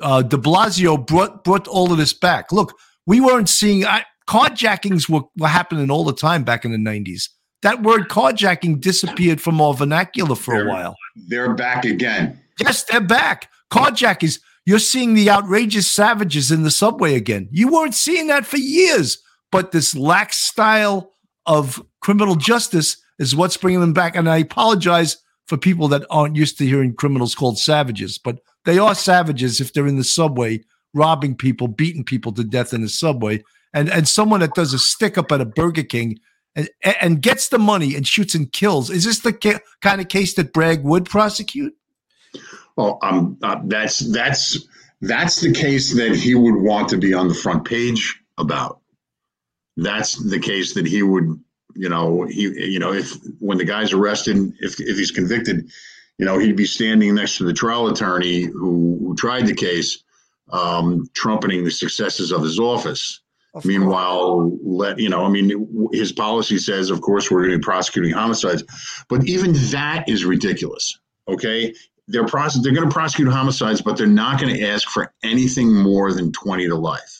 Uh, 0.00 0.22
De 0.22 0.36
Blasio 0.36 1.04
brought 1.04 1.42
brought 1.44 1.66
all 1.66 1.90
of 1.90 1.98
this 1.98 2.12
back. 2.12 2.52
Look, 2.52 2.72
we 3.06 3.20
weren't 3.20 3.48
seeing 3.48 3.84
I, 3.84 4.04
carjackings 4.28 5.08
were, 5.08 5.22
were 5.36 5.48
happening 5.48 5.90
all 5.90 6.04
the 6.04 6.12
time 6.12 6.44
back 6.44 6.64
in 6.64 6.70
the 6.72 6.78
nineties. 6.78 7.28
That 7.62 7.82
word 7.82 8.08
carjacking 8.08 8.80
disappeared 8.80 9.40
from 9.40 9.60
our 9.60 9.74
vernacular 9.74 10.36
for 10.36 10.62
a 10.62 10.68
while. 10.68 10.94
They're 11.28 11.54
back 11.54 11.84
again. 11.84 12.40
Yes, 12.60 12.84
they're 12.84 13.00
back. 13.00 13.50
Carjackers. 13.72 14.40
You're 14.64 14.78
seeing 14.78 15.14
the 15.14 15.30
outrageous 15.30 15.90
savages 15.90 16.50
in 16.50 16.62
the 16.62 16.70
subway 16.70 17.14
again. 17.14 17.48
You 17.50 17.72
weren't 17.72 17.94
seeing 17.94 18.26
that 18.26 18.44
for 18.44 18.58
years, 18.58 19.16
but 19.50 19.72
this 19.72 19.96
lax 19.96 20.40
style 20.40 21.14
of 21.46 21.82
criminal 22.02 22.36
justice 22.36 22.98
is 23.18 23.34
what's 23.34 23.56
bringing 23.56 23.80
them 23.80 23.94
back. 23.94 24.14
And 24.14 24.28
I 24.28 24.36
apologize 24.36 25.16
for 25.48 25.56
people 25.56 25.88
that 25.88 26.06
aren't 26.10 26.36
used 26.36 26.58
to 26.58 26.66
hearing 26.66 26.94
criminals 26.94 27.34
called 27.34 27.58
savages, 27.58 28.18
but 28.18 28.40
they 28.64 28.78
are 28.78 28.94
savages 28.94 29.60
if 29.60 29.72
they're 29.72 29.86
in 29.86 29.96
the 29.96 30.04
subway 30.04 30.62
robbing 30.94 31.34
people, 31.34 31.68
beating 31.68 32.04
people 32.04 32.32
to 32.32 32.44
death 32.44 32.72
in 32.72 32.82
the 32.82 32.88
subway. 32.88 33.42
And 33.74 33.90
and 33.90 34.08
someone 34.08 34.40
that 34.40 34.54
does 34.54 34.72
a 34.72 34.78
stick 34.78 35.18
up 35.18 35.32
at 35.32 35.40
a 35.40 35.44
Burger 35.44 35.82
King 35.82 36.18
and 36.54 36.68
and 37.00 37.22
gets 37.22 37.48
the 37.48 37.58
money 37.58 37.94
and 37.94 38.06
shoots 38.06 38.34
and 38.34 38.50
kills. 38.52 38.90
Is 38.90 39.04
this 39.04 39.20
the 39.20 39.32
ca- 39.32 39.60
kind 39.80 40.00
of 40.00 40.08
case 40.08 40.34
that 40.34 40.52
Bragg 40.52 40.84
would 40.84 41.06
prosecute? 41.06 41.74
Well, 42.76 42.98
um, 43.02 43.36
uh, 43.42 43.60
that's 43.64 43.98
that's 44.12 44.66
that's 45.00 45.40
the 45.40 45.52
case 45.52 45.94
that 45.94 46.16
he 46.16 46.34
would 46.34 46.56
want 46.56 46.88
to 46.90 46.96
be 46.96 47.14
on 47.14 47.28
the 47.28 47.34
front 47.34 47.64
page 47.64 48.20
about. 48.38 48.80
That's 49.76 50.16
the 50.16 50.40
case 50.40 50.74
that 50.74 50.86
he 50.86 51.02
would, 51.02 51.40
you 51.74 51.88
know, 51.88 52.24
he, 52.24 52.42
you 52.70 52.78
know, 52.78 52.92
if 52.92 53.16
when 53.38 53.58
the 53.58 53.64
guy's 53.64 53.92
arrested, 53.92 54.36
if 54.60 54.80
if 54.80 54.96
he's 54.96 55.10
convicted, 55.10 55.70
you 56.18 56.26
know, 56.26 56.38
he'd 56.38 56.56
be 56.56 56.66
standing 56.66 57.14
next 57.14 57.38
to 57.38 57.44
the 57.44 57.52
trial 57.52 57.88
attorney 57.88 58.42
who, 58.42 58.98
who 59.00 59.14
tried 59.16 59.46
the 59.46 59.54
case, 59.54 60.02
um, 60.50 61.08
trumpeting 61.14 61.64
the 61.64 61.70
successes 61.70 62.32
of 62.32 62.42
his 62.42 62.58
office. 62.58 63.20
Of 63.54 63.62
course. 63.62 63.66
Meanwhile, 63.66 64.58
let 64.62 64.98
you 64.98 65.08
know, 65.08 65.24
I 65.24 65.28
mean, 65.30 65.90
his 65.92 66.12
policy 66.12 66.58
says, 66.58 66.90
of 66.90 67.00
course, 67.00 67.30
we're 67.30 67.40
going 67.40 67.52
to 67.52 67.58
be 67.58 67.62
prosecuting 67.62 68.12
homicides, 68.12 68.62
but 69.08 69.26
even 69.26 69.52
that 69.70 70.04
is 70.08 70.24
ridiculous. 70.24 70.98
Okay, 71.28 71.74
they're 72.08 72.26
prosec- 72.26 72.62
they're 72.62 72.74
going 72.74 72.88
to 72.88 72.92
prosecute 72.92 73.28
homicides, 73.28 73.80
but 73.80 73.96
they're 73.96 74.06
not 74.06 74.40
going 74.40 74.54
to 74.54 74.66
ask 74.66 74.88
for 74.88 75.12
anything 75.22 75.74
more 75.74 76.12
than 76.12 76.30
twenty 76.32 76.66
to 76.68 76.74
life. 76.74 77.17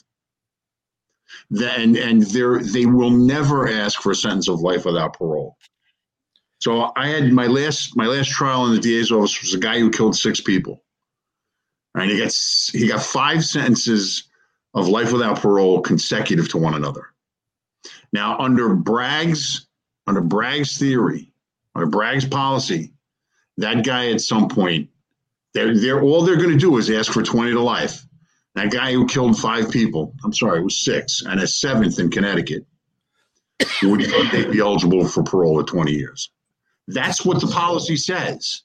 And 1.51 2.23
they're 2.23 2.59
they 2.59 2.87
will 2.87 3.11
never 3.11 3.69
ask 3.69 4.03
for 4.03 4.13
a 4.13 4.15
sentence 4.15 4.49
of 4.49 4.61
life 4.61 4.85
without 4.85 5.15
parole. 5.15 5.57
So 6.61 6.93
I 6.97 7.09
had 7.09 7.33
my 7.33 7.47
last 7.47 7.97
my 7.97 8.07
last 8.07 8.31
trial 8.31 8.67
in 8.67 8.75
the 8.75 8.81
DA's 8.81 9.13
office 9.13 9.41
was 9.41 9.55
a 9.55 9.59
guy 9.59 9.79
who 9.79 9.91
killed 9.91 10.17
six 10.17 10.41
people. 10.41 10.83
And 11.95 12.11
he 12.11 12.19
got 12.19 12.33
he 12.73 12.89
got 12.89 13.03
five 13.03 13.45
sentences 13.45 14.25
of 14.75 14.89
life 14.89 15.13
without 15.13 15.41
parole 15.41 15.81
consecutive 15.81 16.49
to 16.51 16.59
one 16.59 16.75
another. 16.75 17.07
Now, 18.13 18.39
under 18.39 18.75
Bragg's 18.75 19.67
under 20.07 20.21
Bragg's 20.21 20.79
theory, 20.79 21.33
under 21.75 21.87
Bragg's 21.87 22.25
policy, 22.25 22.93
that 23.59 23.85
guy 23.85 24.11
at 24.11 24.21
some 24.21 24.49
point, 24.49 24.89
they're, 25.53 25.79
they're 25.79 26.01
all 26.01 26.23
they're 26.23 26.37
going 26.37 26.51
to 26.51 26.57
do 26.57 26.79
is 26.79 26.91
ask 26.91 27.13
for 27.13 27.23
20 27.23 27.53
to 27.53 27.61
life. 27.61 28.07
That 28.59 28.73
guy 28.73 28.93
who 28.93 29.07
killed 29.07 29.39
five 29.39 29.71
people, 29.71 30.17
I'm 30.25 30.33
sorry, 30.33 30.59
it 30.59 30.65
was 30.65 30.81
six, 30.81 31.23
and 31.25 31.39
a 31.39 31.47
seventh 31.47 32.01
in 32.01 32.11
Connecticut, 32.11 32.67
would 33.85 34.01
they'd 34.33 34.51
be 34.51 34.59
eligible 34.59 35.07
for 35.07 35.23
parole 35.23 35.61
at 35.61 35.69
20 35.69 35.93
years. 35.93 36.29
That's 36.89 37.25
what 37.25 37.41
the 37.41 37.47
policy 37.47 37.97
says. 37.97 38.63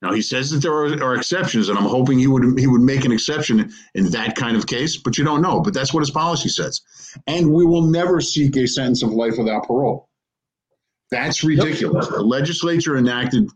Now 0.00 0.12
he 0.12 0.22
says 0.22 0.50
that 0.50 0.58
there 0.58 0.72
are, 0.72 1.02
are 1.02 1.16
exceptions, 1.16 1.68
and 1.68 1.76
I'm 1.76 1.86
hoping 1.86 2.20
he 2.20 2.28
would 2.28 2.56
he 2.56 2.68
would 2.68 2.82
make 2.82 3.04
an 3.04 3.10
exception 3.10 3.72
in 3.96 4.10
that 4.10 4.36
kind 4.36 4.56
of 4.56 4.68
case, 4.68 4.96
but 4.96 5.18
you 5.18 5.24
don't 5.24 5.42
know. 5.42 5.60
But 5.60 5.74
that's 5.74 5.92
what 5.92 6.00
his 6.00 6.10
policy 6.12 6.48
says. 6.48 6.80
And 7.26 7.52
we 7.52 7.66
will 7.66 7.82
never 7.82 8.20
seek 8.20 8.56
a 8.56 8.68
sentence 8.68 9.02
of 9.02 9.10
life 9.10 9.38
without 9.38 9.66
parole. 9.66 10.08
That's 11.10 11.42
ridiculous. 11.42 12.06
The 12.06 12.22
legislature 12.22 12.96
enacted 12.96 13.50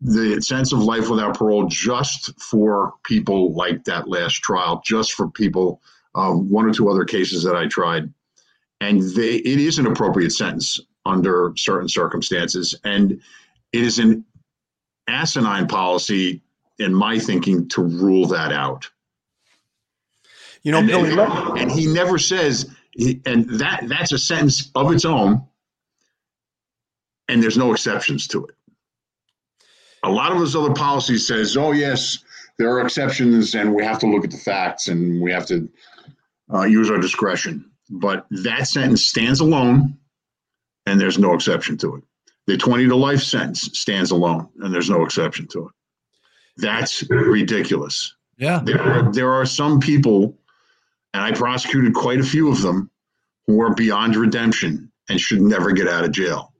the 0.00 0.40
sense 0.40 0.72
of 0.72 0.80
life 0.80 1.10
without 1.10 1.36
parole 1.36 1.66
just 1.66 2.40
for 2.40 2.94
people 3.04 3.52
like 3.54 3.84
that 3.84 4.08
last 4.08 4.34
trial, 4.34 4.80
just 4.84 5.12
for 5.12 5.28
people, 5.28 5.80
uh, 6.14 6.32
one 6.32 6.66
or 6.66 6.72
two 6.72 6.88
other 6.88 7.04
cases 7.04 7.42
that 7.42 7.56
I 7.56 7.66
tried. 7.66 8.12
And 8.80 9.02
they, 9.02 9.36
it 9.36 9.58
is 9.58 9.78
an 9.78 9.86
appropriate 9.86 10.30
sentence 10.30 10.78
under 11.04 11.52
certain 11.56 11.88
circumstances. 11.88 12.76
And 12.84 13.20
it 13.72 13.82
is 13.82 13.98
an 13.98 14.24
asinine 15.08 15.66
policy, 15.66 16.42
in 16.78 16.94
my 16.94 17.18
thinking, 17.18 17.68
to 17.70 17.82
rule 17.82 18.26
that 18.28 18.52
out. 18.52 18.88
You 20.62 20.72
know, 20.72 20.78
and, 20.78 20.86
Billy, 20.86 21.10
and, 21.10 21.58
and 21.58 21.70
he 21.72 21.86
never 21.86 22.18
says, 22.18 22.70
and 23.26 23.48
that 23.58 23.84
that's 23.88 24.12
a 24.12 24.18
sentence 24.18 24.70
of 24.74 24.92
its 24.92 25.04
own, 25.04 25.42
and 27.28 27.42
there's 27.42 27.58
no 27.58 27.72
exceptions 27.72 28.26
to 28.28 28.46
it. 28.46 28.54
A 30.04 30.10
lot 30.10 30.32
of 30.32 30.38
those 30.38 30.54
other 30.54 30.72
policies 30.72 31.26
says, 31.26 31.56
oh 31.56 31.72
yes, 31.72 32.18
there 32.58 32.70
are 32.70 32.80
exceptions, 32.80 33.54
and 33.54 33.74
we 33.74 33.84
have 33.84 33.98
to 34.00 34.06
look 34.06 34.24
at 34.24 34.30
the 34.30 34.36
facts, 34.36 34.88
and 34.88 35.20
we 35.20 35.30
have 35.32 35.46
to 35.46 35.68
uh, 36.52 36.64
use 36.64 36.90
our 36.90 36.98
discretion. 36.98 37.70
But 37.90 38.26
that 38.30 38.66
sentence 38.66 39.04
stands 39.04 39.40
alone, 39.40 39.96
and 40.86 41.00
there's 41.00 41.18
no 41.18 41.34
exception 41.34 41.76
to 41.78 41.96
it. 41.96 42.04
The 42.46 42.56
20 42.56 42.88
to 42.88 42.96
life 42.96 43.22
sentence 43.22 43.70
stands 43.78 44.10
alone, 44.10 44.48
and 44.60 44.74
there's 44.74 44.90
no 44.90 45.04
exception 45.04 45.46
to 45.48 45.66
it. 45.66 45.72
That's 46.56 47.08
ridiculous. 47.10 48.14
Yeah. 48.38 48.60
There 48.64 48.80
are, 48.80 49.12
there 49.12 49.32
are 49.32 49.46
some 49.46 49.80
people, 49.80 50.36
and 51.14 51.22
I 51.22 51.32
prosecuted 51.32 51.94
quite 51.94 52.20
a 52.20 52.24
few 52.24 52.50
of 52.50 52.62
them, 52.62 52.90
who 53.46 53.62
are 53.62 53.74
beyond 53.74 54.14
redemption 54.14 54.92
and 55.08 55.20
should 55.20 55.40
never 55.40 55.72
get 55.72 55.88
out 55.88 56.04
of 56.04 56.12
jail. 56.12 56.52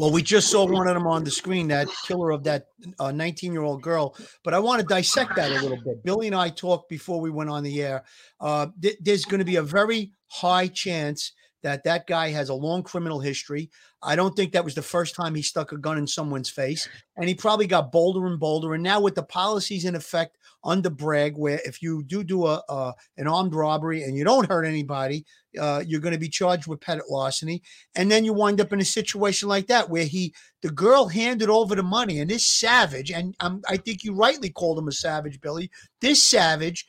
Well, 0.00 0.10
we 0.10 0.22
just 0.22 0.50
saw 0.50 0.64
one 0.64 0.88
of 0.88 0.94
them 0.94 1.06
on 1.06 1.24
the 1.24 1.30
screen, 1.30 1.68
that 1.68 1.86
killer 2.06 2.30
of 2.30 2.42
that 2.44 2.68
19 2.98 3.52
year 3.52 3.60
old 3.60 3.82
girl. 3.82 4.16
But 4.42 4.54
I 4.54 4.58
want 4.58 4.80
to 4.80 4.86
dissect 4.86 5.36
that 5.36 5.50
a 5.50 5.60
little 5.60 5.76
bit. 5.76 6.02
Billy 6.02 6.26
and 6.26 6.34
I 6.34 6.48
talked 6.48 6.88
before 6.88 7.20
we 7.20 7.28
went 7.28 7.50
on 7.50 7.62
the 7.62 7.82
air. 7.82 8.04
Uh, 8.40 8.68
th- 8.80 8.96
there's 9.02 9.26
going 9.26 9.40
to 9.40 9.44
be 9.44 9.56
a 9.56 9.62
very 9.62 10.12
high 10.28 10.68
chance 10.68 11.32
that 11.62 11.84
that 11.84 12.06
guy 12.06 12.30
has 12.30 12.48
a 12.48 12.54
long 12.54 12.82
criminal 12.82 13.20
history. 13.20 13.68
I 14.02 14.16
don't 14.16 14.34
think 14.34 14.52
that 14.52 14.64
was 14.64 14.74
the 14.74 14.80
first 14.80 15.14
time 15.14 15.34
he 15.34 15.42
stuck 15.42 15.72
a 15.72 15.76
gun 15.76 15.98
in 15.98 16.06
someone's 16.06 16.48
face. 16.48 16.88
And 17.18 17.28
he 17.28 17.34
probably 17.34 17.66
got 17.66 17.92
bolder 17.92 18.26
and 18.26 18.40
bolder. 18.40 18.72
And 18.72 18.82
now, 18.82 19.02
with 19.02 19.16
the 19.16 19.22
policies 19.22 19.84
in 19.84 19.94
effect 19.94 20.38
under 20.64 20.88
Bragg, 20.88 21.36
where 21.36 21.60
if 21.66 21.82
you 21.82 22.02
do 22.04 22.24
do 22.24 22.46
a 22.46 22.62
uh, 22.70 22.92
an 23.18 23.28
armed 23.28 23.54
robbery 23.54 24.02
and 24.04 24.16
you 24.16 24.24
don't 24.24 24.48
hurt 24.48 24.64
anybody, 24.64 25.26
uh, 25.58 25.82
you're 25.86 26.00
going 26.00 26.14
to 26.14 26.18
be 26.18 26.28
charged 26.28 26.66
with 26.66 26.80
petty 26.80 27.00
larceny. 27.08 27.62
And 27.94 28.10
then 28.10 28.24
you 28.24 28.32
wind 28.32 28.60
up 28.60 28.72
in 28.72 28.80
a 28.80 28.84
situation 28.84 29.48
like 29.48 29.66
that 29.68 29.90
where 29.90 30.04
he, 30.04 30.34
the 30.62 30.70
girl 30.70 31.08
handed 31.08 31.48
over 31.48 31.74
the 31.74 31.82
money, 31.82 32.20
and 32.20 32.30
this 32.30 32.46
savage, 32.46 33.10
and 33.10 33.34
um, 33.40 33.62
I 33.68 33.76
think 33.76 34.04
you 34.04 34.14
rightly 34.14 34.50
called 34.50 34.78
him 34.78 34.88
a 34.88 34.92
savage, 34.92 35.40
Billy. 35.40 35.70
This 36.00 36.22
savage 36.22 36.86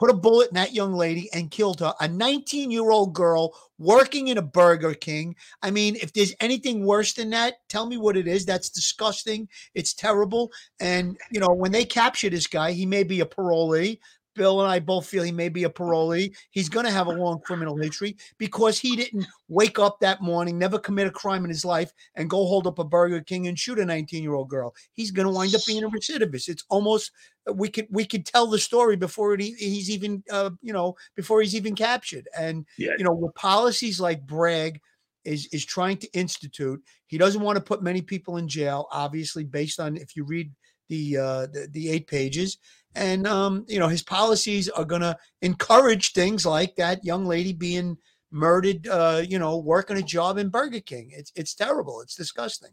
put 0.00 0.10
a 0.10 0.14
bullet 0.14 0.48
in 0.48 0.54
that 0.54 0.72
young 0.72 0.94
lady 0.94 1.28
and 1.34 1.50
killed 1.50 1.80
her. 1.80 1.94
A 2.00 2.08
19 2.08 2.70
year 2.70 2.90
old 2.90 3.12
girl 3.12 3.54
working 3.78 4.28
in 4.28 4.38
a 4.38 4.42
Burger 4.42 4.94
King. 4.94 5.36
I 5.62 5.70
mean, 5.70 5.94
if 5.96 6.14
there's 6.14 6.34
anything 6.40 6.86
worse 6.86 7.12
than 7.12 7.30
that, 7.30 7.56
tell 7.68 7.86
me 7.86 7.98
what 7.98 8.16
it 8.16 8.26
is. 8.26 8.46
That's 8.46 8.70
disgusting. 8.70 9.46
It's 9.74 9.92
terrible. 9.92 10.52
And, 10.80 11.18
you 11.30 11.38
know, 11.38 11.52
when 11.54 11.70
they 11.70 11.84
capture 11.84 12.30
this 12.30 12.46
guy, 12.46 12.72
he 12.72 12.86
may 12.86 13.02
be 13.02 13.20
a 13.20 13.26
parolee. 13.26 13.98
Bill 14.40 14.62
and 14.62 14.72
I 14.72 14.78
both 14.78 15.06
feel 15.06 15.22
he 15.22 15.32
may 15.32 15.50
be 15.50 15.64
a 15.64 15.68
parolee. 15.68 16.34
He's 16.50 16.70
going 16.70 16.86
to 16.86 16.90
have 16.90 17.08
a 17.08 17.12
long 17.12 17.42
criminal 17.42 17.76
history 17.76 18.16
because 18.38 18.78
he 18.78 18.96
didn't 18.96 19.26
wake 19.48 19.78
up 19.78 20.00
that 20.00 20.22
morning, 20.22 20.56
never 20.56 20.78
commit 20.78 21.06
a 21.06 21.10
crime 21.10 21.44
in 21.44 21.50
his 21.50 21.62
life, 21.62 21.92
and 22.14 22.30
go 22.30 22.46
hold 22.46 22.66
up 22.66 22.78
a 22.78 22.84
Burger 22.84 23.20
King 23.20 23.48
and 23.48 23.58
shoot 23.58 23.78
a 23.78 23.84
19 23.84 24.22
year 24.22 24.32
old 24.32 24.48
girl. 24.48 24.74
He's 24.94 25.10
going 25.10 25.26
to 25.26 25.34
wind 25.34 25.54
up 25.54 25.60
being 25.66 25.84
a 25.84 25.90
recidivist. 25.90 26.48
It's 26.48 26.64
almost 26.70 27.12
we 27.52 27.68
could 27.68 27.86
we 27.90 28.06
could 28.06 28.24
tell 28.24 28.46
the 28.46 28.58
story 28.58 28.96
before 28.96 29.34
it, 29.34 29.42
he's 29.42 29.90
even 29.90 30.24
uh, 30.30 30.48
you 30.62 30.72
know 30.72 30.94
before 31.16 31.42
he's 31.42 31.54
even 31.54 31.76
captured. 31.76 32.26
And 32.34 32.64
Yeah. 32.78 32.92
you 32.96 33.04
know 33.04 33.12
with 33.12 33.34
policies 33.34 34.00
like 34.00 34.26
Bragg 34.26 34.80
is 35.26 35.50
is 35.52 35.66
trying 35.66 35.98
to 35.98 36.10
institute, 36.14 36.82
he 37.08 37.18
doesn't 37.18 37.42
want 37.42 37.56
to 37.56 37.62
put 37.62 37.82
many 37.82 38.00
people 38.00 38.38
in 38.38 38.48
jail. 38.48 38.88
Obviously, 38.90 39.44
based 39.44 39.78
on 39.78 39.98
if 39.98 40.16
you 40.16 40.24
read 40.24 40.50
the 40.88 41.18
uh, 41.18 41.46
the, 41.48 41.68
the 41.72 41.90
eight 41.90 42.06
pages 42.06 42.56
and 42.94 43.26
um, 43.26 43.64
you 43.68 43.78
know 43.78 43.88
his 43.88 44.02
policies 44.02 44.68
are 44.68 44.84
going 44.84 45.02
to 45.02 45.16
encourage 45.42 46.12
things 46.12 46.44
like 46.44 46.74
that 46.76 47.04
young 47.04 47.24
lady 47.24 47.52
being 47.52 47.96
murdered 48.30 48.86
uh, 48.88 49.22
you 49.26 49.38
know 49.38 49.58
working 49.58 49.96
a 49.96 50.02
job 50.02 50.38
in 50.38 50.48
burger 50.48 50.80
king 50.80 51.10
it's 51.12 51.32
it's 51.34 51.54
terrible 51.54 52.00
it's 52.00 52.14
disgusting 52.14 52.70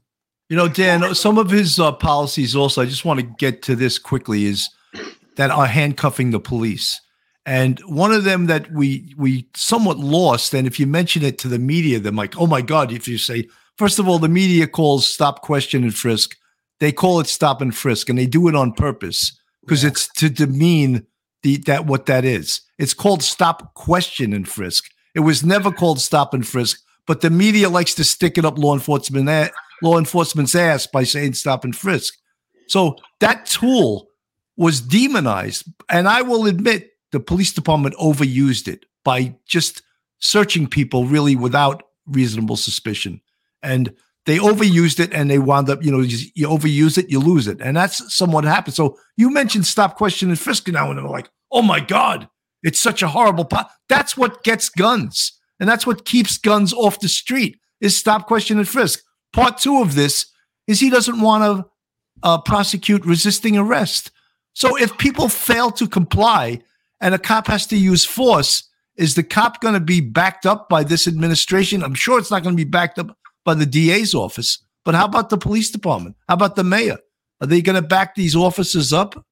You 0.50 0.56
know, 0.56 0.70
Dan, 0.70 1.14
some 1.14 1.38
of 1.38 1.50
his 1.50 1.78
uh, 1.78 1.92
policies 1.92 2.56
also, 2.56 2.82
I 2.82 2.86
just 2.86 3.04
want 3.04 3.20
to 3.20 3.26
get 3.38 3.62
to 3.64 3.76
this 3.76 4.00
quickly, 4.00 4.46
is 4.46 4.70
that 5.36 5.52
are 5.52 5.68
handcuffing 5.68 6.32
the 6.32 6.40
police. 6.40 7.02
And 7.46 7.80
one 7.82 8.14
of 8.14 8.24
them 8.24 8.48
that 8.48 8.72
we 8.72 9.14
we 9.18 9.48
somewhat 9.56 9.98
lost, 9.98 10.54
and 10.54 10.66
if 10.66 10.80
you 10.80 10.88
mention 10.88 11.24
it 11.24 11.38
to 11.40 11.50
the 11.50 11.60
media, 11.60 12.00
they're 12.00 12.14
like, 12.14 12.38
oh 12.38 12.48
my 12.48 12.62
God, 12.62 12.94
if 12.94 13.08
you 13.08 13.18
say, 13.18 13.48
first 13.78 14.00
of 14.00 14.08
all, 14.08 14.20
the 14.20 14.30
media 14.30 14.68
calls 14.68 15.06
stop, 15.06 15.42
question, 15.42 15.84
and 15.84 15.94
frisk. 15.94 16.36
They 16.80 16.94
call 16.94 17.20
it 17.20 17.28
stop 17.28 17.62
and 17.62 17.76
frisk, 17.76 18.10
and 18.10 18.18
they 18.18 18.28
do 18.28 18.48
it 18.48 18.56
on 18.56 18.72
purpose 18.72 19.38
because 19.68 19.84
it's 19.84 20.08
to 20.14 20.30
demean 20.30 21.06
the 21.44 21.58
that 21.58 21.86
what 21.86 22.06
that 22.06 22.24
is. 22.24 22.62
It's 22.78 22.94
called 22.94 23.22
stop, 23.22 23.74
question, 23.74 24.34
and 24.34 24.48
frisk. 24.48 24.86
It 25.14 25.20
was 25.20 25.44
never 25.44 25.72
called 25.72 26.00
stop 26.00 26.34
and 26.34 26.48
frisk, 26.48 26.80
but 27.06 27.22
the 27.22 27.30
media 27.30 27.70
likes 27.70 27.94
to 27.96 28.04
stick 28.04 28.38
it 28.38 28.46
up 28.46 28.58
law 28.58 28.74
enforcement 28.74 29.28
a- 29.28 29.52
law 29.84 29.98
enforcement's 29.98 30.56
ass 30.56 30.88
by 30.88 31.04
saying 31.04 31.34
stop 31.34 31.66
and 31.66 31.76
frisk. 31.76 32.16
So 32.68 32.96
that 33.20 33.46
tool 33.46 34.08
was 34.56 34.80
demonized, 34.80 35.66
and 35.90 36.08
I 36.08 36.22
will 36.22 36.46
admit 36.46 36.92
the 37.12 37.20
police 37.20 37.52
department 37.54 37.96
overused 37.96 38.68
it 38.68 38.86
by 39.04 39.36
just 39.46 39.82
searching 40.20 40.68
people 40.68 41.06
really 41.06 41.36
without 41.36 41.84
reasonable 42.06 42.56
suspicion, 42.56 43.22
and 43.62 43.94
they 44.28 44.40
overused 44.40 45.00
it, 45.00 45.14
and 45.14 45.32
they 45.32 45.40
wound 45.40 45.70
up, 45.70 45.82
you 45.82 45.90
know, 45.90 46.02
you, 46.02 46.28
you 46.36 46.50
overuse 46.50 46.98
it, 46.98 47.10
you 47.10 47.18
lose 47.20 47.48
it, 47.48 47.62
and 47.62 47.78
that's 47.78 48.14
somewhat 48.14 48.44
happened. 48.44 48.76
So 48.76 48.98
you 49.16 49.32
mentioned 49.32 49.66
stop, 49.66 49.96
question, 49.96 50.28
and 50.28 50.38
frisk 50.38 50.68
now, 50.68 50.90
and 50.90 51.00
they're 51.00 51.08
like, 51.08 51.30
oh 51.50 51.62
my 51.62 51.80
god, 51.80 52.28
it's 52.62 52.80
such 52.80 53.02
a 53.02 53.08
horrible. 53.08 53.46
Po-. 53.46 53.64
That's 53.88 54.18
what 54.18 54.44
gets 54.44 54.68
guns, 54.68 55.32
and 55.62 55.70
that's 55.70 55.88
what 55.88 56.04
keeps 56.04 56.38
guns 56.38 56.74
off 56.74 57.00
the 57.00 57.08
street 57.08 57.58
is 57.80 57.96
stop, 57.96 58.28
question, 58.28 58.58
and 58.58 58.68
frisk. 58.68 59.02
Part 59.32 59.60
two 59.60 59.82
of 59.82 59.96
this 59.96 60.26
is 60.68 60.82
he 60.82 60.90
doesn't 60.90 61.22
want 61.22 61.44
to 61.44 61.70
uh, 62.22 62.42
prosecute 62.42 63.06
resisting 63.06 63.58
arrest. 63.58 64.12
So 64.54 64.76
if 64.76 64.98
people 64.98 65.30
fail 65.30 65.72
to 65.72 65.88
comply 65.88 66.60
and 67.00 67.16
a 67.16 67.20
cop 67.20 67.48
has 67.48 67.66
to 67.68 67.78
use 67.78 68.04
force, 68.04 68.68
is 68.98 69.16
the 69.16 69.24
cop 69.24 69.62
going 69.62 69.76
to 69.76 69.80
be 69.80 70.02
backed 70.02 70.46
up 70.46 70.68
by 70.68 70.84
this 70.84 71.08
administration? 71.08 71.84
I'm 71.84 71.94
sure 71.94 72.20
it's 72.20 72.32
not 72.32 72.44
going 72.44 72.58
to 72.58 72.66
be 72.66 72.70
backed 72.70 73.00
up 73.00 73.16
by 73.48 73.54
the 73.54 73.66
DA's 73.66 74.14
office. 74.14 74.62
But 74.84 74.94
how 74.94 75.06
about 75.06 75.30
the 75.30 75.38
police 75.38 75.72
department? 75.72 76.18
How 76.28 76.34
about 76.34 76.58
the 76.58 76.66
mayor? 76.66 76.98
Are 77.40 77.48
they 77.48 77.62
going 77.62 77.82
to 77.82 77.88
back 77.88 78.14
these 78.14 78.36
officers 78.36 78.92
up? 78.92 79.26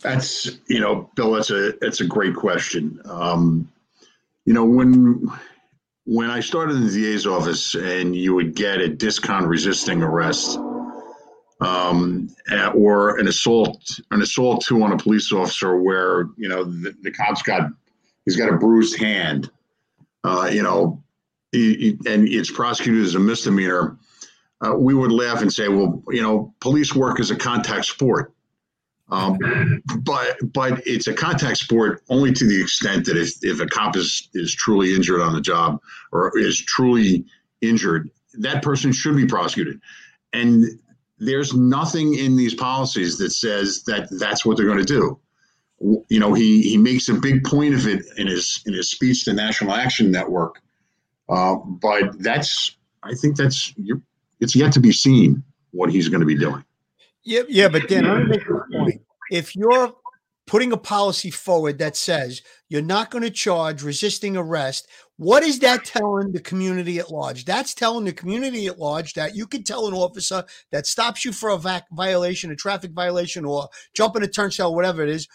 That's 0.00 0.50
you 0.66 0.80
know, 0.80 1.10
Bill. 1.14 1.32
That's 1.32 1.50
a 1.50 1.74
that's 1.80 2.00
a 2.00 2.06
great 2.06 2.34
question. 2.34 3.00
Um, 3.04 3.70
you 4.46 4.54
know, 4.54 4.64
when 4.64 5.30
when 6.04 6.30
I 6.30 6.40
started 6.40 6.76
in 6.76 6.86
the 6.86 6.92
DA's 6.92 7.26
office, 7.26 7.74
and 7.74 8.16
you 8.16 8.34
would 8.34 8.54
get 8.54 8.80
a 8.80 8.88
discount 8.88 9.46
resisting 9.46 10.02
arrest, 10.02 10.58
um, 11.60 12.34
or 12.74 13.18
an 13.18 13.28
assault, 13.28 14.00
an 14.10 14.22
assault 14.22 14.64
two 14.64 14.82
on 14.82 14.92
a 14.92 14.96
police 14.96 15.32
officer, 15.32 15.76
where 15.76 16.28
you 16.38 16.48
know 16.48 16.64
the, 16.64 16.94
the 17.02 17.10
cop's 17.10 17.42
got 17.42 17.70
he's 18.24 18.36
got 18.36 18.48
a 18.48 18.56
bruised 18.56 18.98
hand, 18.98 19.50
uh, 20.24 20.48
you 20.50 20.62
know, 20.62 21.03
and 21.54 22.28
it's 22.28 22.50
prosecuted 22.50 23.04
as 23.04 23.14
a 23.14 23.20
misdemeanor. 23.20 23.96
Uh, 24.64 24.74
we 24.76 24.94
would 24.94 25.12
laugh 25.12 25.42
and 25.42 25.52
say, 25.52 25.68
well, 25.68 26.02
you 26.10 26.22
know, 26.22 26.54
police 26.60 26.94
work 26.94 27.20
is 27.20 27.30
a 27.30 27.36
contact 27.36 27.86
sport. 27.86 28.32
Um, 29.10 29.38
but 29.98 30.36
but 30.52 30.82
it's 30.86 31.06
a 31.06 31.14
contact 31.14 31.58
sport 31.58 32.02
only 32.08 32.32
to 32.32 32.46
the 32.46 32.60
extent 32.60 33.04
that 33.06 33.16
if, 33.16 33.34
if 33.42 33.60
a 33.60 33.66
cop 33.66 33.96
is 33.96 34.28
is 34.32 34.54
truly 34.54 34.94
injured 34.94 35.20
on 35.20 35.34
the 35.34 35.40
job 35.40 35.80
or 36.10 36.32
is 36.38 36.58
truly 36.62 37.26
injured, 37.60 38.10
that 38.34 38.62
person 38.62 38.92
should 38.92 39.16
be 39.16 39.26
prosecuted. 39.26 39.78
And 40.32 40.64
there's 41.18 41.54
nothing 41.54 42.14
in 42.14 42.36
these 42.36 42.54
policies 42.54 43.18
that 43.18 43.30
says 43.30 43.82
that 43.84 44.08
that's 44.18 44.44
what 44.44 44.56
they're 44.56 44.66
going 44.66 44.84
to 44.84 44.84
do. 44.84 45.18
You 46.08 46.18
know, 46.18 46.32
he 46.32 46.62
he 46.62 46.78
makes 46.78 47.08
a 47.08 47.14
big 47.14 47.44
point 47.44 47.74
of 47.74 47.86
it 47.86 48.06
in 48.16 48.26
his 48.26 48.62
in 48.66 48.72
his 48.72 48.90
speech 48.90 49.24
to 49.24 49.34
National 49.34 49.72
Action 49.74 50.10
Network. 50.10 50.60
Uh, 51.28 51.56
but 51.56 52.18
that's 52.22 52.76
I 53.02 53.14
think 53.14 53.36
that's 53.36 53.74
it's 54.40 54.54
yet 54.54 54.72
to 54.72 54.80
be 54.80 54.92
seen 54.92 55.42
what 55.72 55.90
he's 55.90 56.08
going 56.08 56.20
to 56.20 56.26
be 56.26 56.36
doing. 56.36 56.64
yeah 57.24 57.42
yeah 57.48 57.68
but 57.68 57.88
then 57.88 58.04
if 59.30 59.56
you're 59.56 59.94
putting 60.46 60.72
a 60.72 60.76
policy 60.76 61.30
forward 61.30 61.78
that 61.78 61.96
says 61.96 62.42
you're 62.68 62.82
not 62.82 63.10
going 63.10 63.22
to 63.22 63.30
charge 63.30 63.82
resisting 63.82 64.36
arrest. 64.36 64.88
What 65.16 65.42
is 65.42 65.60
that 65.60 65.84
telling 65.84 66.32
the 66.32 66.40
community 66.40 66.98
at 66.98 67.10
large? 67.10 67.44
That's 67.44 67.72
telling 67.72 68.04
the 68.04 68.12
community 68.12 68.66
at 68.66 68.78
large 68.78 69.14
that 69.14 69.36
you 69.36 69.46
can 69.46 69.62
tell 69.62 69.86
an 69.86 69.94
officer 69.94 70.44
that 70.72 70.86
stops 70.86 71.24
you 71.24 71.32
for 71.32 71.50
a 71.50 71.56
vac- 71.56 71.86
violation, 71.92 72.50
a 72.50 72.56
traffic 72.56 72.90
violation, 72.90 73.44
or 73.44 73.68
jumping 73.94 74.22
a 74.22 74.26
turnstile, 74.26 74.74
whatever 74.74 75.02
it 75.02 75.08
is, 75.08 75.28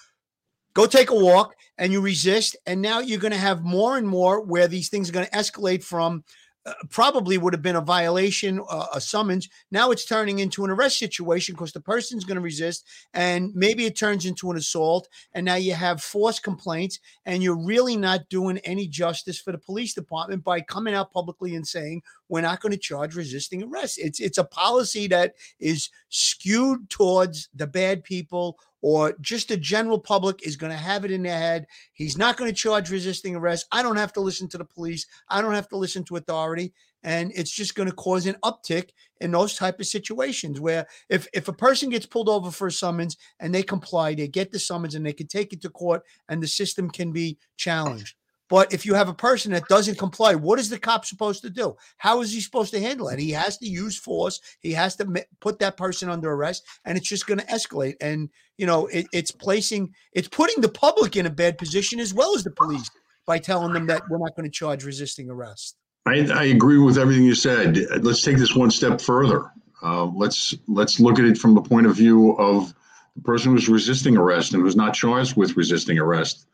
go 0.79 0.87
take 0.87 1.09
a 1.09 1.15
walk 1.15 1.55
and 1.77 1.91
you 1.91 1.99
resist. 1.99 2.55
And 2.65 2.81
now 2.81 2.99
you're 2.99 3.19
going 3.19 3.33
to 3.33 3.37
have 3.37 3.63
more 3.63 3.97
and 3.97 4.07
more 4.07 4.41
where 4.41 4.67
these 4.67 4.87
things 4.87 5.09
are 5.09 5.13
going 5.13 5.25
to 5.25 5.31
escalate 5.31 5.83
from 5.83 6.23
uh, 6.65 6.73
probably 6.89 7.37
would 7.37 7.53
have 7.53 7.61
been 7.61 7.77
a 7.77 7.81
violation, 7.81 8.61
uh, 8.69 8.87
a 8.93 9.01
summons. 9.01 9.47
Now 9.71 9.91
it's 9.91 10.05
turning 10.05 10.39
into 10.39 10.63
an 10.65 10.69
arrest 10.69 10.99
situation 10.99 11.55
because 11.55 11.71
the 11.71 11.79
person's 11.79 12.25
going 12.25 12.35
to 12.35 12.41
resist, 12.41 12.85
and 13.13 13.51
maybe 13.55 13.85
it 13.85 13.97
turns 13.97 14.25
into 14.25 14.51
an 14.51 14.57
assault. 14.57 15.07
And 15.33 15.45
now 15.45 15.55
you 15.55 15.73
have 15.73 16.03
false 16.03 16.37
complaints, 16.37 16.99
and 17.25 17.41
you're 17.41 17.65
really 17.65 17.95
not 17.95 18.27
doing 18.29 18.57
any 18.59 18.87
justice 18.87 19.39
for 19.39 19.53
the 19.53 19.57
police 19.57 19.93
department 19.93 20.43
by 20.43 20.59
coming 20.59 20.93
out 20.93 21.13
publicly 21.13 21.55
and 21.55 21.65
saying 21.65 22.01
we're 22.27 22.41
not 22.41 22.59
going 22.59 22.73
to 22.73 22.77
charge 22.77 23.15
resisting 23.15 23.63
arrest. 23.63 23.97
It's 23.97 24.19
it's 24.19 24.37
a 24.37 24.43
policy 24.43 25.07
that 25.07 25.35
is 25.59 25.89
skewed 26.09 26.89
towards 26.89 27.49
the 27.55 27.67
bad 27.67 28.03
people 28.03 28.59
or 28.81 29.15
just 29.21 29.49
the 29.49 29.57
general 29.57 29.99
public 29.99 30.45
is 30.45 30.55
going 30.55 30.71
to 30.71 30.77
have 30.77 31.05
it 31.05 31.11
in 31.11 31.23
their 31.23 31.37
head. 31.37 31.65
He's 31.93 32.17
not 32.17 32.37
going 32.37 32.49
to 32.49 32.55
charge 32.55 32.89
resisting 32.89 33.35
arrest. 33.35 33.67
I 33.71 33.83
don't 33.83 33.97
have 33.97 34.13
to 34.13 34.21
listen 34.21 34.47
to 34.49 34.57
the 34.57 34.65
police. 34.65 35.05
I 35.27 35.41
don't 35.41 35.53
have 35.53 35.67
to 35.69 35.77
listen 35.77 36.03
to 36.05 36.17
authority. 36.17 36.73
And 37.03 37.31
it's 37.33 37.51
just 37.51 37.75
going 37.75 37.89
to 37.89 37.95
cause 37.95 38.25
an 38.25 38.35
uptick 38.43 38.89
in 39.21 39.31
those 39.31 39.55
type 39.55 39.79
of 39.79 39.85
situations 39.85 40.59
where 40.59 40.85
if, 41.09 41.27
if 41.33 41.47
a 41.47 41.53
person 41.53 41.89
gets 41.89 42.05
pulled 42.05 42.27
over 42.27 42.51
for 42.51 42.67
a 42.67 42.71
summons 42.71 43.15
and 43.39 43.55
they 43.55 43.63
comply, 43.63 44.13
they 44.13 44.27
get 44.27 44.51
the 44.51 44.59
summons 44.59 44.95
and 44.95 45.05
they 45.05 45.13
can 45.13 45.27
take 45.27 45.53
it 45.53 45.61
to 45.61 45.69
court 45.69 46.03
and 46.27 46.43
the 46.43 46.47
system 46.47 46.89
can 46.89 47.11
be 47.11 47.37
challenged. 47.55 48.15
But 48.49 48.73
if 48.73 48.85
you 48.85 48.95
have 48.95 49.09
a 49.09 49.13
person 49.13 49.51
that 49.51 49.67
doesn't 49.67 49.99
comply, 49.99 50.35
what 50.35 50.59
is 50.59 50.69
the 50.69 50.79
cop 50.79 51.05
supposed 51.05 51.43
to 51.43 51.49
do? 51.49 51.75
How 51.97 52.21
is 52.21 52.33
he 52.33 52.41
supposed 52.41 52.73
to 52.73 52.81
handle 52.81 53.07
it? 53.09 53.19
He 53.19 53.31
has 53.31 53.57
to 53.59 53.67
use 53.67 53.97
force. 53.97 54.41
He 54.59 54.73
has 54.73 54.95
to 54.97 55.25
put 55.39 55.59
that 55.59 55.77
person 55.77 56.09
under 56.09 56.31
arrest, 56.31 56.65
and 56.83 56.97
it's 56.97 57.07
just 57.07 57.27
going 57.27 57.39
to 57.39 57.45
escalate. 57.45 57.95
And 58.01 58.29
you 58.57 58.65
know, 58.65 58.87
it, 58.87 59.07
it's 59.13 59.31
placing, 59.31 59.93
it's 60.13 60.27
putting 60.27 60.61
the 60.61 60.69
public 60.69 61.15
in 61.15 61.25
a 61.25 61.29
bad 61.29 61.57
position 61.57 61.99
as 61.99 62.13
well 62.13 62.35
as 62.35 62.43
the 62.43 62.51
police 62.51 62.89
by 63.25 63.37
telling 63.37 63.73
them 63.73 63.85
that 63.85 64.01
we're 64.09 64.17
not 64.17 64.35
going 64.35 64.49
to 64.49 64.51
charge 64.51 64.83
resisting 64.83 65.29
arrest. 65.29 65.77
I, 66.07 66.27
I 66.33 66.43
agree 66.45 66.79
with 66.79 66.97
everything 66.97 67.23
you 67.23 67.35
said. 67.35 67.77
Let's 68.01 68.23
take 68.23 68.37
this 68.37 68.55
one 68.55 68.71
step 68.71 68.99
further. 68.99 69.51
Uh, 69.81 70.05
let's 70.05 70.55
let's 70.67 70.99
look 70.99 71.19
at 71.19 71.25
it 71.25 71.37
from 71.37 71.53
the 71.53 71.61
point 71.61 71.85
of 71.85 71.95
view 71.95 72.35
of 72.37 72.73
the 73.15 73.21
person 73.21 73.51
who's 73.51 73.69
resisting 73.69 74.17
arrest 74.17 74.53
and 74.53 74.63
who's 74.63 74.75
not 74.75 74.93
charged 74.93 75.37
with 75.37 75.55
resisting 75.55 75.99
arrest. 75.99 76.47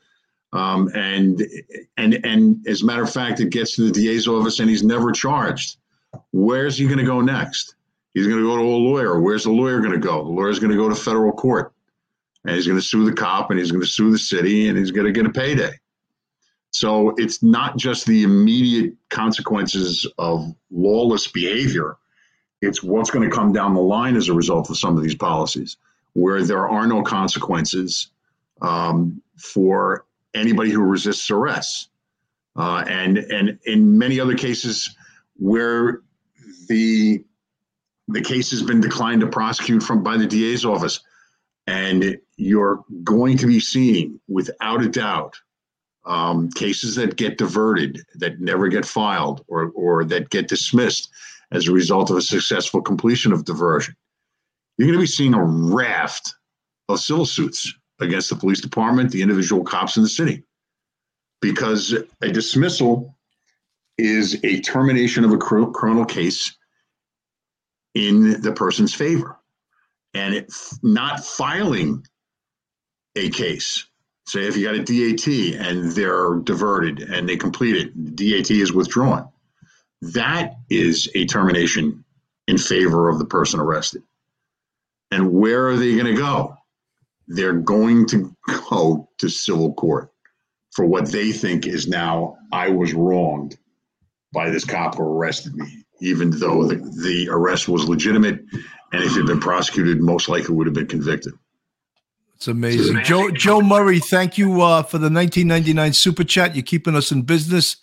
Um, 0.53 0.89
and 0.93 1.41
and 1.97 2.13
and 2.25 2.67
as 2.67 2.81
a 2.81 2.85
matter 2.85 3.03
of 3.03 3.11
fact, 3.11 3.39
it 3.39 3.49
gets 3.49 3.75
to 3.75 3.83
the 3.83 3.91
DA's 3.91 4.27
office 4.27 4.59
and 4.59 4.69
he's 4.69 4.83
never 4.83 5.11
charged. 5.11 5.77
Where's 6.31 6.77
he 6.77 6.85
going 6.85 6.99
to 6.99 7.03
go 7.03 7.21
next? 7.21 7.75
He's 8.13 8.27
going 8.27 8.39
to 8.39 8.45
go 8.45 8.55
to 8.55 8.63
a 8.63 8.63
lawyer. 8.63 9.19
Where's 9.19 9.43
the 9.43 9.51
lawyer 9.51 9.79
going 9.79 9.91
to 9.91 9.99
go? 9.99 10.23
The 10.23 10.29
lawyer's 10.29 10.59
going 10.59 10.71
to 10.71 10.77
go 10.77 10.87
to 10.87 10.95
federal 10.95 11.33
court, 11.33 11.73
and 12.45 12.55
he's 12.55 12.65
going 12.65 12.79
to 12.79 12.85
sue 12.85 13.03
the 13.03 13.13
cop, 13.13 13.49
and 13.51 13.59
he's 13.59 13.71
going 13.71 13.83
to 13.83 13.87
sue 13.87 14.11
the 14.11 14.17
city, 14.17 14.69
and 14.69 14.77
he's 14.77 14.91
going 14.91 15.05
to 15.05 15.11
get 15.11 15.25
a 15.25 15.29
payday. 15.29 15.73
So 16.71 17.13
it's 17.17 17.43
not 17.43 17.77
just 17.77 18.05
the 18.05 18.23
immediate 18.23 18.93
consequences 19.09 20.07
of 20.17 20.53
lawless 20.71 21.27
behavior. 21.27 21.97
It's 22.61 22.81
what's 22.81 23.09
going 23.09 23.29
to 23.29 23.35
come 23.35 23.51
down 23.51 23.73
the 23.73 23.81
line 23.81 24.15
as 24.15 24.29
a 24.29 24.33
result 24.33 24.69
of 24.69 24.77
some 24.77 24.97
of 24.97 25.03
these 25.03 25.15
policies, 25.15 25.77
where 26.13 26.43
there 26.43 26.69
are 26.69 26.87
no 26.87 27.01
consequences 27.01 28.11
um, 28.61 29.21
for 29.37 30.05
anybody 30.35 30.71
who 30.71 30.81
resists 30.81 31.31
arrest. 31.31 31.89
Uh, 32.55 32.83
and 32.87 33.17
and 33.17 33.59
in 33.65 33.97
many 33.97 34.19
other 34.19 34.35
cases 34.35 34.95
where 35.35 36.01
the 36.67 37.23
the 38.07 38.21
case 38.21 38.51
has 38.51 38.61
been 38.61 38.79
declined 38.79 39.21
to 39.21 39.27
prosecute 39.27 39.83
from 39.83 40.03
by 40.03 40.15
the 40.15 40.27
DA's 40.27 40.63
office, 40.63 41.01
and 41.67 42.17
you're 42.37 42.83
going 43.03 43.37
to 43.37 43.47
be 43.47 43.59
seeing, 43.59 44.19
without 44.27 44.83
a 44.83 44.89
doubt, 44.89 45.35
um, 46.05 46.49
cases 46.51 46.95
that 46.95 47.15
get 47.15 47.37
diverted, 47.37 48.01
that 48.15 48.39
never 48.39 48.67
get 48.67 48.85
filed, 48.85 49.43
or 49.47 49.71
or 49.75 50.05
that 50.05 50.29
get 50.29 50.47
dismissed 50.47 51.09
as 51.51 51.67
a 51.67 51.73
result 51.73 52.09
of 52.09 52.17
a 52.17 52.21
successful 52.21 52.81
completion 52.81 53.33
of 53.33 53.45
diversion. 53.45 53.95
You're 54.77 54.87
going 54.87 54.97
to 54.97 55.03
be 55.03 55.07
seeing 55.07 55.33
a 55.33 55.43
raft 55.43 56.35
of 56.89 56.99
civil 56.99 57.25
suits 57.25 57.73
against 57.99 58.29
the 58.29 58.35
police 58.35 58.61
department, 58.61 59.11
the 59.11 59.21
individual 59.21 59.63
cops 59.63 59.97
in 59.97 60.03
the 60.03 60.09
city, 60.09 60.43
because 61.41 61.93
a 62.21 62.31
dismissal 62.31 63.15
is 63.97 64.37
a 64.43 64.59
termination 64.61 65.23
of 65.23 65.31
a 65.31 65.37
criminal 65.37 66.05
case 66.05 66.57
in 67.93 68.41
the 68.41 68.51
person's 68.51 68.93
favor. 68.93 69.37
And 70.13 70.47
not 70.81 71.25
filing 71.25 72.05
a 73.15 73.29
case, 73.29 73.85
say 74.27 74.45
if 74.47 74.57
you 74.57 74.65
got 74.65 74.75
a 74.75 74.83
DAT 74.83 75.27
and 75.59 75.91
they're 75.91 76.35
diverted 76.35 77.01
and 77.01 77.27
they 77.27 77.37
complete 77.37 77.75
it, 77.75 78.15
DAT 78.15 78.51
is 78.51 78.73
withdrawn. 78.73 79.29
That 80.01 80.55
is 80.69 81.09
a 81.15 81.25
termination 81.25 82.03
in 82.47 82.57
favor 82.57 83.09
of 83.09 83.19
the 83.19 83.25
person 83.25 83.59
arrested. 83.59 84.03
And 85.11 85.33
where 85.33 85.67
are 85.69 85.77
they 85.77 85.93
going 85.93 86.05
to 86.05 86.15
go? 86.15 86.57
They're 87.27 87.53
going 87.53 88.05
to 88.07 88.35
go 88.69 89.09
to 89.17 89.29
civil 89.29 89.73
court 89.73 90.11
for 90.71 90.85
what 90.85 91.11
they 91.11 91.31
think 91.31 91.65
is 91.65 91.87
now 91.87 92.37
I 92.51 92.69
was 92.69 92.93
wronged 92.93 93.57
by 94.33 94.49
this 94.49 94.65
cop 94.65 94.95
who 94.95 95.03
arrested 95.03 95.55
me, 95.55 95.85
even 96.01 96.29
though 96.29 96.65
the, 96.65 96.75
the 97.01 97.29
arrest 97.31 97.69
was 97.69 97.87
legitimate 97.87 98.41
and 98.91 99.03
if 99.03 99.15
had 99.15 99.25
been 99.25 99.39
prosecuted, 99.39 100.01
most 100.01 100.29
likely 100.29 100.53
would 100.53 100.67
have 100.67 100.73
been 100.73 100.87
convicted. 100.87 101.33
It's 102.35 102.47
amazing. 102.47 103.01
Joe 103.03 103.31
Joe 103.31 103.61
Murray, 103.61 103.99
thank 103.99 104.37
you 104.37 104.61
uh, 104.61 104.83
for 104.83 104.97
the 104.97 105.09
1999 105.09 105.93
super 105.93 106.23
chat. 106.23 106.55
You're 106.55 106.63
keeping 106.63 106.95
us 106.95 107.11
in 107.11 107.21
business. 107.21 107.77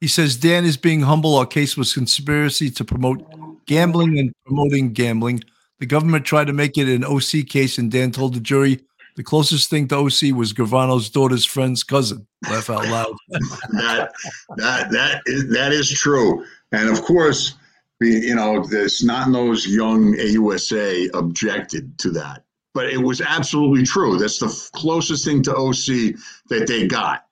He 0.00 0.08
says 0.08 0.36
Dan 0.36 0.64
is 0.64 0.78
being 0.78 1.02
humble. 1.02 1.36
Our 1.36 1.46
case 1.46 1.76
was 1.76 1.92
conspiracy 1.92 2.70
to 2.70 2.84
promote 2.84 3.22
gambling 3.66 4.18
and 4.18 4.32
promoting 4.46 4.94
gambling. 4.94 5.44
The 5.80 5.86
government 5.86 6.26
tried 6.26 6.46
to 6.46 6.52
make 6.52 6.76
it 6.76 6.88
an 6.88 7.04
OC 7.04 7.46
case, 7.48 7.78
and 7.78 7.90
Dan 7.90 8.12
told 8.12 8.34
the 8.34 8.40
jury 8.40 8.80
the 9.16 9.24
closest 9.24 9.70
thing 9.70 9.88
to 9.88 9.96
OC 9.96 10.34
was 10.34 10.52
Gravano's 10.52 11.10
daughter's 11.10 11.44
friend's 11.44 11.82
cousin. 11.82 12.26
Laugh 12.48 12.70
out 12.70 12.86
loud. 12.86 13.14
that 13.70 14.12
that 14.56 14.90
that 14.90 15.22
is 15.26 15.50
that 15.52 15.72
is 15.72 15.90
true, 15.90 16.44
and 16.72 16.88
of 16.88 17.02
course, 17.02 17.54
you 18.00 18.34
know, 18.34 18.64
the 18.64 18.88
snot-nosed 18.88 19.66
young 19.66 20.14
AUSA 20.14 21.08
objected 21.14 21.98
to 21.98 22.10
that, 22.10 22.44
but 22.74 22.86
it 22.86 22.98
was 22.98 23.20
absolutely 23.20 23.84
true. 23.84 24.18
That's 24.18 24.38
the 24.38 24.70
closest 24.74 25.24
thing 25.24 25.42
to 25.44 25.56
OC 25.56 26.14
that 26.48 26.66
they 26.66 26.86
got 26.86 27.24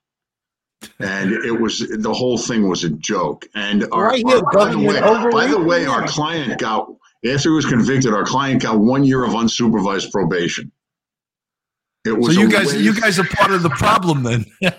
and 0.99 1.33
it 1.33 1.51
was 1.51 1.79
the 1.79 2.13
whole 2.13 2.37
thing 2.37 2.67
was 2.67 2.83
a 2.83 2.89
joke. 2.89 3.47
And 3.53 3.85
our, 3.91 4.07
right 4.07 4.25
here, 4.25 4.37
our, 4.37 4.53
by, 4.53 4.71
the 4.71 4.79
way, 4.79 4.99
by 5.31 5.47
the 5.47 5.61
way, 5.61 5.85
our 5.85 6.07
client 6.07 6.59
got 6.59 6.89
after 7.25 7.49
he 7.49 7.55
was 7.55 7.65
convicted, 7.65 8.13
our 8.13 8.25
client 8.25 8.61
got 8.61 8.79
one 8.79 9.03
year 9.03 9.23
of 9.23 9.31
unsupervised 9.31 10.11
probation. 10.11 10.71
It 12.05 12.17
was 12.17 12.35
so 12.35 12.41
you 12.41 12.49
guys, 12.49 12.67
waste. 12.67 12.79
you 12.79 12.99
guys 12.99 13.19
are 13.19 13.25
part 13.25 13.51
of 13.51 13.61
the 13.61 13.69
problem 13.71 14.23
then. 14.23 14.45
it 14.61 14.73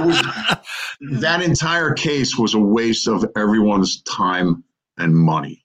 was 0.00 0.20
that 1.20 1.42
entire 1.42 1.92
case 1.92 2.36
was 2.36 2.54
a 2.54 2.58
waste 2.58 3.06
of 3.06 3.24
everyone's 3.36 4.02
time 4.02 4.64
and 4.98 5.14
money. 5.14 5.64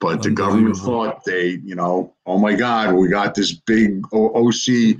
But 0.00 0.22
the 0.22 0.30
government 0.30 0.76
thought 0.76 1.24
they, 1.24 1.60
you 1.62 1.74
know, 1.74 2.14
oh 2.26 2.38
my 2.38 2.54
God, 2.54 2.94
we 2.94 3.08
got 3.08 3.34
this 3.34 3.52
big 3.52 4.02
OC, 4.12 4.96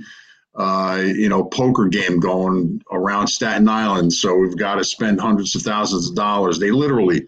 uh, 0.55 1.01
you 1.03 1.29
know, 1.29 1.43
poker 1.43 1.85
game 1.85 2.19
going 2.19 2.81
around 2.91 3.27
Staten 3.27 3.67
Island, 3.67 4.13
so 4.13 4.35
we've 4.35 4.57
got 4.57 4.75
to 4.75 4.83
spend 4.83 5.19
hundreds 5.19 5.55
of 5.55 5.61
thousands 5.61 6.09
of 6.09 6.15
dollars. 6.15 6.57
They 6.59 6.71
literally 6.71 7.27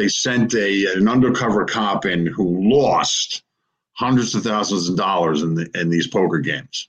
they 0.00 0.08
sent 0.08 0.54
a 0.54 0.86
an 0.96 1.08
undercover 1.08 1.64
cop 1.66 2.06
in 2.06 2.26
who 2.26 2.70
lost 2.72 3.42
hundreds 3.92 4.34
of 4.34 4.42
thousands 4.42 4.88
of 4.88 4.96
dollars 4.96 5.42
in 5.42 5.54
the, 5.54 5.70
in 5.74 5.90
these 5.90 6.06
poker 6.06 6.38
games. 6.38 6.88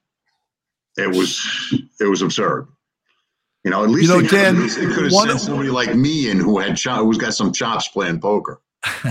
It 0.97 1.09
was 1.09 1.45
it 1.99 2.05
was 2.05 2.22
absurd. 2.22 2.68
You 3.64 3.72
know, 3.72 3.84
at 3.84 3.89
least, 3.89 4.09
you 4.09 4.16
know, 4.16 4.22
they, 4.22 4.28
Dan, 4.28 4.55
at 4.55 4.62
least 4.62 4.80
they 4.80 4.86
could 4.88 5.03
have 5.03 5.12
sent 5.12 5.41
somebody 5.41 5.70
like 5.70 5.93
me 5.93 6.30
in 6.30 6.39
who 6.39 6.57
had 6.57 6.80
who's 6.80 7.18
got 7.18 7.34
some 7.34 7.51
chops 7.51 7.89
playing 7.89 8.22
poker. 8.22 8.62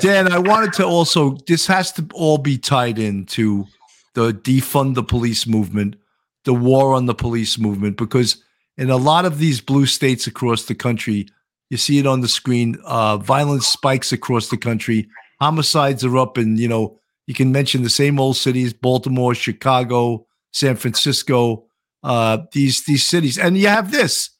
Dan, 0.00 0.30
I 0.30 0.38
wanted 0.38 0.72
to 0.74 0.84
also 0.84 1.38
this 1.48 1.66
has 1.66 1.90
to 1.92 2.06
all 2.12 2.38
be 2.38 2.58
tied 2.58 2.98
into 2.98 3.66
the 4.14 4.32
defund 4.32 4.94
the 4.94 5.02
police 5.02 5.46
movement, 5.46 5.96
the 6.44 6.54
war 6.54 6.94
on 6.94 7.06
the 7.06 7.14
police 7.14 7.58
movement, 7.58 7.96
because 7.96 8.44
in 8.76 8.90
a 8.90 8.96
lot 8.96 9.24
of 9.24 9.38
these 9.38 9.60
blue 9.60 9.86
states 9.86 10.26
across 10.26 10.66
the 10.66 10.74
country, 10.74 11.26
you 11.70 11.76
see 11.76 11.98
it 11.98 12.06
on 12.06 12.20
the 12.20 12.28
screen. 12.28 12.76
Uh, 12.84 13.16
violence 13.16 13.66
spikes 13.66 14.12
across 14.12 14.48
the 14.48 14.56
country. 14.56 15.08
Homicides 15.40 16.04
are 16.04 16.16
up 16.18 16.36
and 16.36 16.58
you 16.58 16.68
know 16.68 16.98
You 17.26 17.34
can 17.34 17.52
mention 17.52 17.82
the 17.82 17.90
same 17.90 18.20
old 18.20 18.36
cities: 18.36 18.72
Baltimore, 18.72 19.34
Chicago, 19.34 20.26
San 20.52 20.76
Francisco. 20.76 21.66
Uh, 22.02 22.38
these 22.52 22.84
these 22.84 23.04
cities, 23.06 23.38
and 23.38 23.56
you 23.56 23.66
have 23.68 23.90
this: 23.90 24.30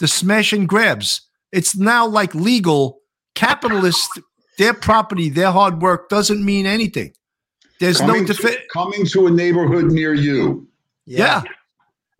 the 0.00 0.08
smash 0.08 0.52
and 0.52 0.68
grabs. 0.68 1.20
It's 1.52 1.76
now 1.76 2.06
like 2.06 2.34
legal 2.34 3.00
capitalists. 3.34 4.18
Their 4.58 4.74
property, 4.74 5.30
their 5.30 5.50
hard 5.50 5.80
work 5.80 6.08
doesn't 6.08 6.44
mean 6.44 6.66
anything. 6.66 7.14
There's 7.80 7.98
coming, 7.98 8.22
no 8.22 8.26
defi- 8.26 8.48
to, 8.48 8.60
coming 8.72 9.06
to 9.06 9.26
a 9.26 9.30
neighborhood 9.30 9.86
near 9.86 10.14
you. 10.14 10.68
yeah. 11.06 11.42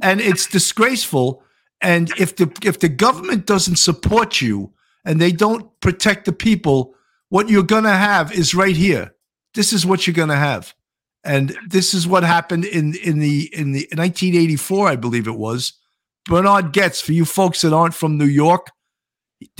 And 0.00 0.20
it's 0.20 0.46
disgraceful. 0.46 1.41
And 1.82 2.10
if 2.18 2.36
the 2.36 2.50
if 2.64 2.78
the 2.78 2.88
government 2.88 3.46
doesn't 3.46 3.76
support 3.76 4.40
you 4.40 4.72
and 5.04 5.20
they 5.20 5.32
don't 5.32 5.68
protect 5.80 6.24
the 6.24 6.32
people, 6.32 6.94
what 7.28 7.48
you're 7.48 7.62
gonna 7.62 7.96
have 7.96 8.32
is 8.32 8.54
right 8.54 8.76
here. 8.76 9.14
This 9.54 9.72
is 9.72 9.84
what 9.84 10.06
you're 10.06 10.14
gonna 10.14 10.36
have. 10.36 10.74
And 11.24 11.56
this 11.68 11.92
is 11.92 12.06
what 12.06 12.22
happened 12.22 12.64
in 12.64 12.94
in 12.94 13.18
the 13.18 13.50
in 13.52 13.72
the 13.72 13.88
1984, 13.92 14.88
I 14.88 14.96
believe 14.96 15.26
it 15.26 15.36
was. 15.36 15.74
Bernhard 16.26 16.72
Goetz, 16.72 17.00
for 17.00 17.12
you 17.12 17.24
folks 17.24 17.62
that 17.62 17.72
aren't 17.72 17.94
from 17.94 18.16
New 18.16 18.26
York, 18.26 18.68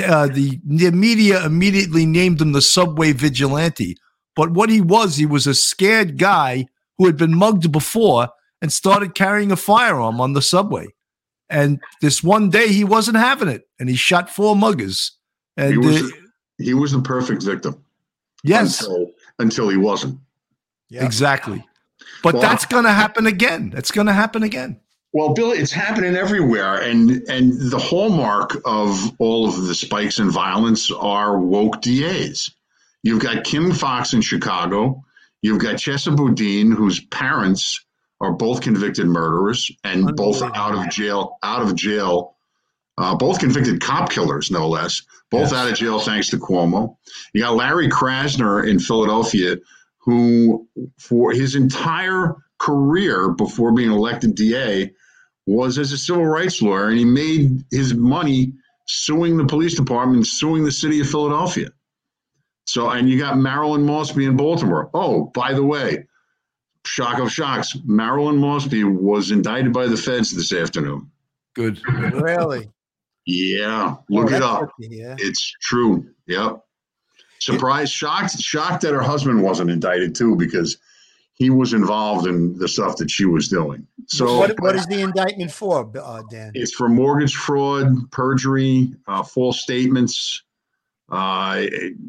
uh, 0.04 0.28
the, 0.28 0.60
the 0.64 0.90
media 0.90 1.44
immediately 1.44 2.06
named 2.06 2.40
him 2.40 2.52
the 2.52 2.62
subway 2.62 3.12
vigilante. 3.12 3.96
But 4.36 4.52
what 4.52 4.70
he 4.70 4.80
was, 4.80 5.16
he 5.16 5.26
was 5.26 5.46
a 5.46 5.54
scared 5.54 6.18
guy 6.18 6.66
who 6.98 7.06
had 7.06 7.16
been 7.16 7.36
mugged 7.36 7.70
before 7.72 8.28
and 8.60 8.72
started 8.72 9.14
carrying 9.14 9.50
a 9.50 9.56
firearm 9.56 10.20
on 10.20 10.32
the 10.32 10.42
subway. 10.42 10.86
And 11.50 11.80
this 12.00 12.22
one 12.22 12.50
day 12.50 12.68
he 12.68 12.84
wasn't 12.84 13.18
having 13.18 13.48
it, 13.48 13.68
and 13.78 13.88
he 13.88 13.94
shot 13.96 14.30
four 14.30 14.56
muggers. 14.56 15.12
And 15.56 15.72
He 15.72 15.78
was, 15.78 16.02
uh, 16.02 16.16
he 16.58 16.74
was 16.74 16.92
the 16.92 17.02
perfect 17.02 17.42
victim. 17.42 17.84
yes, 18.42 18.80
Until, 18.80 19.10
until 19.38 19.68
he 19.68 19.76
wasn't. 19.76 20.18
Yeah. 20.88 21.04
exactly. 21.04 21.64
But 22.22 22.34
Well, 22.34 22.42
that's 22.42 22.66
going 22.66 22.84
to 22.84 22.92
happen 22.92 23.26
again. 23.26 23.70
That's 23.70 23.90
going 23.90 24.06
to 24.06 24.12
happen 24.12 24.42
again. 24.42 24.80
Well, 25.14 25.34
Bill, 25.34 25.52
it's 25.52 25.72
happening 25.72 26.16
everywhere, 26.16 26.80
and 26.80 27.22
and 27.28 27.70
the 27.70 27.78
hallmark 27.78 28.56
of 28.64 29.12
all 29.18 29.46
of 29.46 29.64
the 29.64 29.74
spikes 29.74 30.18
in 30.18 30.30
violence 30.30 30.90
are 30.90 31.38
woke 31.38 31.82
DAs. 31.82 32.50
You've 33.02 33.20
got 33.22 33.44
Kim 33.44 33.72
Foxx 33.72 34.14
in 34.14 34.22
Chicago. 34.22 35.04
You've 35.42 35.60
got 35.60 35.74
Chesa 35.74 36.16
Boudin, 36.16 36.72
whose 36.72 37.00
parents 37.06 37.84
are 38.22 38.32
both 38.32 38.60
convicted 38.60 39.06
murderers 39.06 39.70
and 39.84 40.14
both 40.16 40.40
out 40.42 40.74
of 40.74 40.88
jail. 40.90 41.38
Out 41.42 41.60
of 41.62 41.74
jail, 41.74 42.36
uh, 42.96 43.14
both 43.16 43.40
convicted 43.40 43.80
cop 43.80 44.10
killers, 44.10 44.50
no 44.50 44.68
less. 44.68 45.02
Both 45.30 45.50
Yes. 45.50 45.52
out 45.52 45.68
of 45.68 45.74
jail 45.76 45.98
thanks 45.98 46.30
to 46.30 46.38
Cuomo. 46.38 46.96
You 47.34 47.42
got 47.42 47.56
Larry 47.56 47.88
Krasner 47.88 48.66
in 48.66 48.78
Philadelphia, 48.78 49.56
who 49.98 50.68
for 50.98 51.32
his 51.32 51.56
entire 51.56 52.36
career 52.58 53.30
before 53.30 53.72
being 53.72 53.90
elected 53.90 54.34
DA 54.36 54.92
was 55.46 55.78
as 55.78 55.90
a 55.90 55.98
civil 55.98 56.24
rights 56.26 56.62
lawyer, 56.62 56.88
and 56.90 56.98
he 56.98 57.04
made 57.04 57.64
his 57.72 57.94
money 57.94 58.52
suing 58.86 59.36
the 59.36 59.44
police 59.46 59.74
department, 59.74 60.26
suing 60.26 60.62
the 60.64 60.70
city 60.70 61.00
of 61.00 61.08
Philadelphia. 61.08 61.70
So, 62.66 62.90
and 62.90 63.08
you 63.08 63.18
got 63.18 63.36
Marilyn 63.38 63.84
Mosby 63.84 64.24
in 64.26 64.36
Baltimore. 64.36 64.90
Oh, 64.94 65.24
by 65.34 65.52
the 65.52 65.64
way, 65.64 66.06
shock 66.86 67.18
of 67.18 67.30
shocks, 67.30 67.76
Marilyn 67.84 68.36
Mosby 68.36 68.84
was 68.84 69.30
indicted 69.30 69.72
by 69.72 69.86
the 69.86 69.96
feds 69.96 70.30
this 70.34 70.52
afternoon. 70.52 71.10
Good. 71.54 71.80
Really? 71.86 72.68
Yeah, 73.26 73.96
look 74.08 74.32
Oh, 74.32 74.36
it 74.36 74.42
up. 74.42 74.70
good 74.78 74.88
to 74.90 74.94
hear. 74.96 75.16
It's 75.18 75.54
true. 75.62 76.06
Yep. 76.26 76.64
Surprised, 77.40 77.92
shocked, 77.92 78.38
shocked 78.40 78.82
that 78.82 78.92
her 78.92 79.02
husband 79.02 79.42
wasn't 79.42 79.70
indicted 79.70 80.14
too, 80.14 80.36
because 80.36 80.78
he 81.34 81.50
was 81.50 81.72
involved 81.72 82.26
in 82.26 82.56
the 82.58 82.68
stuff 82.68 82.96
that 82.96 83.10
she 83.10 83.24
was 83.24 83.48
doing. 83.48 83.86
So 84.06 84.38
what, 84.38 84.60
what 84.60 84.76
is 84.76 84.86
the 84.86 85.00
indictment 85.00 85.50
for, 85.50 85.90
uh, 86.00 86.22
Dan? 86.30 86.52
It's 86.54 86.72
for 86.74 86.88
mortgage 86.88 87.34
fraud, 87.34 88.10
perjury, 88.12 88.92
uh, 89.08 89.22
false 89.22 89.60
statements, 89.60 90.42
uh, 91.10 91.62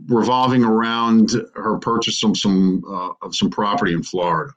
revolving 0.07 0.63
around 0.63 1.32
her 1.55 1.78
purchase 1.80 2.24
of 2.24 2.38
some 2.38 2.84
uh, 2.88 3.09
of 3.26 3.36
some 3.36 3.49
property 3.49 3.93
in 3.93 4.03
Florida. 4.03 4.53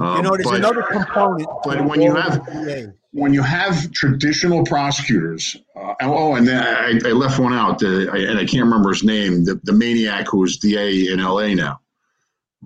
You 0.00 0.06
Um, 0.06 0.22
know, 0.24 0.30
there's 0.34 0.44
but 0.46 0.54
another 0.56 0.82
component. 0.82 1.46
but 1.62 1.84
when 1.84 2.00
you 2.00 2.14
have- 2.14 2.38
of 2.38 2.46
the 2.46 2.64
DAs. 2.64 2.88
when 3.12 3.34
you 3.34 3.42
have 3.42 3.92
traditional 3.92 4.64
prosecutors, 4.64 5.56
uh, 5.76 5.94
oh, 6.02 6.36
and 6.36 6.48
then 6.48 6.56
I, 6.62 7.08
I 7.08 7.12
left 7.12 7.38
one 7.38 7.52
out, 7.52 7.82
uh, 7.82 8.10
I, 8.10 8.16
and 8.18 8.38
I 8.38 8.46
can't 8.46 8.64
remember 8.64 8.88
his 8.90 9.04
name, 9.04 9.44
the, 9.44 9.60
the 9.64 9.72
maniac 9.74 10.26
who 10.28 10.42
is 10.44 10.56
DA 10.56 11.08
in 11.12 11.20
LA 11.20 11.54
now. 11.54 11.80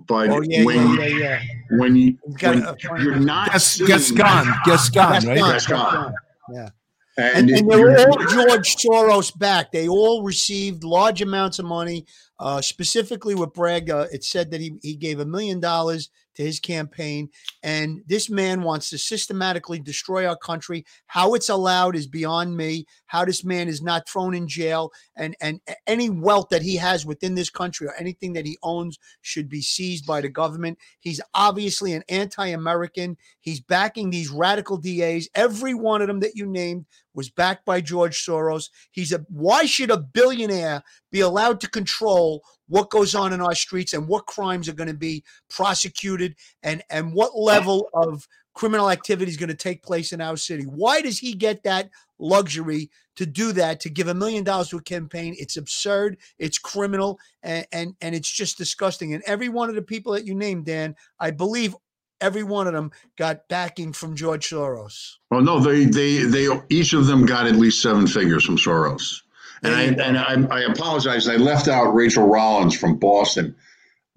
But 0.07 0.29
Oh 0.29 0.41
yeah, 0.43 0.63
when 0.63 0.93
yeah, 0.97 1.05
yeah, 1.05 1.17
yeah. 1.17 1.41
when 1.77 1.95
you 1.97 2.17
when 2.41 2.63
a, 2.63 2.75
you're 3.01 3.15
not 3.17 3.51
Gas, 3.51 3.65
seeing- 3.65 3.87
Gascon. 3.89 4.53
Gascon, 4.65 5.11
That's 5.11 5.25
right? 5.25 5.37
gone, 5.37 5.49
That's 5.49 5.67
gone. 5.67 6.13
Yeah. 6.53 6.69
and, 7.17 7.49
And, 7.49 7.59
and 7.59 7.69
they're 7.71 8.09
all 8.09 8.17
George 8.27 8.75
Soros 8.77 9.37
back. 9.37 9.71
They 9.71 9.87
all 9.89 10.23
received 10.23 10.83
large 10.85 11.21
amounts 11.21 11.59
of 11.59 11.65
money. 11.65 12.05
Uh, 12.39 12.61
specifically 12.61 13.35
with 13.35 13.53
Bragg, 13.53 13.89
uh, 13.89 14.07
it 14.11 14.23
said 14.25 14.51
that 14.51 14.59
he, 14.61 14.77
he 14.81 14.95
gave 14.95 15.19
a 15.21 15.25
million 15.25 15.59
dollars 15.61 16.09
to 16.35 16.43
his 16.43 16.59
campaign. 16.59 17.29
And 17.63 18.01
this 18.07 18.29
man 18.29 18.61
wants 18.61 18.89
to 18.89 18.97
systematically 18.97 19.79
destroy 19.79 20.27
our 20.27 20.37
country. 20.37 20.85
How 21.07 21.33
it's 21.33 21.49
allowed 21.49 21.95
is 21.95 22.07
beyond 22.07 22.55
me. 22.55 22.85
How 23.07 23.25
this 23.25 23.43
man 23.43 23.67
is 23.67 23.81
not 23.81 24.07
thrown 24.07 24.35
in 24.35 24.47
jail 24.47 24.91
and, 25.15 25.35
and 25.41 25.59
any 25.87 26.09
wealth 26.09 26.49
that 26.49 26.61
he 26.61 26.75
has 26.75 27.05
within 27.05 27.35
this 27.35 27.49
country 27.49 27.87
or 27.87 27.95
anything 27.95 28.33
that 28.33 28.45
he 28.45 28.57
owns 28.63 28.99
should 29.21 29.49
be 29.49 29.61
seized 29.61 30.05
by 30.05 30.21
the 30.21 30.29
government. 30.29 30.77
He's 30.99 31.21
obviously 31.33 31.93
an 31.93 32.03
anti 32.09 32.47
American. 32.47 33.17
He's 33.41 33.61
backing 33.61 34.09
these 34.09 34.29
radical 34.29 34.77
DAs. 34.77 35.29
Every 35.35 35.73
one 35.73 36.01
of 36.01 36.07
them 36.07 36.19
that 36.19 36.35
you 36.35 36.45
named 36.45 36.85
was 37.13 37.29
backed 37.29 37.65
by 37.65 37.81
George 37.81 38.23
Soros. 38.23 38.69
He's 38.91 39.11
a 39.13 39.25
why 39.29 39.65
should 39.65 39.89
a 39.89 39.97
billionaire 39.97 40.83
be 41.11 41.21
allowed 41.21 41.61
to 41.61 41.69
control 41.69 42.43
what 42.67 42.89
goes 42.89 43.15
on 43.15 43.33
in 43.33 43.41
our 43.41 43.55
streets 43.55 43.93
and 43.93 44.07
what 44.07 44.25
crimes 44.25 44.67
are 44.67 44.73
going 44.73 44.89
to 44.89 44.93
be 44.93 45.23
prosecuted 45.49 46.35
and 46.63 46.83
and 46.89 47.13
what 47.13 47.37
level 47.37 47.89
of 47.93 48.27
criminal 48.53 48.89
activity 48.89 49.29
is 49.29 49.37
going 49.37 49.49
to 49.49 49.55
take 49.55 49.83
place 49.83 50.11
in 50.11 50.21
our 50.21 50.37
city? 50.37 50.63
Why 50.63 51.01
does 51.01 51.19
he 51.19 51.33
get 51.33 51.63
that 51.63 51.89
luxury 52.17 52.89
to 53.17 53.25
do 53.25 53.51
that 53.51 53.79
to 53.81 53.89
give 53.89 54.07
a 54.07 54.13
million 54.13 54.43
dollars 54.43 54.69
to 54.69 54.77
a 54.77 54.81
campaign? 54.81 55.35
It's 55.37 55.57
absurd, 55.57 56.17
it's 56.39 56.57
criminal, 56.57 57.19
and, 57.43 57.67
and 57.71 57.95
and 58.01 58.15
it's 58.15 58.31
just 58.31 58.57
disgusting. 58.57 59.13
And 59.13 59.23
every 59.27 59.49
one 59.49 59.69
of 59.69 59.75
the 59.75 59.81
people 59.81 60.13
that 60.13 60.25
you 60.25 60.33
named, 60.33 60.65
Dan, 60.65 60.95
I 61.19 61.31
believe 61.31 61.75
every 62.21 62.43
one 62.43 62.67
of 62.67 62.73
them 62.73 62.91
got 63.17 63.47
backing 63.49 63.93
from 63.93 64.15
George 64.15 64.49
Soros. 64.49 65.15
Well, 65.29 65.41
no, 65.41 65.59
they 65.59 65.85
they 65.85 66.23
they 66.23 66.47
each 66.69 66.93
of 66.93 67.07
them 67.07 67.25
got 67.25 67.47
at 67.47 67.55
least 67.55 67.81
seven 67.81 68.07
figures 68.07 68.45
from 68.45 68.57
Soros, 68.57 69.21
and 69.65 69.99
I 69.99 70.03
and 70.37 70.47
I, 70.51 70.57
I 70.57 70.61
apologize. 70.63 71.27
I 71.27 71.35
left 71.35 71.67
out 71.67 71.91
Rachael 71.93 72.27
Rollins 72.27 72.77
from 72.77 72.97
Boston, 72.97 73.55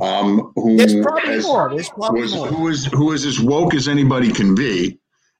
um, 0.00 0.52
who 0.56 0.76
There's 0.76 0.94
probably 1.00 1.32
has- 1.32 1.44
more. 1.44 1.70
There's 1.70 1.88
probably 1.90 2.20
was 2.22 2.34
more. 2.34 2.46
who 2.48 2.68
is 2.68 2.84
who 2.86 3.12
is 3.12 3.24
as 3.26 3.40
woke 3.40 3.74
as 3.74 3.88
anybody 3.88 4.32
can 4.32 4.54
be, 4.54 4.98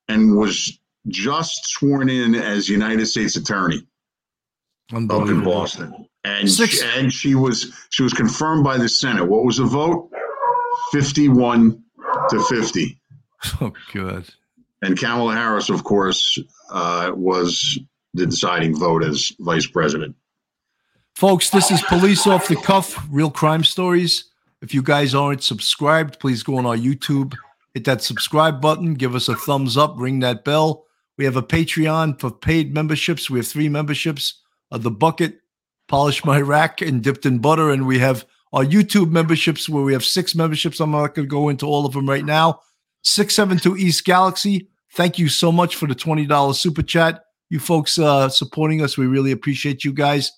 and 0.09 0.36
was 0.36 0.78
just 1.09 1.66
sworn 1.66 2.09
in 2.11 2.34
as 2.34 2.68
United 2.68 3.06
States 3.06 3.36
Attorney 3.36 3.82
up 4.92 5.00
in 5.28 5.42
Boston, 5.44 5.92
and 6.24 6.50
Six- 6.50 6.80
she, 6.80 6.98
and 6.98 7.12
she 7.12 7.34
was 7.34 7.72
she 7.90 8.02
was 8.02 8.12
confirmed 8.14 8.64
by 8.64 8.76
the 8.78 8.88
Senate. 8.88 9.24
What 9.26 9.44
was 9.44 9.59
the 9.59 9.64
vote? 9.64 10.11
Fifty-one 10.92 11.82
to 12.30 12.44
fifty. 12.44 13.00
Oh, 13.61 13.72
good. 13.92 14.24
And 14.82 14.98
Kamala 14.98 15.32
Harris, 15.36 15.70
of 15.70 15.84
course, 15.84 16.38
uh, 16.72 17.12
was 17.14 17.78
the 18.18 18.26
deciding 18.26 18.76
vote 18.76 19.02
as 19.02 19.32
vice 19.40 19.66
president. 19.66 20.14
Folks, 21.14 21.50
this 21.50 21.70
is 21.70 21.82
Police 21.82 22.26
Off 22.26 22.48
the 22.48 22.56
Cuff, 22.56 23.04
real 23.10 23.30
crime 23.30 23.64
stories. 23.64 24.24
If 24.62 24.74
you 24.74 24.82
guys 24.82 25.14
aren't 25.14 25.42
subscribed, 25.42 26.20
please 26.20 26.42
go 26.42 26.56
on 26.56 26.66
our 26.66 26.76
YouTube, 26.76 27.34
hit 27.74 27.84
that 27.84 28.02
subscribe 28.02 28.60
button, 28.60 28.94
give 28.94 29.14
us 29.14 29.28
a 29.28 29.34
thumbs 29.34 29.76
up, 29.76 29.94
ring 29.96 30.20
that 30.20 30.44
bell. 30.44 30.84
We 31.16 31.24
have 31.24 31.36
a 31.36 31.42
Patreon 31.42 32.20
for 32.20 32.30
paid 32.30 32.72
memberships. 32.72 33.28
We 33.28 33.40
have 33.40 33.48
three 33.48 33.68
memberships 33.68 34.40
of 34.70 34.84
The 34.84 34.90
Bucket, 34.90 35.40
Polish 35.88 36.24
My 36.24 36.40
Rack, 36.40 36.80
and 36.80 37.02
Dipped 37.02 37.26
in 37.26 37.40
Butter. 37.40 37.70
And 37.70 37.86
we 37.86 37.98
have 37.98 38.24
our 38.52 38.64
YouTube 38.64 39.10
memberships 39.10 39.68
where 39.68 39.82
we 39.82 39.92
have 39.92 40.04
six 40.04 40.34
memberships. 40.34 40.78
I'm 40.78 40.92
not 40.92 41.14
going 41.14 41.26
to 41.26 41.30
go 41.30 41.48
into 41.48 41.66
all 41.66 41.84
of 41.84 41.92
them 41.92 42.08
right 42.08 42.24
now. 42.24 42.60
672 43.02 43.76
East 43.76 44.04
Galaxy. 44.04 44.68
Thank 44.92 45.18
you 45.18 45.28
so 45.28 45.50
much 45.50 45.76
for 45.76 45.86
the 45.86 45.94
$20 45.94 46.54
super 46.54 46.82
chat. 46.82 47.24
You 47.51 47.59
folks 47.59 47.99
uh, 47.99 48.28
supporting 48.28 48.82
us, 48.82 48.99
we 48.99 49.07
really 49.07 49.32
appreciate 49.32 49.84
you 49.84 49.92
guys 49.92 50.32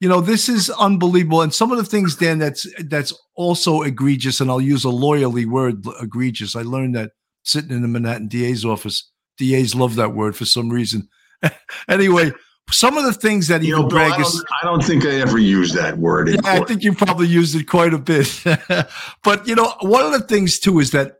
you 0.00 0.08
know 0.08 0.20
this 0.20 0.48
is 0.48 0.70
unbelievable 0.70 1.42
and 1.42 1.54
some 1.54 1.70
of 1.70 1.78
the 1.78 1.84
things 1.84 2.16
dan 2.16 2.38
that's 2.38 2.66
that's 2.84 3.12
also 3.34 3.82
egregious 3.82 4.40
and 4.40 4.50
i'll 4.50 4.60
use 4.60 4.84
a 4.84 4.88
lawyerly 4.88 5.46
word 5.46 5.84
egregious 6.00 6.56
i 6.56 6.62
learned 6.62 6.94
that 6.94 7.12
sitting 7.42 7.70
in 7.70 7.82
the 7.82 7.88
manhattan 7.88 8.26
da's 8.26 8.64
office 8.64 9.10
das 9.38 9.74
love 9.74 9.94
that 9.94 10.14
word 10.14 10.34
for 10.34 10.46
some 10.46 10.70
reason 10.70 11.06
anyway 11.88 12.32
some 12.72 12.96
of 12.96 13.04
the 13.04 13.12
things 13.12 13.48
that 13.48 13.62
You 13.62 13.72
know, 13.72 13.80
Bill, 13.80 13.88
Bragg 13.88 14.12
I 14.12 14.20
is. 14.20 14.32
don't, 14.32 14.46
I 14.62 14.64
don't 14.64 14.84
think 14.84 15.04
I 15.04 15.20
ever 15.20 15.38
used 15.38 15.74
that 15.74 15.98
word. 15.98 16.28
Yeah, 16.28 16.40
I 16.44 16.64
think 16.64 16.84
you 16.84 16.94
probably 16.94 17.26
used 17.26 17.54
it 17.56 17.64
quite 17.64 17.92
a 17.92 17.98
bit. 17.98 18.42
but 19.24 19.48
you 19.48 19.56
know, 19.56 19.74
one 19.80 20.04
of 20.04 20.12
the 20.12 20.20
things 20.20 20.60
too 20.60 20.78
is 20.78 20.92
that 20.92 21.16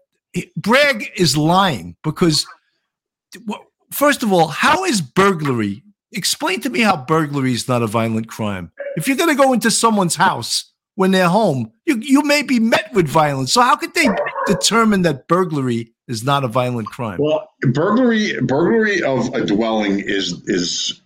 Bragg 0.57 1.11
is 1.16 1.37
lying 1.37 1.97
because, 2.05 2.47
well, 3.47 3.66
first 3.93 4.22
of 4.22 4.32
all, 4.32 4.49
how 4.49 4.84
is 4.84 5.01
burglary? 5.01 5.82
Explain 6.12 6.61
to 6.62 6.70
me 6.70 6.80
how 6.80 6.97
burglary 6.97 7.53
is 7.53 7.68
not 7.68 7.82
a 7.82 7.86
violent 7.86 8.28
crime. 8.28 8.72
If 8.97 9.07
you're 9.07 9.16
going 9.16 9.34
to 9.34 9.41
go 9.41 9.53
into 9.53 9.70
someone's 9.70 10.16
house 10.16 10.72
when 10.97 11.12
they're 11.12 11.28
home, 11.28 11.72
you 11.86 11.99
you 11.99 12.22
may 12.22 12.43
be 12.43 12.59
met 12.59 12.93
with 12.93 13.07
violence. 13.07 13.53
So 13.53 13.61
how 13.62 13.76
could 13.76 13.95
they 13.95 14.09
determine 14.47 15.03
that 15.03 15.28
burglary 15.28 15.93
is 16.09 16.24
not 16.24 16.45
a 16.45 16.49
violent 16.49 16.88
crime? 16.88 17.18
Well, 17.20 17.49
burglary 17.72 18.41
burglary 18.41 19.03
of 19.03 19.32
a 19.34 19.47
dwelling 19.47 20.01
is 20.01 20.43
is 20.47 21.01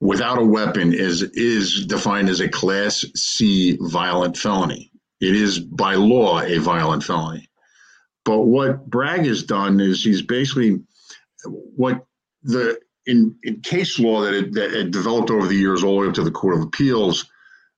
without 0.00 0.38
a 0.38 0.44
weapon 0.44 0.92
is 0.92 1.22
is 1.22 1.84
defined 1.86 2.28
as 2.28 2.40
a 2.40 2.48
class 2.48 3.04
C 3.16 3.76
violent 3.80 4.36
felony. 4.36 4.92
It 5.20 5.34
is 5.34 5.58
by 5.58 5.94
law 5.94 6.40
a 6.40 6.58
violent 6.58 7.02
felony. 7.02 7.48
But 8.24 8.42
what 8.42 8.88
Bragg 8.88 9.26
has 9.26 9.42
done 9.42 9.80
is 9.80 10.02
he's 10.02 10.22
basically 10.22 10.80
what 11.44 12.06
the 12.44 12.78
in, 13.06 13.36
in 13.42 13.60
case 13.60 13.98
law 13.98 14.22
that 14.22 14.32
had, 14.32 14.54
that 14.54 14.90
developed 14.90 15.30
over 15.30 15.46
the 15.46 15.56
years 15.56 15.84
all 15.84 15.96
the 15.96 16.00
way 16.02 16.08
up 16.08 16.14
to 16.14 16.24
the 16.24 16.30
Court 16.30 16.56
of 16.56 16.62
Appeals. 16.62 17.30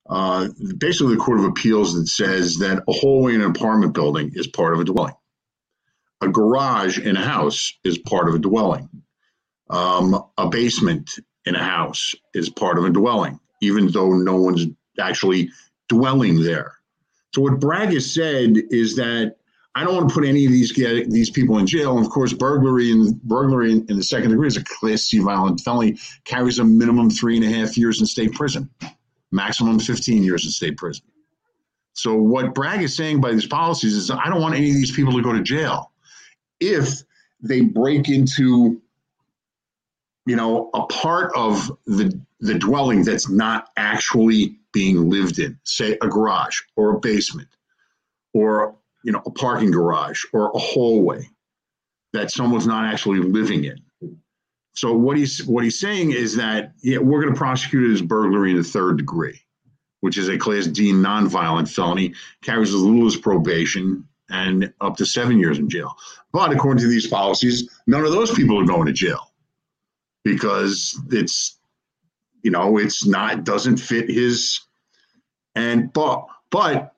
Uh, 0.09 0.49
basically, 0.79 1.15
the 1.15 1.21
Court 1.21 1.41
of 1.41 1.47
Appeals 1.47 1.95
that 1.95 2.07
says 2.07 2.59
that 2.59 2.85
a 2.87 2.93
hallway 2.93 3.35
in 3.35 3.41
an 3.41 3.51
apartment 3.51 3.93
building 3.93 4.31
is 4.35 4.47
part 4.47 4.73
of 4.73 4.79
a 4.79 4.85
dwelling 4.85 5.15
a 6.21 6.29
garage 6.29 6.99
in 6.99 7.17
a 7.17 7.25
house 7.25 7.73
is 7.85 7.99
part 7.99 8.29
of 8.29 8.35
a 8.35 8.39
dwelling. 8.39 8.89
Um, 9.69 10.23
a 10.39 10.49
basement 10.49 11.11
in 11.45 11.55
a 11.55 11.63
house 11.63 12.15
is 12.35 12.49
part 12.49 12.79
of 12.79 12.85
a 12.85 12.91
dwelling, 12.91 13.39
even 13.61 13.91
though 13.91 14.13
no 14.13 14.37
one's 14.37 14.67
actually 14.99 15.51
dwelling 15.89 16.43
there. 16.43 16.75
So 17.35 17.43
what 17.43 17.61
Bragg 17.61 17.93
has 17.93 18.13
said 18.13 18.55
is 18.71 18.97
that 18.97 19.36
I 19.77 19.85
don't 19.85 19.95
want 19.95 20.09
to 20.09 20.15
put 20.15 20.25
any 20.25 20.47
of 20.47 20.53
these 20.53 20.73
these 20.73 21.29
people 21.29 21.59
in 21.59 21.67
jail. 21.67 21.99
And 21.99 22.05
of 22.05 22.11
course, 22.11 22.33
burglary 22.33 22.91
and 22.91 23.21
burglary 23.23 23.73
in, 23.73 23.87
in 23.91 23.97
the 23.97 24.03
second 24.03 24.31
degree 24.31 24.49
is 24.49 24.57
a 24.57 24.65
class 24.65 25.03
C 25.03 25.19
violent 25.19 25.61
felony, 25.61 25.99
carries 26.25 26.59
a 26.59 26.65
minimum 26.65 27.11
three 27.11 27.37
and 27.37 27.45
a 27.45 27.51
half 27.51 27.77
years 27.77 28.01
in 28.01 28.07
state 28.07 28.33
prison, 28.33 28.71
maximum 29.33 29.79
15 29.79 30.25
years 30.25 30.47
in 30.47 30.51
state 30.51 30.79
prison. 30.79 31.05
So 31.93 32.15
what 32.15 32.55
Bragg 32.55 32.81
is 32.81 32.97
saying 32.97 33.21
by 33.21 33.33
these 33.33 33.47
policies 33.47 33.95
is 33.95 34.11
I 34.11 34.31
don't 34.31 34.41
want 34.41 34.55
any 34.55 34.71
of 34.71 34.77
these 34.77 34.93
people 34.93 35.13
to 35.13 35.23
go 35.23 35.35
to 35.35 35.43
jail 35.43 35.93
if 36.59 37.03
they 37.43 37.61
break 37.61 38.09
into 38.09 38.81
you 40.25 40.37
know 40.37 40.71
a 40.73 40.87
part 40.87 41.33
of 41.37 41.71
the 41.85 42.19
the 42.41 42.55
dwelling 42.55 43.05
that's 43.05 43.29
not 43.29 43.69
actually 43.77 44.59
being 44.73 45.11
lived 45.11 45.39
in 45.39 45.59
say 45.65 45.99
a 46.01 46.09
garage 46.09 46.61
or 46.77 46.97
a 46.97 46.99
basement 46.99 47.49
or 48.33 48.75
you 49.07 49.13
know 49.13 49.23
a 49.25 49.31
parking 49.31 49.71
garage 49.71 50.25
or 50.33 50.51
a 50.55 50.59
hallway 50.59 51.27
that 52.13 52.31
someone's 52.31 52.67
not 52.67 52.93
actually 52.93 53.21
living 53.21 53.65
in 53.65 53.79
so 54.75 54.93
what 54.93 55.17
he's 55.17 55.45
what 55.47 55.65
he's 55.65 55.79
saying 55.79 56.11
is 56.11 56.37
that 56.37 56.73
yeah 56.83 56.99
we're 56.99 57.21
going 57.23 57.33
to 57.33 57.39
prosecute 57.39 57.91
it 57.91 57.95
as 57.95 58.03
burglary 58.03 58.51
in 58.51 58.57
the 58.57 58.65
third 58.65 58.99
degree 58.99 59.41
which 60.01 60.19
is 60.19 60.29
a 60.29 60.37
class 60.37 60.67
D 60.67 60.93
nonviolent 60.93 61.73
felony 61.73 62.15
carries 62.43 62.75
as 62.75 62.81
little 62.83 63.07
as 63.07 63.17
probation 63.17 64.07
and 64.29 64.73
up 64.81 64.97
to 64.97 65.07
seven 65.07 65.39
years 65.39 65.59
in 65.59 65.71
jail 65.71 65.97
but 66.37 66.53
according 66.53 66.83
to 66.83 66.89
these 66.89 67.07
policies, 67.07 67.67
none 67.87 68.05
of 68.05 68.13
those 68.13 68.31
people 68.31 68.61
are 68.61 68.67
going 68.67 68.85
to 68.89 68.93
jail 68.93 69.33
because 70.23 71.01
it's, 71.11 71.59
you 72.43 72.51
know, 72.51 72.77
it's 72.77 73.07
not 73.07 73.43
doesn't 73.43 73.79
fit 73.79 74.11
his. 74.11 74.61
And 75.55 75.91
but 75.95 76.27
but 76.51 76.93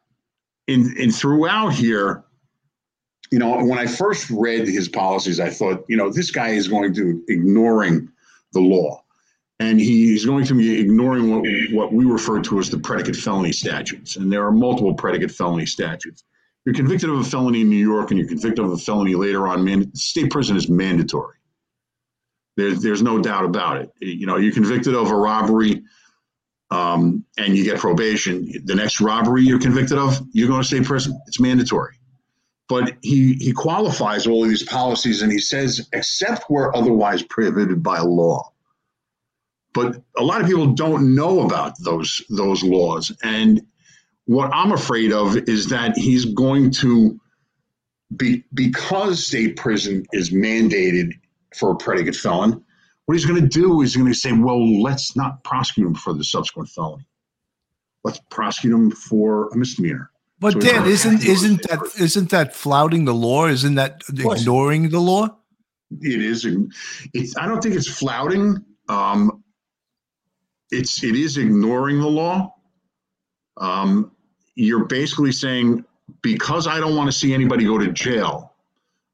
in 0.68 0.96
in 0.96 1.10
throughout 1.10 1.70
here, 1.74 2.24
you 3.32 3.38
know, 3.38 3.64
when 3.64 3.78
I 3.78 3.86
first 3.86 4.30
read 4.30 4.68
his 4.68 4.88
policies, 4.88 5.40
I 5.40 5.50
thought, 5.50 5.84
you 5.88 5.96
know, 5.96 6.10
this 6.10 6.30
guy 6.30 6.50
is 6.50 6.68
going 6.68 6.94
to 6.94 7.22
ignoring 7.28 8.08
the 8.52 8.60
law, 8.60 9.02
and 9.58 9.80
he's 9.80 10.24
going 10.24 10.44
to 10.44 10.54
be 10.54 10.80
ignoring 10.80 11.30
what 11.30 11.44
what 11.72 11.92
we 11.92 12.04
refer 12.04 12.40
to 12.42 12.58
as 12.60 12.70
the 12.70 12.78
predicate 12.78 13.16
felony 13.16 13.52
statutes, 13.52 14.16
and 14.16 14.32
there 14.32 14.46
are 14.46 14.52
multiple 14.52 14.94
predicate 14.94 15.32
felony 15.32 15.66
statutes 15.66 16.22
you're 16.68 16.74
convicted 16.74 17.08
of 17.08 17.18
a 17.18 17.24
felony 17.24 17.62
in 17.62 17.70
New 17.70 17.76
York 17.76 18.10
and 18.10 18.20
you're 18.20 18.28
convicted 18.28 18.62
of 18.62 18.70
a 18.70 18.76
felony 18.76 19.14
later 19.14 19.48
on, 19.48 19.64
man, 19.64 19.90
state 19.94 20.30
prison 20.30 20.54
is 20.54 20.68
mandatory. 20.68 21.36
There's 22.58 22.82
there's 22.82 23.02
no 23.02 23.18
doubt 23.22 23.46
about 23.46 23.78
it. 23.78 23.90
You 24.00 24.26
know, 24.26 24.36
you're 24.36 24.52
convicted 24.52 24.94
of 24.94 25.10
a 25.10 25.14
robbery 25.14 25.82
um, 26.70 27.24
and 27.36 27.56
you 27.56 27.64
get 27.64 27.78
probation. 27.78 28.50
The 28.64 28.74
next 28.74 29.00
robbery 29.00 29.42
you're 29.42 29.60
convicted 29.60 29.98
of, 29.98 30.20
you're 30.32 30.48
going 30.48 30.60
to 30.60 30.66
state 30.66 30.84
prison. 30.84 31.18
It's 31.26 31.40
mandatory. 31.40 31.94
But 32.68 32.96
he 33.00 33.34
he 33.34 33.52
qualifies 33.52 34.26
all 34.26 34.42
of 34.42 34.50
these 34.50 34.62
policies 34.62 35.22
and 35.22 35.32
he 35.32 35.38
says, 35.38 35.88
except 35.92 36.44
where 36.48 36.74
otherwise 36.76 37.22
prohibited 37.22 37.82
by 37.82 38.00
law. 38.00 38.52
But 39.72 40.02
a 40.18 40.22
lot 40.22 40.42
of 40.42 40.46
people 40.46 40.74
don't 40.74 41.14
know 41.14 41.40
about 41.40 41.74
those 41.82 42.22
those 42.28 42.62
laws 42.62 43.10
and 43.22 43.62
what 44.28 44.50
I'm 44.52 44.72
afraid 44.72 45.10
of 45.10 45.38
is 45.48 45.70
that 45.70 45.96
he's 45.96 46.26
going 46.26 46.70
to 46.72 47.18
be 48.14 48.44
because 48.52 49.26
state 49.26 49.56
prison 49.56 50.04
is 50.12 50.30
mandated 50.30 51.14
for 51.56 51.70
a 51.72 51.76
predicate 51.76 52.14
felon. 52.14 52.62
What 53.09 53.14
he's 53.14 53.24
going 53.24 53.40
to 53.40 53.48
do 53.48 53.80
is 53.80 53.94
he's 53.94 54.02
going 54.02 54.12
to 54.12 54.18
say, 54.18 54.32
"Well, 54.32 54.82
let's 54.82 55.16
not 55.16 55.42
prosecute 55.42 55.86
him 55.86 55.94
for 55.94 56.12
the 56.12 56.22
subsequent 56.22 56.68
felony. 56.68 57.06
Let's 58.04 58.20
prosecute 58.28 58.74
him 58.74 58.90
for 58.90 59.48
a 59.48 59.56
misdemeanor." 59.56 60.11
But 60.38 60.52
So 60.52 60.61
Dan, 60.61 60.84
isn't 60.84 61.24
isn't 61.24 61.62
that 61.70 61.78
prison. 61.78 62.04
isn't 62.04 62.30
that 62.32 62.54
flouting 62.54 63.06
the 63.06 63.14
law? 63.14 63.46
Isn't 63.46 63.76
that 63.76 64.02
ignoring 64.11 64.90
the 64.90 65.00
law? 65.00 65.38
It 66.02 66.20
is. 66.20 66.46
It's. 67.14 67.34
I 67.38 67.46
don't 67.46 67.62
think 67.62 67.76
it's 67.76 67.88
flouting. 67.88 68.62
Um, 68.90 69.42
it's. 70.70 71.02
It 71.02 71.16
is 71.16 71.38
ignoring 71.38 72.00
the 72.00 72.09
law. 72.09 72.56
Um, 73.56 74.12
you're 74.54 74.84
basically 74.84 75.32
saying 75.32 75.82
because 76.20 76.66
I 76.66 76.78
don't 76.78 76.94
want 76.94 77.11
to 77.11 77.18
see 77.18 77.32
anybody 77.32 77.64
go 77.64 77.78
to 77.78 77.90
jail, 77.90 78.47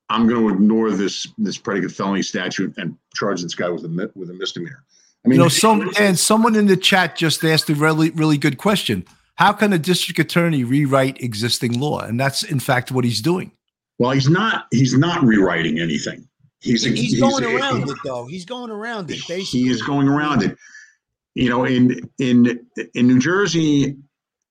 I'm 0.08 0.28
going 0.28 0.40
to 0.40 0.54
ignore 0.54 0.90
this 0.90 1.26
this 1.38 1.58
predicate 1.58 1.92
felony 1.92 2.22
statute 2.22 2.74
and 2.76 2.96
charge 3.14 3.42
this 3.42 3.54
guy 3.54 3.68
with 3.68 3.84
a 3.84 4.10
with 4.14 4.30
a 4.30 4.34
misdemeanor. 4.34 4.84
I 5.24 5.30
You 5.30 5.38
know, 5.38 5.48
some 5.48 5.90
and 5.98 6.18
someone 6.18 6.54
in 6.54 6.66
the 6.66 6.76
chat 6.76 7.16
just 7.16 7.42
asked 7.44 7.70
a 7.70 7.74
really 7.74 8.10
really 8.10 8.38
good 8.38 8.58
question. 8.58 9.04
How 9.36 9.52
can 9.52 9.72
a 9.72 9.78
district 9.78 10.18
attorney 10.20 10.62
rewrite 10.62 11.20
existing 11.20 11.80
law? 11.80 12.00
And 12.00 12.20
that's 12.20 12.42
in 12.42 12.60
fact 12.60 12.92
what 12.92 13.04
he's 13.04 13.20
doing. 13.20 13.52
well, 13.98 14.12
he's 14.12 14.28
not. 14.28 14.66
He's 14.70 14.96
not 14.96 15.22
rewriting 15.22 15.80
anything. 15.80 16.28
He's 16.60 16.84
He's, 16.84 17.20
going 17.20 17.44
around 17.44 17.90
it 17.90 17.96
though. 18.04 18.26
He's 18.26 18.46
going 18.46 18.70
around 18.70 19.10
it. 19.10 19.20
Basically, 19.28 19.60
He 19.60 19.68
is 19.68 19.82
going 19.82 20.08
around 20.08 20.42
it. 20.42 20.56
You 21.34 21.50
know, 21.50 21.64
in 21.64 22.10
in 22.18 22.66
in 22.94 23.06
New 23.06 23.18
Jersey, 23.18 23.96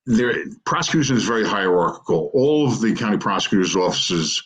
there 0.06 0.34
prosecution 0.64 1.16
is 1.16 1.24
very 1.24 1.44
hierarchical. 1.44 2.30
All 2.34 2.68
of 2.68 2.80
the 2.80 2.94
county 2.94 3.18
prosecutors' 3.18 3.74
offices 3.74 4.42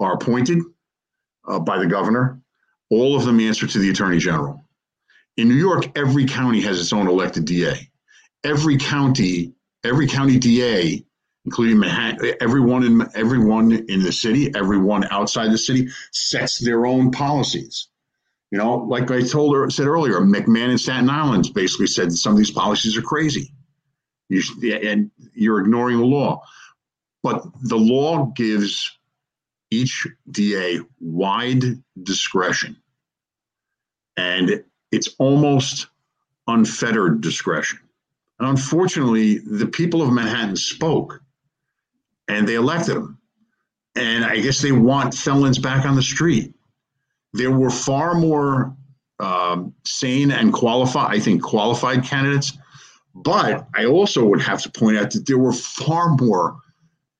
are 0.00 0.14
appointed 0.14 0.58
uh, 1.46 1.58
by 1.58 1.78
the 1.78 1.86
governor. 1.86 2.40
All 2.90 3.16
of 3.16 3.24
them 3.24 3.40
answer 3.40 3.66
to 3.66 3.78
the 3.78 3.90
attorney 3.90 4.18
general. 4.18 4.62
In 5.36 5.48
New 5.48 5.54
York, 5.54 5.96
every 5.96 6.24
county 6.24 6.60
has 6.62 6.80
its 6.80 6.92
own 6.92 7.08
elected 7.08 7.44
DA. 7.44 7.90
Every 8.44 8.78
county, 8.78 9.54
every 9.84 10.06
county 10.06 10.38
DA, 10.38 11.04
including 11.44 11.78
Manhattan, 11.78 12.34
everyone 12.40 12.84
in 12.84 13.06
everyone 13.14 13.72
in 13.72 14.02
the 14.02 14.12
city, 14.12 14.52
everyone 14.54 15.04
outside 15.10 15.52
the 15.52 15.58
city, 15.58 15.88
sets 16.12 16.58
their 16.58 16.86
own 16.86 17.10
policies. 17.10 17.88
You 18.50 18.58
know, 18.58 18.76
like 18.76 19.10
I 19.10 19.22
told 19.22 19.54
her 19.56 19.68
said 19.70 19.86
earlier, 19.86 20.20
McMahon 20.20 20.70
in 20.70 20.78
Staten 20.78 21.10
Island 21.10 21.50
basically 21.54 21.88
said 21.88 22.12
some 22.12 22.32
of 22.32 22.38
these 22.38 22.50
policies 22.50 22.96
are 22.96 23.02
crazy. 23.02 23.52
You 24.28 24.40
should, 24.40 24.62
and 24.64 25.10
you're 25.34 25.60
ignoring 25.60 25.98
the 25.98 26.04
law. 26.04 26.42
But 27.22 27.44
the 27.62 27.76
law 27.76 28.26
gives 28.36 28.95
each 29.70 30.06
DA 30.30 30.80
wide 31.00 31.82
discretion, 32.02 32.76
and 34.16 34.62
it's 34.92 35.14
almost 35.18 35.88
unfettered 36.46 37.20
discretion. 37.20 37.80
And 38.38 38.48
unfortunately, 38.48 39.38
the 39.38 39.66
people 39.66 40.02
of 40.02 40.12
Manhattan 40.12 40.56
spoke, 40.56 41.20
and 42.28 42.46
they 42.46 42.54
elected 42.54 42.96
him. 42.96 43.18
And 43.94 44.24
I 44.24 44.40
guess 44.40 44.60
they 44.60 44.72
want 44.72 45.14
felons 45.14 45.58
back 45.58 45.86
on 45.86 45.96
the 45.96 46.02
street 46.02 46.52
there 47.36 47.50
were 47.50 47.70
far 47.70 48.14
more 48.14 48.74
um, 49.20 49.74
sane 49.84 50.30
and 50.30 50.52
qualified, 50.52 51.14
I 51.14 51.20
think, 51.20 51.42
qualified 51.42 52.04
candidates. 52.04 52.56
But 53.14 53.66
I 53.74 53.86
also 53.86 54.24
would 54.24 54.42
have 54.42 54.62
to 54.62 54.70
point 54.70 54.96
out 54.98 55.10
that 55.12 55.26
there 55.26 55.38
were 55.38 55.52
far 55.52 56.16
more 56.16 56.56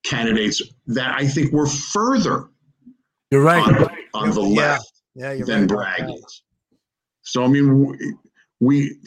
candidates 0.09 0.62
that 0.86 1.14
I 1.14 1.26
think 1.26 1.52
were 1.52 1.66
further 1.66 2.48
You're 3.30 3.42
right. 3.42 3.62
on, 4.14 4.28
on 4.28 4.30
the 4.30 4.42
Yeah. 4.42 4.62
left 4.72 4.92
yeah, 5.14 5.32
you're 5.32 5.46
than 5.46 5.66
right. 5.66 5.98
Bragg 5.98 6.11
is. 6.11 6.42
So, 7.22 7.42
I 7.42 7.48
mean, 7.48 8.18
we 8.61 8.98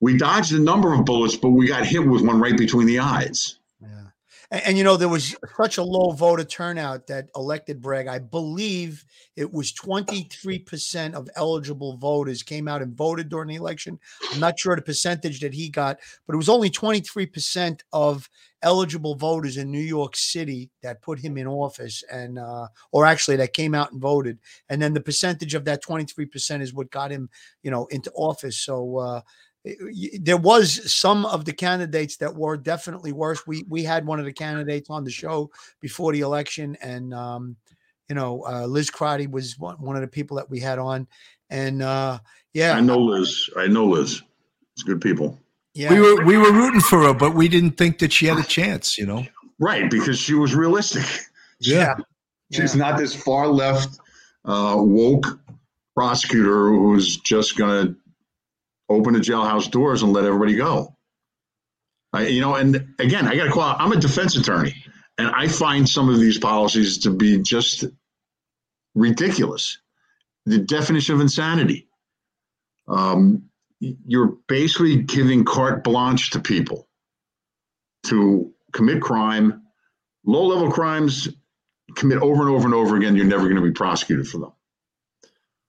we 0.00 0.16
dodged 0.16 0.52
a 0.52 0.58
number 0.58 0.92
of 0.92 1.04
bullets, 1.04 1.36
but 1.36 1.50
we 1.50 1.66
got 1.66 1.86
hit 1.86 2.04
with 2.06 2.22
one 2.22 2.40
right 2.40 2.56
between 2.56 2.86
the 2.86 2.98
eyes. 2.98 3.58
And, 4.50 4.62
and, 4.66 4.78
you 4.78 4.84
know, 4.84 4.96
there 4.96 5.08
was 5.08 5.36
such 5.56 5.78
a 5.78 5.82
low 5.82 6.12
voter 6.12 6.44
turnout 6.44 7.06
that 7.08 7.28
elected 7.36 7.80
Bragg. 7.80 8.06
I 8.06 8.18
believe 8.18 9.04
it 9.36 9.52
was 9.52 9.72
23% 9.72 11.14
of 11.14 11.28
eligible 11.36 11.96
voters 11.96 12.42
came 12.42 12.68
out 12.68 12.82
and 12.82 12.96
voted 12.96 13.28
during 13.28 13.48
the 13.48 13.54
election. 13.56 13.98
I'm 14.32 14.40
not 14.40 14.58
sure 14.58 14.76
the 14.76 14.82
percentage 14.82 15.40
that 15.40 15.54
he 15.54 15.68
got, 15.68 15.98
but 16.26 16.34
it 16.34 16.38
was 16.38 16.48
only 16.48 16.70
23% 16.70 17.80
of 17.92 18.28
eligible 18.62 19.14
voters 19.14 19.56
in 19.56 19.70
New 19.70 19.78
York 19.78 20.16
City 20.16 20.70
that 20.82 21.02
put 21.02 21.20
him 21.20 21.36
in 21.36 21.46
office 21.46 22.02
and 22.10 22.38
uh, 22.38 22.66
or 22.92 23.04
actually 23.04 23.36
that 23.36 23.52
came 23.52 23.74
out 23.74 23.92
and 23.92 24.00
voted. 24.00 24.38
And 24.68 24.80
then 24.80 24.94
the 24.94 25.00
percentage 25.00 25.54
of 25.54 25.66
that 25.66 25.84
23% 25.84 26.62
is 26.62 26.72
what 26.72 26.90
got 26.90 27.10
him, 27.10 27.28
you 27.62 27.70
know, 27.70 27.86
into 27.86 28.10
office. 28.12 28.56
So 28.56 28.98
uh, 28.98 29.20
there 30.20 30.36
was 30.36 30.92
some 30.92 31.24
of 31.26 31.44
the 31.44 31.52
candidates 31.52 32.16
that 32.18 32.34
were 32.34 32.56
definitely 32.56 33.12
worse. 33.12 33.46
We 33.46 33.64
we 33.68 33.82
had 33.82 34.06
one 34.06 34.18
of 34.18 34.26
the 34.26 34.32
candidates 34.32 34.90
on 34.90 35.04
the 35.04 35.10
show 35.10 35.50
before 35.80 36.12
the 36.12 36.20
election, 36.20 36.76
and 36.82 37.14
um, 37.14 37.56
you 38.08 38.14
know, 38.14 38.44
uh, 38.46 38.66
Liz 38.66 38.90
Crotty 38.90 39.26
was 39.26 39.58
one, 39.58 39.76
one 39.76 39.96
of 39.96 40.02
the 40.02 40.08
people 40.08 40.36
that 40.36 40.50
we 40.50 40.60
had 40.60 40.78
on, 40.78 41.06
and 41.48 41.82
uh, 41.82 42.18
yeah, 42.52 42.74
I 42.74 42.80
know 42.80 42.98
Liz. 42.98 43.48
I 43.56 43.66
know 43.66 43.86
Liz. 43.86 44.22
It's 44.74 44.82
good 44.82 45.00
people. 45.00 45.38
Yeah, 45.72 45.92
we 45.92 46.00
were 46.00 46.24
we 46.24 46.36
were 46.36 46.52
rooting 46.52 46.80
for 46.80 47.02
her, 47.04 47.14
but 47.14 47.34
we 47.34 47.48
didn't 47.48 47.78
think 47.78 47.98
that 48.00 48.12
she 48.12 48.26
had 48.26 48.38
a 48.38 48.42
chance. 48.42 48.98
You 48.98 49.06
know, 49.06 49.26
right? 49.58 49.90
Because 49.90 50.18
she 50.18 50.34
was 50.34 50.54
realistic. 50.54 51.04
Yeah, 51.60 51.94
she's 52.52 52.74
yeah. 52.74 52.80
not 52.90 52.98
this 52.98 53.14
far 53.14 53.46
left 53.46 53.98
uh, 54.44 54.74
woke 54.76 55.38
prosecutor 55.94 56.68
who's 56.68 57.16
just 57.18 57.56
going 57.56 57.86
to 57.86 57.96
open 58.88 59.14
the 59.14 59.20
jailhouse 59.20 59.70
doors 59.70 60.02
and 60.02 60.12
let 60.12 60.24
everybody 60.24 60.54
go. 60.54 60.96
I, 62.12 62.26
you 62.28 62.40
know, 62.40 62.54
and 62.54 62.94
again, 62.98 63.26
I 63.26 63.36
got 63.36 63.44
to 63.44 63.50
call 63.50 63.74
I'm 63.78 63.92
a 63.92 63.96
defense 63.96 64.36
attorney, 64.36 64.74
and 65.18 65.28
I 65.28 65.48
find 65.48 65.88
some 65.88 66.08
of 66.08 66.20
these 66.20 66.38
policies 66.38 66.98
to 66.98 67.10
be 67.10 67.38
just 67.38 67.84
ridiculous. 68.94 69.78
The 70.46 70.58
definition 70.58 71.14
of 71.14 71.20
insanity. 71.20 71.88
Um, 72.86 73.44
you're 73.80 74.36
basically 74.46 75.02
giving 75.02 75.44
carte 75.44 75.82
blanche 75.84 76.30
to 76.30 76.40
people 76.40 76.88
to 78.04 78.52
commit 78.72 79.02
crime, 79.02 79.62
low 80.24 80.46
level 80.46 80.70
crimes, 80.70 81.28
commit 81.94 82.18
over 82.18 82.42
and 82.42 82.50
over 82.50 82.64
and 82.64 82.74
over 82.74 82.96
again. 82.96 83.16
You're 83.16 83.26
never 83.26 83.44
going 83.44 83.56
to 83.56 83.62
be 83.62 83.72
prosecuted 83.72 84.28
for 84.28 84.38
them 84.38 84.52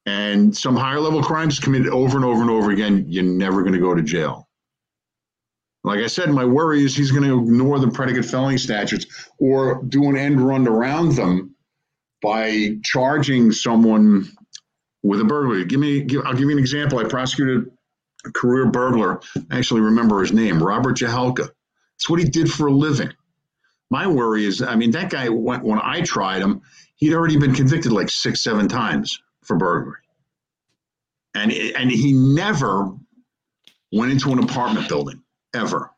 and 0.05 0.55
some 0.55 0.75
higher 0.75 0.99
level 0.99 1.23
crimes 1.23 1.59
committed 1.59 1.87
over 1.87 2.15
and 2.15 2.25
over 2.25 2.41
and 2.41 2.49
over 2.49 2.71
again, 2.71 3.05
you're 3.07 3.23
never 3.23 3.61
going 3.61 3.73
to 3.73 3.79
go 3.79 3.95
to 3.95 4.03
jail. 4.03 4.47
Like 5.83 5.99
I 5.99 6.07
said, 6.07 6.29
my 6.31 6.45
worry 6.45 6.83
is 6.83 6.95
he's 6.95 7.11
going 7.11 7.23
to 7.23 7.39
ignore 7.39 7.79
the 7.79 7.89
predicate 7.89 8.25
felony 8.25 8.57
statutes 8.57 9.05
or 9.39 9.83
do 9.83 10.09
an 10.09 10.17
end 10.17 10.41
run 10.41 10.67
around 10.67 11.15
them 11.15 11.55
by 12.21 12.77
charging 12.83 13.51
someone 13.51 14.25
with 15.03 15.21
a 15.21 15.25
burglary. 15.25 15.65
Give 15.65 15.79
me, 15.79 16.01
give, 16.01 16.23
I'll 16.25 16.33
give 16.33 16.41
you 16.41 16.51
an 16.51 16.57
example. 16.59 16.97
I 16.97 17.03
prosecuted 17.03 17.69
a 18.25 18.31
career 18.31 18.65
burglar. 18.65 19.21
I 19.51 19.59
actually 19.59 19.81
remember 19.81 20.21
his 20.21 20.33
name, 20.33 20.61
Robert 20.61 20.97
Jahelka. 20.97 21.49
It's 21.95 22.09
what 22.09 22.19
he 22.19 22.25
did 22.25 22.51
for 22.51 22.67
a 22.67 22.73
living. 22.73 23.11
My 23.91 24.07
worry 24.07 24.45
is, 24.45 24.63
I 24.63 24.75
mean, 24.75 24.91
that 24.91 25.11
guy, 25.11 25.29
when 25.29 25.79
I 25.79 26.01
tried 26.01 26.41
him, 26.41 26.61
he'd 26.95 27.13
already 27.13 27.37
been 27.37 27.53
convicted 27.53 27.91
like 27.91 28.09
six, 28.09 28.43
seven 28.43 28.67
times 28.67 29.21
for 29.45 29.55
burglary. 29.55 30.01
And, 31.33 31.51
and 31.51 31.91
he 31.91 32.13
never 32.13 32.91
went 33.91 34.11
into 34.11 34.31
an 34.31 34.39
apartment 34.39 34.89
building 34.89 35.21
ever 35.53 35.91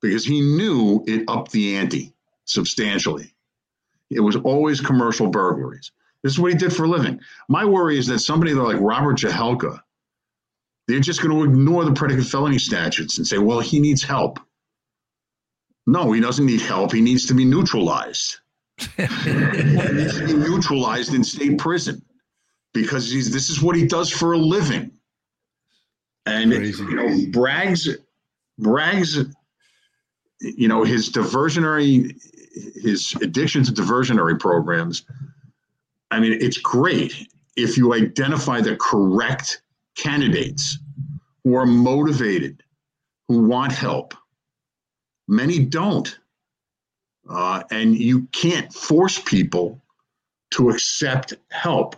because 0.00 0.24
he 0.24 0.40
knew 0.40 1.02
it 1.06 1.24
upped 1.28 1.52
the 1.52 1.76
ante 1.76 2.12
substantially. 2.44 3.34
It 4.10 4.20
was 4.20 4.36
always 4.36 4.80
commercial 4.80 5.28
burglaries. 5.28 5.92
This 6.22 6.32
is 6.32 6.38
what 6.38 6.52
he 6.52 6.58
did 6.58 6.72
for 6.72 6.84
a 6.84 6.88
living. 6.88 7.20
My 7.48 7.64
worry 7.64 7.98
is 7.98 8.06
that 8.08 8.20
somebody 8.20 8.54
like 8.54 8.78
Robert 8.80 9.18
Jahelka, 9.18 9.80
they're 10.86 11.00
just 11.00 11.22
going 11.22 11.36
to 11.36 11.44
ignore 11.44 11.84
the 11.84 11.92
predicate 11.92 12.26
felony 12.26 12.58
statutes 12.58 13.18
and 13.18 13.26
say, 13.26 13.38
well, 13.38 13.60
he 13.60 13.78
needs 13.78 14.02
help. 14.02 14.40
No, 15.86 16.12
he 16.12 16.20
doesn't 16.20 16.44
need 16.44 16.60
help. 16.60 16.92
He 16.92 17.00
needs 17.00 17.26
to 17.26 17.34
be 17.34 17.44
neutralized. 17.44 18.38
he 18.96 19.04
needs 19.04 20.18
to 20.18 20.26
be 20.26 20.34
neutralized 20.34 21.14
in 21.14 21.22
state 21.24 21.58
prison 21.58 22.02
because 22.80 23.10
he's 23.10 23.30
this 23.30 23.50
is 23.50 23.62
what 23.62 23.76
he 23.76 23.86
does 23.86 24.10
for 24.10 24.32
a 24.32 24.38
living. 24.38 24.90
And 26.26 26.52
Crazy. 26.52 26.84
you 26.84 26.94
know, 26.94 27.30
Bragg's 27.30 27.88
Bragg's 28.58 29.18
you 30.40 30.68
know, 30.68 30.84
his 30.84 31.10
diversionary 31.10 32.14
his 32.82 33.14
addiction 33.22 33.64
to 33.64 33.72
diversionary 33.72 34.38
programs. 34.38 35.04
I 36.10 36.20
mean, 36.20 36.38
it's 36.40 36.58
great 36.58 37.28
if 37.56 37.76
you 37.76 37.94
identify 37.94 38.60
the 38.60 38.76
correct 38.76 39.62
candidates 39.96 40.78
who 41.44 41.54
are 41.54 41.66
motivated, 41.66 42.62
who 43.28 43.46
want 43.46 43.72
help. 43.72 44.14
Many 45.26 45.64
don't. 45.64 46.18
Uh, 47.28 47.62
and 47.70 47.94
you 47.94 48.26
can't 48.32 48.72
force 48.72 49.18
people 49.18 49.82
to 50.52 50.70
accept 50.70 51.34
help. 51.50 51.96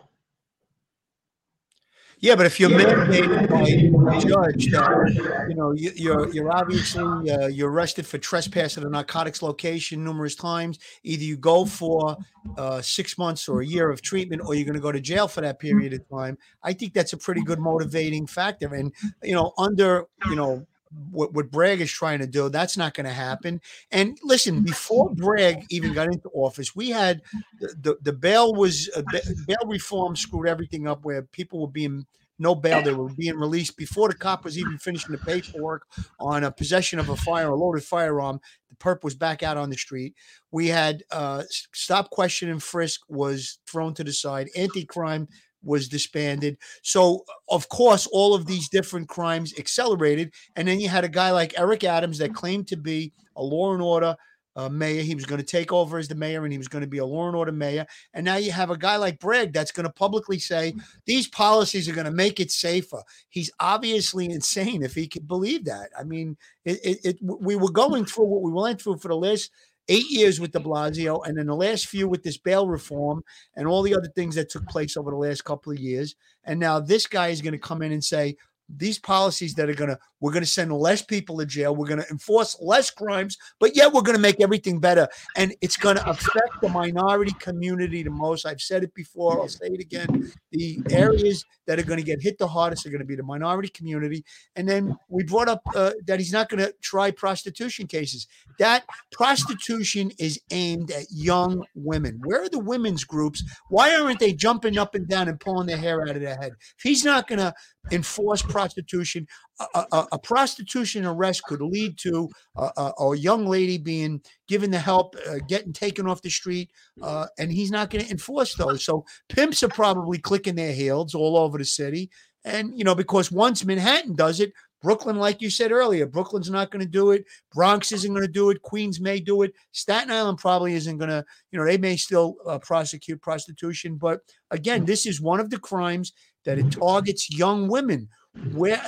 Yeah, 2.23 2.35
but 2.35 2.45
if 2.45 2.61
you're 2.61 2.69
mandated 2.69 3.49
by 3.49 4.17
a 4.17 4.21
judge 4.21 4.71
that 4.73 5.47
you 5.49 5.55
know 5.55 5.73
you, 5.73 5.91
you're 5.95 6.33
you're 6.35 6.55
obviously 6.55 7.31
uh, 7.31 7.47
you're 7.47 7.71
arrested 7.71 8.07
for 8.07 8.19
trespass 8.19 8.77
at 8.77 8.85
a 8.85 8.91
narcotics 8.91 9.41
location 9.41 10.05
numerous 10.05 10.35
times. 10.35 10.79
Either 11.03 11.25
you 11.25 11.39
go 11.39 11.65
for 11.65 12.19
uh, 12.59 12.83
six 12.83 13.17
months 13.17 13.49
or 13.49 13.63
a 13.63 13.67
year 13.67 13.91
of 13.91 14.03
treatment, 14.03 14.43
or 14.45 14.55
you're 14.55 14.67
going 14.67 14.75
to 14.75 14.81
go 14.81 14.93
to 14.93 15.01
jail 15.01 15.29
for 15.29 15.41
that 15.41 15.59
period 15.59 15.95
of 15.95 16.07
time. 16.11 16.37
I 16.63 16.75
think 16.75 16.93
that's 16.93 17.15
a 17.15 17.17
pretty 17.17 17.43
good 17.43 17.59
motivating 17.59 18.27
factor. 18.27 18.75
And 18.75 18.93
you 19.23 19.35
know, 19.35 19.55
under 19.57 20.05
you 20.29 20.37
know 20.37 20.67
what, 21.11 21.33
what 21.33 21.51
Bragg 21.51 21.81
is 21.81 21.91
trying 21.91 22.19
to 22.19 22.27
do, 22.27 22.49
that's 22.49 22.77
not 22.77 22.95
going 22.95 23.07
to 23.07 23.13
happen. 23.13 23.61
And 23.91 24.19
listen, 24.23 24.63
before 24.63 25.11
Bragg 25.15 25.65
even 25.71 25.93
got 25.93 26.09
into 26.09 26.29
office, 26.35 26.75
we 26.75 26.91
had 26.91 27.23
the, 27.61 27.75
the, 27.81 27.97
the 28.03 28.13
bail 28.13 28.55
was 28.55 28.91
uh, 28.97 29.03
bail 29.47 29.67
reform 29.67 30.17
screwed 30.17 30.49
everything 30.49 30.89
up 30.89 31.05
where 31.05 31.23
people 31.23 31.61
were 31.61 31.69
being 31.69 32.07
no 32.41 32.55
bail. 32.55 32.83
They 32.83 32.95
were 32.95 33.11
being 33.11 33.37
released 33.37 33.77
before 33.77 34.09
the 34.09 34.15
cop 34.15 34.45
was 34.45 34.59
even 34.59 34.79
finishing 34.79 35.13
the 35.13 35.19
paperwork 35.19 35.87
on 36.19 36.43
a 36.43 36.51
possession 36.51 36.99
of 36.99 37.11
a 37.11 37.17
fire, 37.17 37.51
a 37.51 37.55
loaded 37.55 37.85
firearm. 37.85 38.41
The 38.71 38.77
perp 38.77 39.05
was 39.05 39.15
back 39.15 39.43
out 39.43 39.59
on 39.59 39.69
the 39.69 39.77
street. 39.77 40.15
We 40.51 40.69
had 40.69 41.05
uh, 41.11 41.43
stop, 41.51 42.09
question, 42.09 42.49
and 42.49 42.63
frisk 42.63 43.03
was 43.09 43.59
thrown 43.67 43.93
to 43.95 44.05
the 44.05 44.13
side. 44.13 44.49
Anti-crime 44.57 45.29
was 45.63 45.89
disbanded. 45.89 46.57
So, 46.83 47.25
of 47.49 47.69
course, 47.69 48.07
all 48.13 48.35
of 48.35 48.47
these 48.47 48.69
different 48.69 49.09
crimes 49.09 49.55
accelerated. 49.59 50.33
And 50.57 50.67
then 50.67 50.81
you 50.81 50.89
had 50.89 51.05
a 51.05 51.09
guy 51.09 51.31
like 51.31 51.59
Eric 51.59 51.85
Adams 51.85 52.19
that 52.19 52.27
mm-hmm. 52.27 52.35
claimed 52.35 52.69
to 52.69 52.77
be 52.77 53.13
a 53.37 53.43
law 53.43 53.73
and 53.73 53.83
order 53.83 54.17
uh, 54.57 54.69
mayor. 54.69 55.03
He 55.03 55.15
was 55.15 55.27
going 55.27 55.41
to 55.41 55.47
take 55.47 55.73
over 55.73 55.99
as 55.99 56.09
the 56.09 56.15
mayor 56.15 56.45
and 56.45 56.53
he 56.53 56.59
was 56.59 56.69
going 56.69 56.83
to 56.83 56.89
be 56.89 56.99
a 56.99 57.05
law 57.05 57.27
and 57.27 57.37
order 57.37 57.53
mayor. 57.53 57.87
And 58.15 58.25
now 58.25 58.37
you 58.37 58.53
have 58.53 58.71
a 58.71 58.77
guy 58.77 58.97
like 58.97 59.19
Bragg 59.19 59.53
that's 59.53 59.73
going 59.73 59.87
to 59.87 59.93
publicly 59.93 60.39
say 60.39 60.73
mm-hmm. 60.73 60.81
these 61.07 61.29
policies 61.29 61.89
are 61.89 61.95
going 61.95 62.07
to 62.07 62.11
make 62.11 62.41
it 62.41 62.51
safer. 62.51 63.03
He's 63.29 63.51
obviously 63.61 64.31
insane 64.31 64.83
if 64.83 64.95
he 64.95 65.07
could 65.07 65.29
believe 65.29 65.65
that. 65.65 65.91
I 65.99 66.05
mean, 66.05 66.37
it, 66.65 66.81
it, 66.85 66.99
it 67.05 67.17
we 67.23 67.57
were 67.57 67.71
going 67.71 68.03
mm-hmm. 68.03 68.11
through 68.11 68.27
what 68.27 68.43
we 68.43 68.53
went 68.53 68.81
through 68.81 68.99
for 68.99 69.09
the 69.09 69.17
last 69.17 69.51
eight 69.91 70.09
years 70.09 70.41
with 70.41 70.53
de 70.53 70.61
Blasio, 70.61 71.27
and 71.27 71.37
then 71.37 71.47
the 71.47 71.55
last 71.55 71.87
few 71.87 72.09
with 72.09 72.23
this 72.23 72.39
bail 72.39 72.69
reform 72.69 73.23
and 73.57 73.67
all 73.67 73.83
the 73.83 73.95
other 73.95 74.09
things 74.15 74.37
that 74.37 74.49
took 74.49 74.67
place 74.69 74.97
over 74.97 75.11
the 75.11 75.17
last 75.17 75.45
couple 75.45 75.73
of 75.73 75.79
years. 75.79 76.15
And 76.45 76.61
now 76.61 76.79
this 76.79 77.07
guy 77.07 77.29
is 77.29 77.43
going 77.43 77.53
to 77.53 77.59
come 77.59 77.83
in 77.83 77.93
and 77.93 78.03
say, 78.03 78.37
these 78.77 78.99
policies 78.99 79.55
that 79.55 79.69
are 79.69 79.75
going 79.75 79.91
to 79.91 79.99
we're 80.21 80.33
going 80.33 80.43
to 80.43 80.49
send 80.49 80.73
less 80.73 81.03
people 81.03 81.39
to 81.39 81.47
jail 81.47 81.75
we're 81.75 81.87
going 81.87 82.01
to 82.01 82.11
enforce 82.11 82.57
less 82.61 82.91
crimes 82.91 83.37
but 83.59 83.75
yet 83.77 83.93
we're 83.93 84.03
going 84.03 84.17
to 84.17 84.23
make 84.23 84.41
everything 84.41 84.79
better. 84.79 85.09
And 85.37 85.55
it's 85.61 85.77
going 85.77 85.97
to 85.97 86.09
affect 86.09 86.61
the 86.61 86.69
minority 86.69 87.33
community 87.39 88.03
the 88.03 88.11
most. 88.11 88.47
I've 88.47 88.61
said 88.61 88.83
it 88.83 88.95
before 88.95 89.41
i'll 89.41 89.49
say 89.49 89.67
it 89.67 89.81
again. 89.81 90.33
The 90.53 90.81
areas 90.91 91.45
that 91.67 91.79
are 91.79 91.85
going 91.85 91.99
to 91.99 92.05
get 92.05 92.21
hit 92.21 92.39
the 92.39 92.49
hardest 92.49 92.87
are 92.87 92.91
going 92.91 93.01
to 93.01 93.07
be 93.07 93.17
the 93.17 93.23
minority 93.23 93.69
community. 93.69 94.25
And 94.57 94.69
then 94.69 94.97
we 95.09 95.23
brought 95.23 95.49
up 95.49 95.63
uh, 95.75 95.93
that 96.07 96.19
he's 96.19 96.33
not 96.33 96.49
going 96.49 96.65
to 96.65 96.75
try 96.81 97.11
prostitution 97.11 97.87
cases. 97.87 98.27
That 98.59 98.85
prostitution 99.13 100.11
is 100.19 100.41
aimed 100.51 100.91
at 100.91 101.07
young 101.11 101.65
women. 101.75 102.21
Where 102.25 102.43
are 102.43 102.49
the 102.49 102.59
women's 102.59 103.05
groups? 103.05 103.45
Why 103.69 103.95
aren't 103.95 104.21
they 104.21 104.33
jumping 104.33 104.79
up 104.79 104.95
and 104.95 105.07
down 105.07 105.29
and 105.29 105.39
pulling 105.39 105.67
their 105.67 105.77
hair 105.77 106.03
out 106.03 106.17
of 106.17 106.23
their 106.23 106.37
head? 106.37 106.53
If 106.77 106.83
he's 106.83 107.05
not 107.05 107.29
going 107.29 107.39
to 107.39 107.55
enforce 107.91 108.43
prostitution. 108.43 109.27
A, 109.75 109.87
a, 109.93 110.07
a, 110.13 110.19
prostitution 110.19 111.05
arrest 111.05 111.43
could 111.45 111.61
lead 111.61 111.99
to 111.99 112.29
a, 112.57 112.93
a 112.99 113.17
young 113.17 113.47
lady 113.47 113.79
being 113.79 114.23
given 114.49 114.71
the 114.71 114.79
help, 114.79 115.17
uh, 115.29 115.39
getting 115.49 115.73
taken 115.73 116.07
off 116.07 116.23
the 116.23 116.31
street, 116.31 116.71
uh, 117.03 117.27
and 117.39 117.53
he's 117.53 117.71
not 117.71 117.91
going 117.91 118.05
to 118.05 118.11
enforce 118.11 118.55
those. 118.55 118.85
So 118.85 119.05
pimps 119.29 119.63
are 119.63 119.69
probably 119.69 120.19
clicking 120.19 120.55
their 120.55 120.73
heels 120.73 121.15
all 121.15 121.37
over 121.37 121.59
the 121.59 121.65
city, 121.65 122.11
And, 122.45 122.77
you 122.77 122.85
know, 122.85 122.95
because 122.95 123.31
once 123.31 123.65
Manhattan 123.65 124.15
does 124.15 124.41
it, 124.41 124.53
Brooklyn, 124.83 125.17
like 125.17 125.43
you 125.43 125.51
said 125.51 125.73
earlier, 125.73 126.07
Brooklyn's 126.07 126.51
not 126.51 126.71
going 126.71 126.85
to 126.85 126.91
do 126.91 127.11
it. 127.11 127.27
Bronx 127.53 127.93
isn't 127.93 128.13
going 128.15 128.27
to 128.27 128.33
do 128.33 128.49
it. 128.51 128.63
Queens 128.63 128.99
may 128.99 129.21
do 129.21 129.43
it. 129.43 129.53
Staten 129.73 130.11
Island 130.11 130.39
probably 130.39 130.75
isn't 130.75 130.97
going 130.97 131.11
to, 131.11 131.25
you 131.53 131.59
know, 131.59 131.67
they 131.67 131.77
may 131.77 131.97
still 131.97 132.37
uh, 132.47 132.59
prosecute 132.59 133.21
prostitution. 133.21 133.97
But 133.97 134.21
again, 134.51 134.87
this 134.87 135.05
is 135.05 135.21
one 135.21 135.39
of 135.39 135.51
the 135.51 135.59
crimes 135.59 136.13
that 136.45 136.59
it 136.59 136.71
targets 136.73 137.31
young 137.31 137.69
women. 137.69 138.09
Where, 138.53 138.81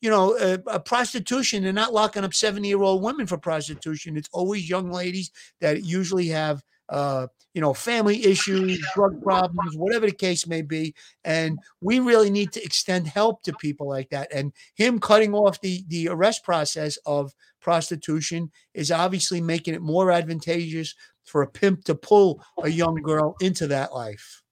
you 0.00 0.08
know, 0.08 0.36
uh, 0.38 0.78
prostitution, 0.78 1.64
they're 1.64 1.72
not 1.72 1.92
locking 1.92 2.22
up 2.22 2.32
70 2.32 2.68
year 2.68 2.80
old 2.80 3.02
women 3.02 3.26
for 3.26 3.36
prostitution. 3.36 4.16
It's 4.16 4.28
always 4.32 4.70
young 4.70 4.92
ladies 4.92 5.32
that 5.60 5.84
usually 5.84 6.28
have 6.28 6.62
uh, 6.88 7.26
you 7.54 7.60
know, 7.60 7.72
family 7.72 8.24
issues, 8.24 8.84
drug 8.94 9.22
problems, 9.22 9.76
whatever 9.76 10.06
the 10.06 10.12
case 10.12 10.46
may 10.46 10.60
be. 10.60 10.94
And 11.24 11.58
we 11.80 12.00
really 12.00 12.28
need 12.28 12.52
to 12.52 12.62
extend 12.62 13.06
help 13.06 13.42
to 13.44 13.52
people 13.54 13.88
like 13.88 14.10
that. 14.10 14.32
And 14.32 14.52
him 14.74 14.98
cutting 14.98 15.34
off 15.34 15.60
the 15.60 15.84
the 15.88 16.08
arrest 16.08 16.44
process 16.44 16.98
of 17.06 17.32
prostitution 17.60 18.50
is 18.74 18.90
obviously 18.90 19.40
making 19.40 19.74
it 19.74 19.82
more 19.82 20.10
advantageous 20.10 20.94
for 21.24 21.42
a 21.42 21.48
pimp 21.50 21.84
to 21.84 21.94
pull 21.94 22.42
a 22.62 22.68
young 22.68 22.96
girl 22.96 23.36
into 23.40 23.68
that 23.68 23.94
life. 23.94 24.42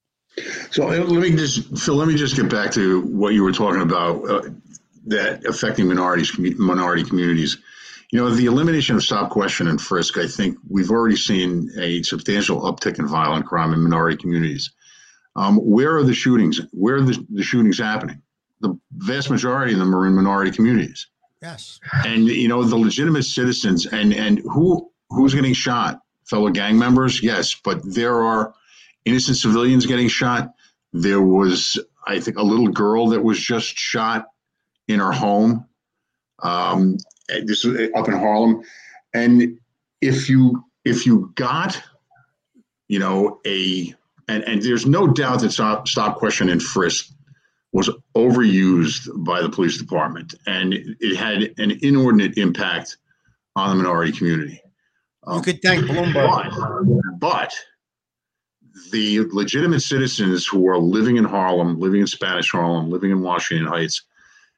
So 0.70 0.88
uh, 0.88 1.04
let 1.04 1.20
me 1.20 1.36
just, 1.36 1.78
Phil, 1.78 1.94
let 1.94 2.08
me 2.08 2.14
just 2.14 2.36
get 2.36 2.48
back 2.48 2.72
to 2.72 3.02
what 3.02 3.34
you 3.34 3.42
were 3.42 3.52
talking 3.52 3.82
about 3.82 4.28
uh, 4.28 4.42
that 5.06 5.44
affecting 5.46 5.88
minorities, 5.88 6.36
minority 6.38 7.04
communities. 7.04 7.58
You 8.10 8.20
know, 8.20 8.30
the 8.30 8.46
elimination 8.46 8.96
of 8.96 9.02
stop, 9.02 9.30
question, 9.30 9.68
and 9.68 9.80
frisk, 9.80 10.18
I 10.18 10.26
think 10.26 10.58
we've 10.68 10.90
already 10.90 11.16
seen 11.16 11.70
a 11.78 12.02
substantial 12.02 12.60
uptick 12.62 12.98
in 12.98 13.06
violent 13.06 13.46
crime 13.46 13.72
in 13.72 13.82
minority 13.82 14.16
communities. 14.16 14.70
Um, 15.34 15.56
where 15.56 15.96
are 15.96 16.02
the 16.02 16.14
shootings? 16.14 16.60
Where 16.72 16.96
are 16.96 17.02
the, 17.02 17.26
the 17.30 17.42
shootings 17.42 17.78
happening? 17.78 18.20
The 18.60 18.78
vast 18.92 19.30
majority 19.30 19.72
of 19.72 19.78
them 19.78 19.94
are 19.94 20.06
in 20.06 20.14
minority 20.14 20.50
communities. 20.50 21.08
Yes. 21.40 21.80
And 22.04 22.28
you 22.28 22.48
know, 22.48 22.62
the 22.62 22.76
legitimate 22.76 23.24
citizens 23.24 23.86
and 23.86 24.12
and 24.12 24.38
who 24.40 24.90
who's 25.10 25.34
getting 25.34 25.54
shot? 25.54 26.00
Fellow 26.24 26.50
gang 26.50 26.78
members, 26.78 27.22
yes, 27.22 27.54
but 27.54 27.80
there 27.84 28.22
are 28.22 28.54
innocent 29.04 29.36
civilians 29.36 29.86
getting 29.86 30.08
shot. 30.08 30.54
There 30.92 31.22
was, 31.22 31.78
I 32.06 32.20
think, 32.20 32.36
a 32.36 32.42
little 32.42 32.68
girl 32.68 33.08
that 33.08 33.22
was 33.22 33.38
just 33.38 33.76
shot 33.76 34.26
in 34.88 35.00
her 35.00 35.12
home. 35.12 35.66
Um, 36.42 36.96
this 37.28 37.64
is 37.64 37.90
up 37.94 38.08
in 38.08 38.14
Harlem, 38.14 38.62
and 39.14 39.58
if 40.00 40.28
you 40.28 40.64
if 40.84 41.06
you 41.06 41.32
got, 41.36 41.80
you 42.88 42.98
know, 42.98 43.40
a 43.46 43.94
and 44.28 44.42
and 44.44 44.62
there's 44.62 44.86
no 44.86 45.06
doubt 45.06 45.40
that 45.40 45.52
stop, 45.52 45.88
stop 45.88 46.16
question 46.18 46.48
and 46.48 46.62
frisk 46.62 47.06
was 47.72 47.88
overused 48.14 49.08
by 49.24 49.40
the 49.40 49.48
police 49.48 49.78
department, 49.78 50.34
and 50.46 50.74
it 50.74 51.16
had 51.16 51.54
an 51.58 51.78
inordinate 51.82 52.36
impact 52.36 52.98
on 53.56 53.70
the 53.70 53.82
minority 53.82 54.12
community. 54.12 54.60
You 55.26 55.32
um, 55.32 55.42
could 55.42 55.62
thank 55.62 55.84
Bloomberg. 55.84 57.18
But, 57.18 57.18
but 57.18 57.54
the 58.90 59.20
legitimate 59.32 59.80
citizens 59.80 60.46
who 60.46 60.68
are 60.68 60.78
living 60.78 61.16
in 61.16 61.24
Harlem, 61.24 61.78
living 61.78 62.00
in 62.00 62.06
Spanish 62.06 62.50
Harlem, 62.50 62.90
living 62.90 63.10
in 63.10 63.22
Washington 63.22 63.66
Heights, 63.66 64.02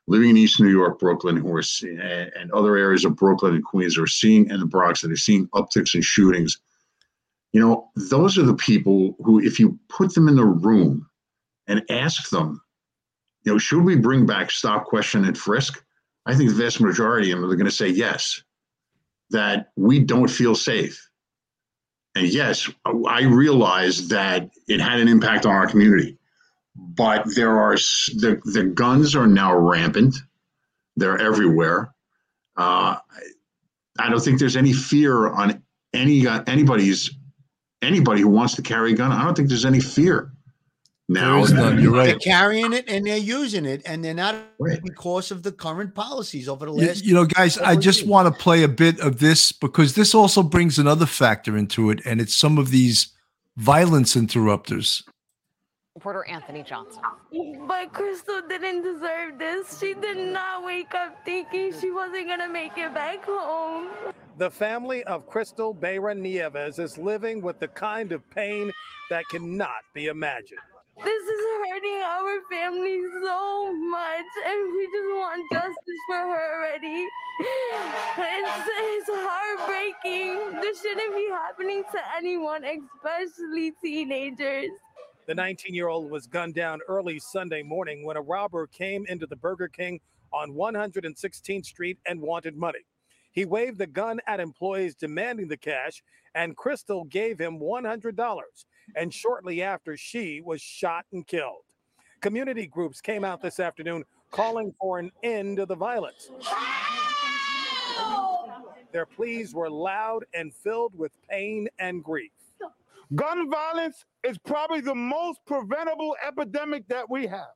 living 0.06 0.30
in 0.30 0.36
East 0.36 0.60
New 0.60 0.70
York, 0.70 0.98
Brooklyn, 0.98 1.36
who 1.36 1.54
are 1.56 1.62
and 2.36 2.52
other 2.52 2.76
areas 2.76 3.04
of 3.04 3.16
Brooklyn 3.16 3.54
and 3.54 3.64
Queens 3.64 3.98
are 3.98 4.06
seeing 4.06 4.50
and 4.50 4.60
the 4.60 4.66
Bronx 4.66 5.00
that 5.02 5.12
are 5.12 5.16
seeing 5.16 5.48
upticks 5.48 5.94
in 5.94 6.02
shootings. 6.02 6.58
You 7.52 7.60
know, 7.60 7.90
those 7.96 8.36
are 8.36 8.42
the 8.42 8.54
people 8.54 9.16
who, 9.20 9.40
if 9.40 9.58
you 9.60 9.78
put 9.88 10.14
them 10.14 10.28
in 10.28 10.36
the 10.36 10.44
room 10.44 11.08
and 11.66 11.82
ask 11.88 12.30
them, 12.30 12.60
you 13.44 13.52
know, 13.52 13.58
should 13.58 13.84
we 13.84 13.96
bring 13.96 14.26
back 14.26 14.50
stop, 14.50 14.86
question, 14.86 15.24
and 15.24 15.36
frisk? 15.36 15.82
I 16.26 16.34
think 16.34 16.50
the 16.50 16.56
vast 16.56 16.80
majority 16.80 17.30
of 17.30 17.40
them 17.40 17.50
are 17.50 17.56
going 17.56 17.66
to 17.66 17.70
say 17.70 17.88
yes, 17.88 18.42
that 19.30 19.72
we 19.76 20.00
don't 20.00 20.30
feel 20.30 20.54
safe. 20.54 21.08
And 22.14 22.28
yes, 22.28 22.70
I 22.84 23.24
realize 23.24 24.08
that 24.08 24.50
it 24.68 24.80
had 24.80 25.00
an 25.00 25.08
impact 25.08 25.46
on 25.46 25.52
our 25.52 25.66
community 25.66 26.16
but 26.76 27.34
there 27.34 27.58
are 27.60 27.74
the 27.76 28.40
the 28.44 28.64
guns 28.64 29.14
are 29.14 29.26
now 29.26 29.56
rampant. 29.56 30.16
They're 30.96 31.18
everywhere. 31.18 31.92
Uh, 32.56 32.96
I 33.98 34.10
don't 34.10 34.20
think 34.20 34.38
there's 34.38 34.56
any 34.56 34.72
fear 34.72 35.28
on 35.28 35.62
any 35.92 36.26
uh, 36.26 36.42
anybody's 36.46 37.10
anybody 37.82 38.22
who 38.22 38.28
wants 38.28 38.56
to 38.56 38.62
carry 38.62 38.92
a 38.92 38.96
gun. 38.96 39.12
I 39.12 39.24
don't 39.24 39.36
think 39.36 39.48
there's 39.48 39.64
any 39.64 39.80
fear 39.80 40.32
now. 41.08 41.34
There 41.34 41.44
is 41.44 41.52
none. 41.52 41.82
You're 41.82 41.92
right. 41.92 42.06
They're 42.06 42.18
carrying 42.18 42.72
it 42.72 42.84
and 42.88 43.06
they're 43.06 43.16
using 43.16 43.64
it, 43.64 43.82
and 43.86 44.04
they're 44.04 44.14
not 44.14 44.36
right. 44.58 44.80
because 44.82 45.30
of 45.30 45.42
the 45.42 45.52
current 45.52 45.94
policies 45.94 46.48
over 46.48 46.66
the 46.66 46.72
last. 46.72 47.02
You, 47.02 47.08
you 47.08 47.14
know, 47.14 47.24
guys, 47.24 47.58
I 47.58 47.76
just 47.76 48.00
years. 48.00 48.08
want 48.08 48.34
to 48.34 48.42
play 48.42 48.62
a 48.62 48.68
bit 48.68 49.00
of 49.00 49.18
this 49.18 49.52
because 49.52 49.94
this 49.94 50.14
also 50.14 50.42
brings 50.42 50.78
another 50.78 51.06
factor 51.06 51.56
into 51.56 51.90
it, 51.90 52.00
and 52.04 52.20
it's 52.20 52.34
some 52.34 52.58
of 52.58 52.70
these 52.70 53.08
violence 53.56 54.16
interrupters 54.16 55.04
Reporter 55.94 56.26
Anthony 56.26 56.64
Johnson. 56.64 57.00
But 57.68 57.92
Kristal 57.92 58.48
didn't 58.48 58.82
deserve 58.82 59.38
this. 59.38 59.78
She 59.78 59.94
did 59.94 60.16
not 60.32 60.64
wake 60.64 60.92
up 60.92 61.24
thinking 61.24 61.72
she 61.80 61.92
wasn't 61.92 62.26
going 62.26 62.40
to 62.40 62.48
make 62.48 62.76
it 62.76 62.92
back 62.92 63.24
home. 63.24 63.90
The 64.38 64.50
family 64.50 65.04
of 65.04 65.30
Kristal 65.30 65.72
Bayron-Nieves 65.78 66.80
is 66.80 66.98
living 66.98 67.40
with 67.40 67.60
the 67.60 67.68
kind 67.68 68.10
of 68.10 68.28
pain 68.30 68.72
that 69.08 69.22
cannot 69.30 69.84
be 69.94 70.06
imagined. 70.06 70.58
This 71.02 71.22
is 71.22 71.40
hurting 71.66 72.02
our 72.04 72.40
family 72.48 73.00
so 73.22 73.72
much, 73.74 74.26
and 74.46 74.72
we 74.72 74.86
just 74.86 75.08
want 75.14 75.42
justice 75.52 76.02
for 76.06 76.16
her 76.16 76.54
already. 76.56 77.08
It's, 78.16 78.68
it's 78.78 79.10
heartbreaking. 79.10 80.60
This 80.60 80.82
shouldn't 80.82 81.16
be 81.16 81.28
happening 81.30 81.82
to 81.90 81.98
anyone, 82.16 82.62
especially 82.64 83.72
teenagers. 83.82 84.70
The 85.26 85.34
19 85.34 85.74
year 85.74 85.88
old 85.88 86.10
was 86.10 86.28
gunned 86.28 86.54
down 86.54 86.80
early 86.86 87.18
Sunday 87.18 87.62
morning 87.62 88.04
when 88.04 88.16
a 88.16 88.22
robber 88.22 88.68
came 88.68 89.04
into 89.08 89.26
the 89.26 89.36
Burger 89.36 89.68
King 89.68 90.00
on 90.32 90.52
116th 90.52 91.64
Street 91.64 91.98
and 92.06 92.20
wanted 92.20 92.56
money. 92.56 92.86
He 93.32 93.44
waved 93.44 93.78
the 93.78 93.86
gun 93.88 94.20
at 94.28 94.38
employees 94.38 94.94
demanding 94.94 95.48
the 95.48 95.56
cash, 95.56 96.04
and 96.36 96.56
Kristal 96.56 97.08
gave 97.08 97.40
him 97.40 97.58
$100. 97.58 98.42
And 98.96 99.12
shortly 99.12 99.62
after, 99.62 99.96
she 99.96 100.40
was 100.40 100.60
shot 100.60 101.06
and 101.12 101.26
killed. 101.26 101.62
Community 102.20 102.66
groups 102.66 103.00
came 103.00 103.24
out 103.24 103.42
this 103.42 103.60
afternoon 103.60 104.04
calling 104.30 104.72
for 104.80 104.98
an 104.98 105.10
end 105.22 105.58
to 105.58 105.66
the 105.66 105.76
violence. 105.76 106.30
Their 108.92 109.06
pleas 109.06 109.54
were 109.54 109.70
loud 109.70 110.24
and 110.34 110.54
filled 110.54 110.96
with 110.96 111.12
pain 111.28 111.68
and 111.78 112.02
grief. 112.02 112.30
Gun 113.14 113.50
violence 113.50 114.04
is 114.22 114.38
probably 114.38 114.80
the 114.80 114.94
most 114.94 115.40
preventable 115.46 116.16
epidemic 116.26 116.88
that 116.88 117.08
we 117.10 117.26
have. 117.26 117.52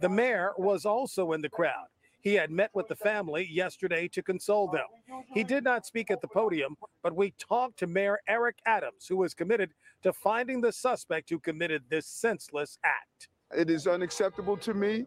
The 0.00 0.08
mayor 0.08 0.52
was 0.58 0.84
also 0.84 1.32
in 1.32 1.40
the 1.40 1.48
crowd. 1.48 1.86
He 2.24 2.34
had 2.34 2.50
met 2.50 2.70
with 2.72 2.88
the 2.88 2.96
family 2.96 3.46
yesterday 3.52 4.08
to 4.08 4.22
console 4.22 4.66
them. 4.66 4.86
He 5.34 5.44
did 5.44 5.62
not 5.62 5.84
speak 5.84 6.10
at 6.10 6.22
the 6.22 6.28
podium, 6.28 6.74
but 7.02 7.14
we 7.14 7.34
talked 7.38 7.78
to 7.80 7.86
Mayor 7.86 8.18
Eric 8.26 8.56
Adams, 8.64 9.06
who 9.06 9.22
is 9.24 9.34
committed 9.34 9.70
to 10.02 10.12
finding 10.14 10.62
the 10.62 10.72
suspect 10.72 11.28
who 11.28 11.38
committed 11.38 11.82
this 11.90 12.06
senseless 12.06 12.78
act. 12.82 13.28
It 13.54 13.68
is 13.68 13.86
unacceptable 13.86 14.56
to 14.56 14.72
me. 14.72 15.04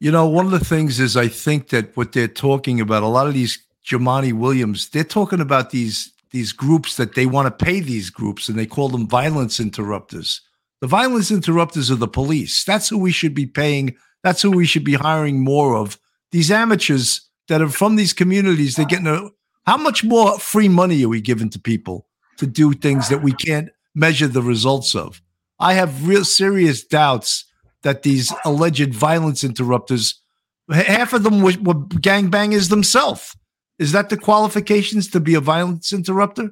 You 0.00 0.10
know, 0.10 0.26
one 0.26 0.46
of 0.46 0.52
the 0.52 0.64
things 0.64 1.00
is 1.00 1.18
I 1.18 1.28
think 1.28 1.68
that 1.68 1.94
what 1.94 2.12
they're 2.12 2.26
talking 2.26 2.80
about, 2.80 3.02
a 3.02 3.08
lot 3.08 3.26
of 3.26 3.34
these 3.34 3.62
Jumaane 3.86 4.32
Williams, 4.34 4.88
they're 4.88 5.04
talking 5.04 5.40
about 5.40 5.70
these 5.70 6.12
these 6.30 6.52
groups 6.52 6.96
that 6.96 7.14
they 7.14 7.24
want 7.24 7.46
to 7.46 7.64
pay 7.64 7.80
these 7.80 8.10
groups 8.10 8.48
and 8.48 8.58
they 8.58 8.66
call 8.66 8.88
them 8.88 9.06
violence 9.06 9.60
interrupters. 9.60 10.40
The 10.80 10.86
violence 10.86 11.30
interrupters 11.30 11.90
are 11.90 11.96
the 11.96 12.08
police. 12.08 12.64
That's 12.64 12.88
who 12.88 12.98
we 12.98 13.12
should 13.12 13.32
be 13.32 13.46
paying. 13.46 13.96
That's 14.26 14.42
who 14.42 14.50
we 14.50 14.66
should 14.66 14.82
be 14.82 14.94
hiring 14.94 15.38
more 15.38 15.76
of. 15.76 16.00
These 16.32 16.50
amateurs 16.50 17.20
that 17.46 17.62
are 17.62 17.68
from 17.68 17.94
these 17.94 18.12
communities, 18.12 18.74
they're 18.74 18.84
getting 18.84 19.06
a 19.06 19.28
how 19.66 19.76
much 19.76 20.02
more 20.02 20.36
free 20.40 20.68
money 20.68 21.04
are 21.04 21.08
we 21.08 21.20
giving 21.20 21.48
to 21.50 21.60
people 21.60 22.08
to 22.38 22.44
do 22.44 22.72
things 22.72 23.08
that 23.08 23.22
we 23.22 23.30
can't 23.30 23.68
measure 23.94 24.26
the 24.26 24.42
results 24.42 24.96
of? 24.96 25.22
I 25.60 25.74
have 25.74 26.08
real 26.08 26.24
serious 26.24 26.82
doubts 26.82 27.44
that 27.82 28.02
these 28.02 28.32
alleged 28.44 28.92
violence 28.92 29.44
interrupters, 29.44 30.20
half 30.72 31.12
of 31.12 31.22
them 31.22 31.40
were, 31.40 31.54
were 31.62 31.74
gangbangers 31.74 32.68
themselves. 32.68 33.36
Is 33.78 33.92
that 33.92 34.08
the 34.08 34.16
qualifications 34.16 35.06
to 35.12 35.20
be 35.20 35.34
a 35.34 35.40
violence 35.40 35.92
interrupter? 35.92 36.50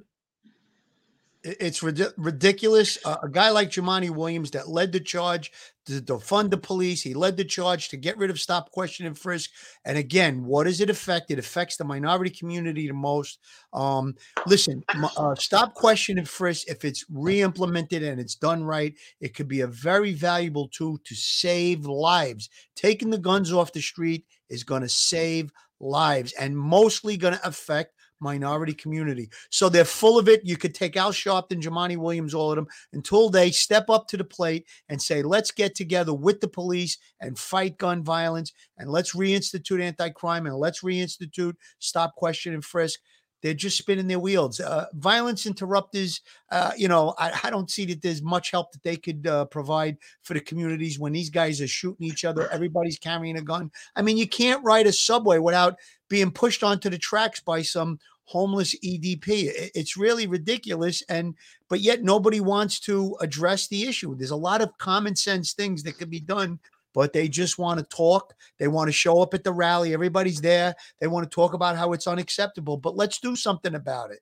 It's 1.42 1.82
ridiculous. 1.82 2.98
Uh, 3.04 3.16
a 3.24 3.28
guy 3.28 3.50
like 3.50 3.70
Jumaane 3.70 4.10
Williams 4.10 4.52
that 4.52 4.68
led 4.68 4.92
the 4.92 5.00
charge 5.00 5.50
to 5.86 6.00
defund 6.00 6.50
the 6.50 6.56
police. 6.56 7.02
He 7.02 7.14
led 7.14 7.36
the 7.36 7.44
charge 7.44 7.88
to 7.90 7.96
get 7.96 8.16
rid 8.16 8.30
of 8.30 8.40
stop, 8.40 8.70
question, 8.70 9.06
and 9.06 9.18
frisk. 9.18 9.50
And 9.84 9.98
again, 9.98 10.44
what 10.44 10.64
does 10.64 10.80
it 10.80 10.90
affect? 10.90 11.30
It 11.30 11.38
affects 11.38 11.76
the 11.76 11.84
minority 11.84 12.30
community 12.30 12.86
the 12.86 12.94
most. 12.94 13.38
Um, 13.72 14.14
listen, 14.46 14.82
uh, 15.16 15.34
stop, 15.34 15.74
question, 15.74 16.18
and 16.18 16.28
frisk. 16.28 16.68
If 16.68 16.84
it's 16.84 17.04
re-implemented 17.10 18.02
and 18.02 18.20
it's 18.20 18.34
done 18.34 18.64
right, 18.64 18.94
it 19.20 19.34
could 19.34 19.48
be 19.48 19.60
a 19.60 19.66
very 19.66 20.12
valuable 20.12 20.68
tool 20.68 20.98
to 21.04 21.14
save 21.14 21.86
lives. 21.86 22.48
Taking 22.76 23.10
the 23.10 23.18
guns 23.18 23.52
off 23.52 23.72
the 23.72 23.80
street 23.80 24.24
is 24.48 24.64
going 24.64 24.82
to 24.82 24.88
save 24.88 25.52
lives 25.80 26.32
and 26.32 26.56
mostly 26.56 27.16
going 27.16 27.34
to 27.34 27.46
affect 27.46 27.94
minority 28.24 28.74
community. 28.74 29.30
So 29.50 29.68
they're 29.68 29.84
full 29.84 30.18
of 30.18 30.28
it. 30.28 30.40
You 30.44 30.56
could 30.56 30.74
take 30.74 30.96
Al 30.96 31.12
Sharpton, 31.12 31.62
Jumaane 31.62 31.98
Williams, 31.98 32.34
all 32.34 32.50
of 32.50 32.56
them 32.56 32.66
until 32.92 33.30
they 33.30 33.52
step 33.52 33.88
up 33.88 34.08
to 34.08 34.16
the 34.16 34.24
plate 34.24 34.66
and 34.88 35.00
say, 35.00 35.22
let's 35.22 35.52
get 35.52 35.76
together 35.76 36.12
with 36.12 36.40
the 36.40 36.48
police 36.48 36.98
and 37.20 37.38
fight 37.38 37.78
gun 37.78 38.02
violence 38.02 38.52
and 38.78 38.90
let's 38.90 39.14
reinstitute 39.14 39.80
anti-crime 39.80 40.46
and 40.46 40.56
let's 40.56 40.82
reinstitute 40.82 41.54
stop, 41.78 42.16
question, 42.16 42.54
and 42.54 42.64
frisk. 42.64 42.98
They're 43.44 43.52
just 43.52 43.76
spinning 43.76 44.06
their 44.06 44.18
wheels. 44.18 44.58
Uh, 44.58 44.86
violence 44.94 45.44
interrupters, 45.44 46.22
uh, 46.50 46.72
you 46.78 46.88
know, 46.88 47.14
I, 47.18 47.38
I, 47.44 47.50
don't 47.50 47.70
see 47.70 47.84
that 47.84 48.00
there's 48.00 48.22
much 48.22 48.50
help 48.50 48.72
that 48.72 48.82
they 48.82 48.96
could 48.96 49.26
uh, 49.26 49.44
provide 49.44 49.98
for 50.22 50.32
the 50.32 50.40
communities 50.40 50.98
when 50.98 51.12
these 51.12 51.28
guys 51.28 51.60
are 51.60 51.66
shooting 51.66 52.06
each 52.06 52.24
other. 52.24 52.50
Everybody's 52.50 52.98
carrying 52.98 53.36
a 53.36 53.42
gun. 53.42 53.70
I 53.96 54.00
mean, 54.00 54.16
you 54.16 54.26
can't 54.26 54.64
ride 54.64 54.86
a 54.86 54.94
subway 54.94 55.36
without 55.40 55.76
being 56.14 56.30
pushed 56.30 56.62
onto 56.62 56.88
the 56.88 56.96
tracks 56.96 57.40
by 57.40 57.60
some 57.60 57.98
homeless 58.26 58.72
EDP. 58.84 59.70
It's 59.74 59.96
really 59.96 60.28
ridiculous. 60.28 61.02
And, 61.08 61.34
but 61.68 61.80
yet 61.80 62.04
nobody 62.04 62.38
wants 62.38 62.78
to 62.80 63.16
address 63.20 63.66
the 63.66 63.82
issue. 63.82 64.14
There's 64.14 64.30
a 64.30 64.36
lot 64.36 64.60
of 64.60 64.78
common 64.78 65.16
sense 65.16 65.54
things 65.54 65.82
that 65.82 65.98
could 65.98 66.10
be 66.10 66.20
done 66.20 66.60
but 66.94 67.12
they 67.12 67.26
just 67.26 67.58
want 67.58 67.80
to 67.80 67.96
talk. 67.96 68.34
They 68.60 68.68
want 68.68 68.86
to 68.86 68.92
show 68.92 69.20
up 69.20 69.34
at 69.34 69.42
the 69.42 69.52
rally. 69.52 69.92
Everybody's 69.92 70.40
there. 70.40 70.76
They 71.00 71.08
want 71.08 71.28
to 71.28 71.34
talk 71.34 71.52
about 71.52 71.76
how 71.76 71.92
it's 71.92 72.06
unacceptable, 72.06 72.76
but 72.76 72.94
let's 72.94 73.18
do 73.18 73.34
something 73.34 73.74
about 73.74 74.12
it. 74.12 74.20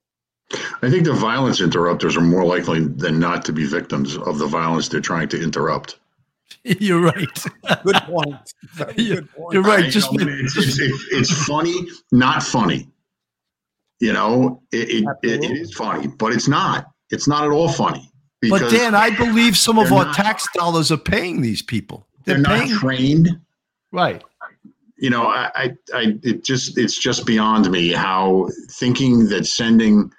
I 0.80 0.88
think 0.88 1.04
the 1.04 1.12
violence 1.12 1.60
interrupters 1.60 2.16
are 2.16 2.22
more 2.22 2.46
likely 2.46 2.80
than 2.80 3.18
not 3.18 3.44
to 3.44 3.52
be 3.52 3.66
victims 3.66 4.16
of 4.16 4.38
the 4.38 4.46
violence 4.46 4.88
they're 4.88 5.02
trying 5.02 5.28
to 5.28 5.42
interrupt. 5.42 5.98
You're 6.64 7.00
right. 7.00 7.44
good 7.84 7.96
point. 7.96 8.52
You're, 8.96 9.16
good 9.16 9.30
point. 9.34 9.52
you're 9.54 9.62
right. 9.62 9.84
I 9.84 9.90
Just, 9.90 10.12
know, 10.12 10.26
it's, 10.28 10.56
it's, 10.56 10.78
it's, 10.78 11.04
it's 11.10 11.44
funny, 11.46 11.74
not 12.12 12.42
funny. 12.42 12.88
You 14.00 14.12
know, 14.12 14.62
it, 14.72 14.88
it, 14.90 15.04
it, 15.22 15.44
it 15.44 15.50
is 15.52 15.72
funny, 15.74 16.08
but 16.08 16.32
it's 16.32 16.48
not. 16.48 16.86
It's 17.10 17.28
not 17.28 17.44
at 17.44 17.50
all 17.50 17.68
funny. 17.68 18.10
but 18.48 18.70
Dan, 18.70 18.94
I 18.94 19.10
believe 19.16 19.56
some 19.56 19.78
of 19.78 19.92
our 19.92 20.06
not- 20.06 20.14
tax 20.14 20.46
dollars 20.54 20.90
are 20.90 20.96
paying 20.96 21.40
these 21.42 21.62
people. 21.62 22.06
they're 22.24 22.40
They're 22.40 22.66
not 22.66 22.68
trained. 22.68 23.28
right? 23.92 24.22
you 24.96 25.10
know, 25.10 25.26
I, 25.26 25.50
I, 25.56 25.64
I, 25.94 26.18
it 26.22 26.44
just, 26.44 26.78
it's 26.78 26.96
just 26.96 27.26
beyond 27.26 27.68
me 27.70 27.88
how 27.92 28.48
thinking 28.70 29.28
that 29.30 29.46
sending 29.46 30.12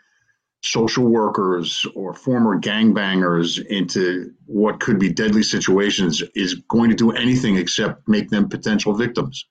social 0.63 1.05
workers 1.05 1.85
or 1.93 2.13
former 2.13 2.59
gangbangers 2.59 3.63
into 3.67 4.31
what 4.45 4.79
could 4.79 4.97
be 4.97 5.11
deadly 5.11 5.43
situations 5.43 6.23
is 6.35 6.55
going 6.69 6.89
to 6.89 6.95
do 6.95 7.11
anything 7.11 7.57
except 7.57 8.07
make 8.07 8.29
them 8.29 8.47
potential 8.47 8.95
victims. 8.95 9.45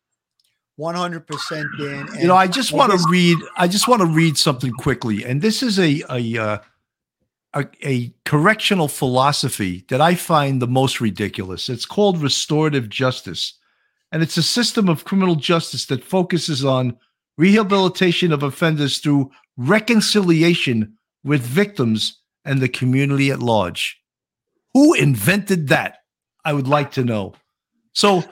100% 0.81 1.65
Dan. 1.79 2.09
You 2.19 2.29
know, 2.29 2.35
I 2.35 2.47
just 2.47 2.73
want 2.73 2.93
to 2.93 3.07
read. 3.11 3.39
I 3.57 3.69
just 3.69 3.89
want 3.89 4.01
to 4.01 4.07
read 4.07 4.39
something 4.39 4.73
quickly, 4.73 5.23
and 5.23 5.43
this 5.43 5.63
is 5.63 5.79
a 5.79 6.03
a, 6.09 6.39
uh, 6.39 6.59
a 7.55 7.67
a 7.85 8.15
correctional 8.25 8.89
philosophy 8.89 9.85
that 9.91 10.01
I 10.01 10.15
find 10.15 10.63
the 10.63 10.67
most 10.67 10.99
ridiculous. 10.99 11.69
It's 11.69 11.85
called 11.85 12.23
restorative 12.23 12.89
justice, 12.89 13.53
and 14.11 14.23
it's 14.23 14.39
a 14.39 14.43
system 14.43 14.89
of 14.89 15.05
criminal 15.05 15.35
justice 15.35 15.85
that 15.87 16.03
focuses 16.03 16.65
on 16.65 16.97
rehabilitation 17.37 18.33
of 18.33 18.43
offenders 18.43 18.99
through 18.99 19.31
reconciliation 19.59 20.97
with 21.25 21.43
victims 21.43 22.21
and 22.45 22.61
the 22.61 22.69
community 22.69 23.31
at 23.31 23.41
large. 23.41 24.01
Who 24.75 24.95
invented 24.95 25.69
that? 25.69 25.99
I 26.45 26.53
would 26.53 26.67
like 26.67 26.93
to 26.93 27.05
know. 27.05 27.35
So, 27.93 28.25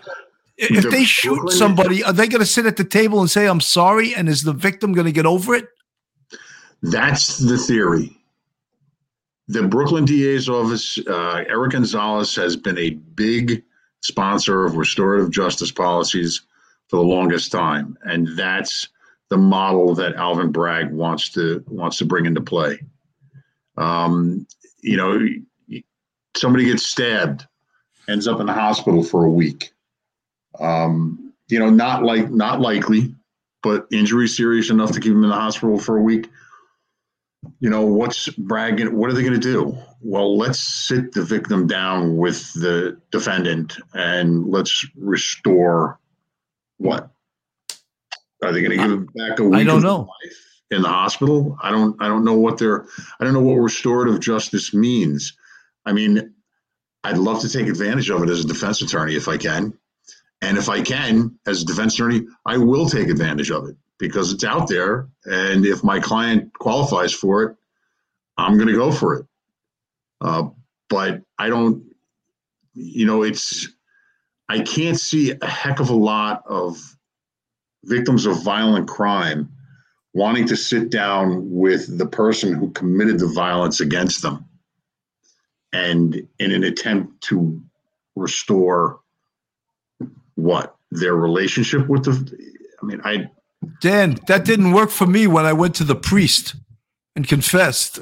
if 0.57 0.83
The 0.83 0.91
they 0.91 1.05
shoot 1.05 1.51
somebody, 1.51 2.03
are 2.05 2.13
they 2.13 2.27
going 2.27 2.41
to 2.41 2.47
sit 2.47 2.67
at 2.67 2.77
the 2.77 2.85
table 2.85 3.21
and 3.21 3.31
say, 3.31 3.47
I'm 3.47 3.61
sorry? 3.61 4.15
And 4.15 4.29
is 4.29 4.43
the 4.43 4.53
victim 4.53 4.93
going 4.93 5.07
to 5.07 5.13
get 5.13 5.27
over 5.27 5.55
it? 5.55 5.69
That's 6.83 7.39
the 7.39 7.57
theory. 7.57 8.17
The 9.49 9.67
Brooklyn 9.67 10.05
DA's 10.05 10.49
office, 10.49 10.99
uh, 11.09 11.45
Eric 11.49 11.73
Gonzalez, 11.73 12.35
has 12.37 12.57
been 12.57 12.79
a 12.79 12.91
big 12.91 13.63
sponsor 14.03 14.65
of 14.65 14.77
restorative 14.77 15.31
justice 15.31 15.71
policies 15.73 16.43
for 16.89 16.97
the 16.97 17.03
longest 17.03 17.53
time, 17.53 17.97
and 18.05 18.29
that's 18.37 18.89
the 19.31 19.39
model 19.39 19.95
that 19.95 20.17
Alvin 20.17 20.53
Bragg 20.53 20.91
wants 20.93 21.31
to 21.31 21.65
wants 21.69 21.99
to 21.99 22.05
bring 22.05 22.27
into 22.27 22.41
play. 22.41 22.81
Um, 23.77 24.47
you 24.83 24.97
know, 24.97 25.21
somebody 26.37 26.67
gets 26.67 26.85
stabbed, 26.85 27.47
ends 28.09 28.29
up 28.29 28.41
in 28.41 28.47
the 28.47 28.53
hospital 28.53 29.03
for 29.03 29.25
a 29.25 29.31
week. 29.31 29.73
Um, 30.59 31.33
you 31.49 31.59
know, 31.59 31.71
not 31.71 32.03
like 32.03 32.31
not 32.31 32.61
likely, 32.61 33.15
but 33.63 33.87
injury 33.91 34.29
serious 34.29 34.71
enough 34.71 34.93
to 34.93 35.01
keep 35.01 35.13
him 35.13 35.25
in 35.25 35.31
the 35.31 35.35
hospital 35.35 35.79
for 35.79 35.97
a 35.97 36.03
week 36.03 36.29
you 37.61 37.71
know 37.71 37.85
what's 37.85 38.29
bragging 38.31 38.95
what 38.97 39.11
are 39.11 39.13
they 39.13 39.23
going 39.23 39.39
to 39.39 39.39
do 39.39 39.77
well 40.01 40.37
let's 40.37 40.59
sit 40.59 41.13
the 41.13 41.23
victim 41.23 41.67
down 41.67 42.17
with 42.17 42.53
the 42.55 42.99
defendant 43.11 43.79
and 43.95 44.47
let's 44.47 44.87
restore 44.97 45.99
what 46.79 47.11
are 48.43 48.53
they 48.53 48.63
going 48.63 48.71
to 48.71 48.77
give 48.77 48.91
him 48.91 49.09
back 49.15 49.39
a 49.39 49.45
week 49.45 49.67
don't 49.67 49.79
of 49.79 49.83
know. 49.83 49.99
life 50.01 50.63
in 50.71 50.83
the 50.83 50.89
hospital 50.89 51.57
i 51.63 51.71
don't 51.71 52.01
i 52.01 52.09
don't 52.09 52.25
know 52.25 52.37
what 52.37 52.59
they're 52.59 52.85
i 53.19 53.25
don't 53.25 53.35
know 53.35 53.41
what 53.41 53.55
restorative 53.55 54.21
justice 54.21 54.73
means 54.73 55.37
i 55.87 55.93
mean 55.93 56.35
i'd 57.05 57.19
love 57.19 57.41
to 57.41 57.49
take 57.49 57.67
advantage 57.67 58.11
of 58.11 58.23
it 58.23 58.31
as 58.31 58.45
a 58.45 58.49
defense 58.49 58.83
attorney 58.83 59.15
if 59.15 59.29
i 59.29 59.37
can 59.37 59.73
and 60.43 60.57
if 60.57 60.69
i 60.69 60.81
can 60.81 61.39
as 61.47 61.63
a 61.63 61.67
defense 61.67 61.95
attorney 61.95 62.23
i 62.47 62.57
will 62.57 62.89
take 62.89 63.09
advantage 63.09 63.51
of 63.51 63.69
it 63.69 63.77
because 64.01 64.33
it's 64.33 64.43
out 64.43 64.67
there. 64.67 65.09
And 65.25 65.65
if 65.65 65.85
my 65.85 66.01
client 66.01 66.53
qualifies 66.59 67.13
for 67.13 67.45
it, 67.45 67.57
I'm 68.37 68.57
going 68.57 68.69
to 68.69 68.75
go 68.75 68.91
for 68.91 69.17
it. 69.19 69.27
Uh, 70.21 70.49
but 70.89 71.23
I 71.39 71.49
don't, 71.49 71.85
you 72.75 73.07
know, 73.07 73.23
it's, 73.23 73.69
I 74.49 74.61
can't 74.61 74.99
see 74.99 75.33
a 75.41 75.47
heck 75.47 75.79
of 75.79 75.91
a 75.91 75.95
lot 75.95 76.43
of 76.47 76.79
victims 77.85 78.27
of 78.27 78.43
violent 78.43 78.89
crime 78.89 79.51
wanting 80.13 80.47
to 80.47 80.57
sit 80.57 80.91
down 80.91 81.51
with 81.51 81.99
the 81.99 82.07
person 82.07 82.53
who 82.53 82.71
committed 82.73 83.19
the 83.19 83.29
violence 83.29 83.81
against 83.81 84.23
them 84.23 84.45
and 85.73 86.27
in 86.39 86.53
an 86.53 86.65
attempt 86.65 87.21
to 87.23 87.63
restore 88.17 89.01
what 90.35 90.75
their 90.91 91.15
relationship 91.15 91.87
with 91.89 92.05
the 92.05 92.55
i 92.83 92.87
mean 92.87 93.01
i 93.05 93.31
Dan, 93.81 94.19
that 94.27 94.45
didn't 94.45 94.73
work 94.73 94.91
for 94.91 95.07
me 95.07 95.27
when 95.27 95.45
I 95.45 95.53
went 95.53 95.75
to 95.77 95.85
the 95.85 95.95
priest 95.95 96.55
and 97.15 97.27
confessed. 97.29 97.99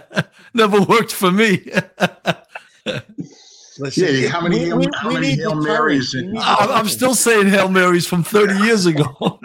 Never 0.54 0.80
worked 0.80 1.12
for 1.12 1.30
me. 1.30 1.70
Listen, 3.78 4.04
Yeah, 4.22 4.28
how 4.28 4.40
many- 4.40 4.72
we, 4.72 4.72
we, 4.72 4.86
how 4.94 5.08
we 5.08 5.14
many 5.14 5.30
Hail 5.36 5.54
Marys 5.54 6.12
courage. 6.12 6.14
We 6.14 6.20
and- 6.20 6.32
need 6.32 6.40
the 6.40 6.46
I'm 6.46 6.70
I'm 6.70 6.88
still 6.88 7.14
saying 7.14 7.48
Hail 7.48 7.68
Marys 7.68 8.06
from 8.06 8.22
30 8.22 8.54
years 8.64 8.86
ago. 8.86 9.04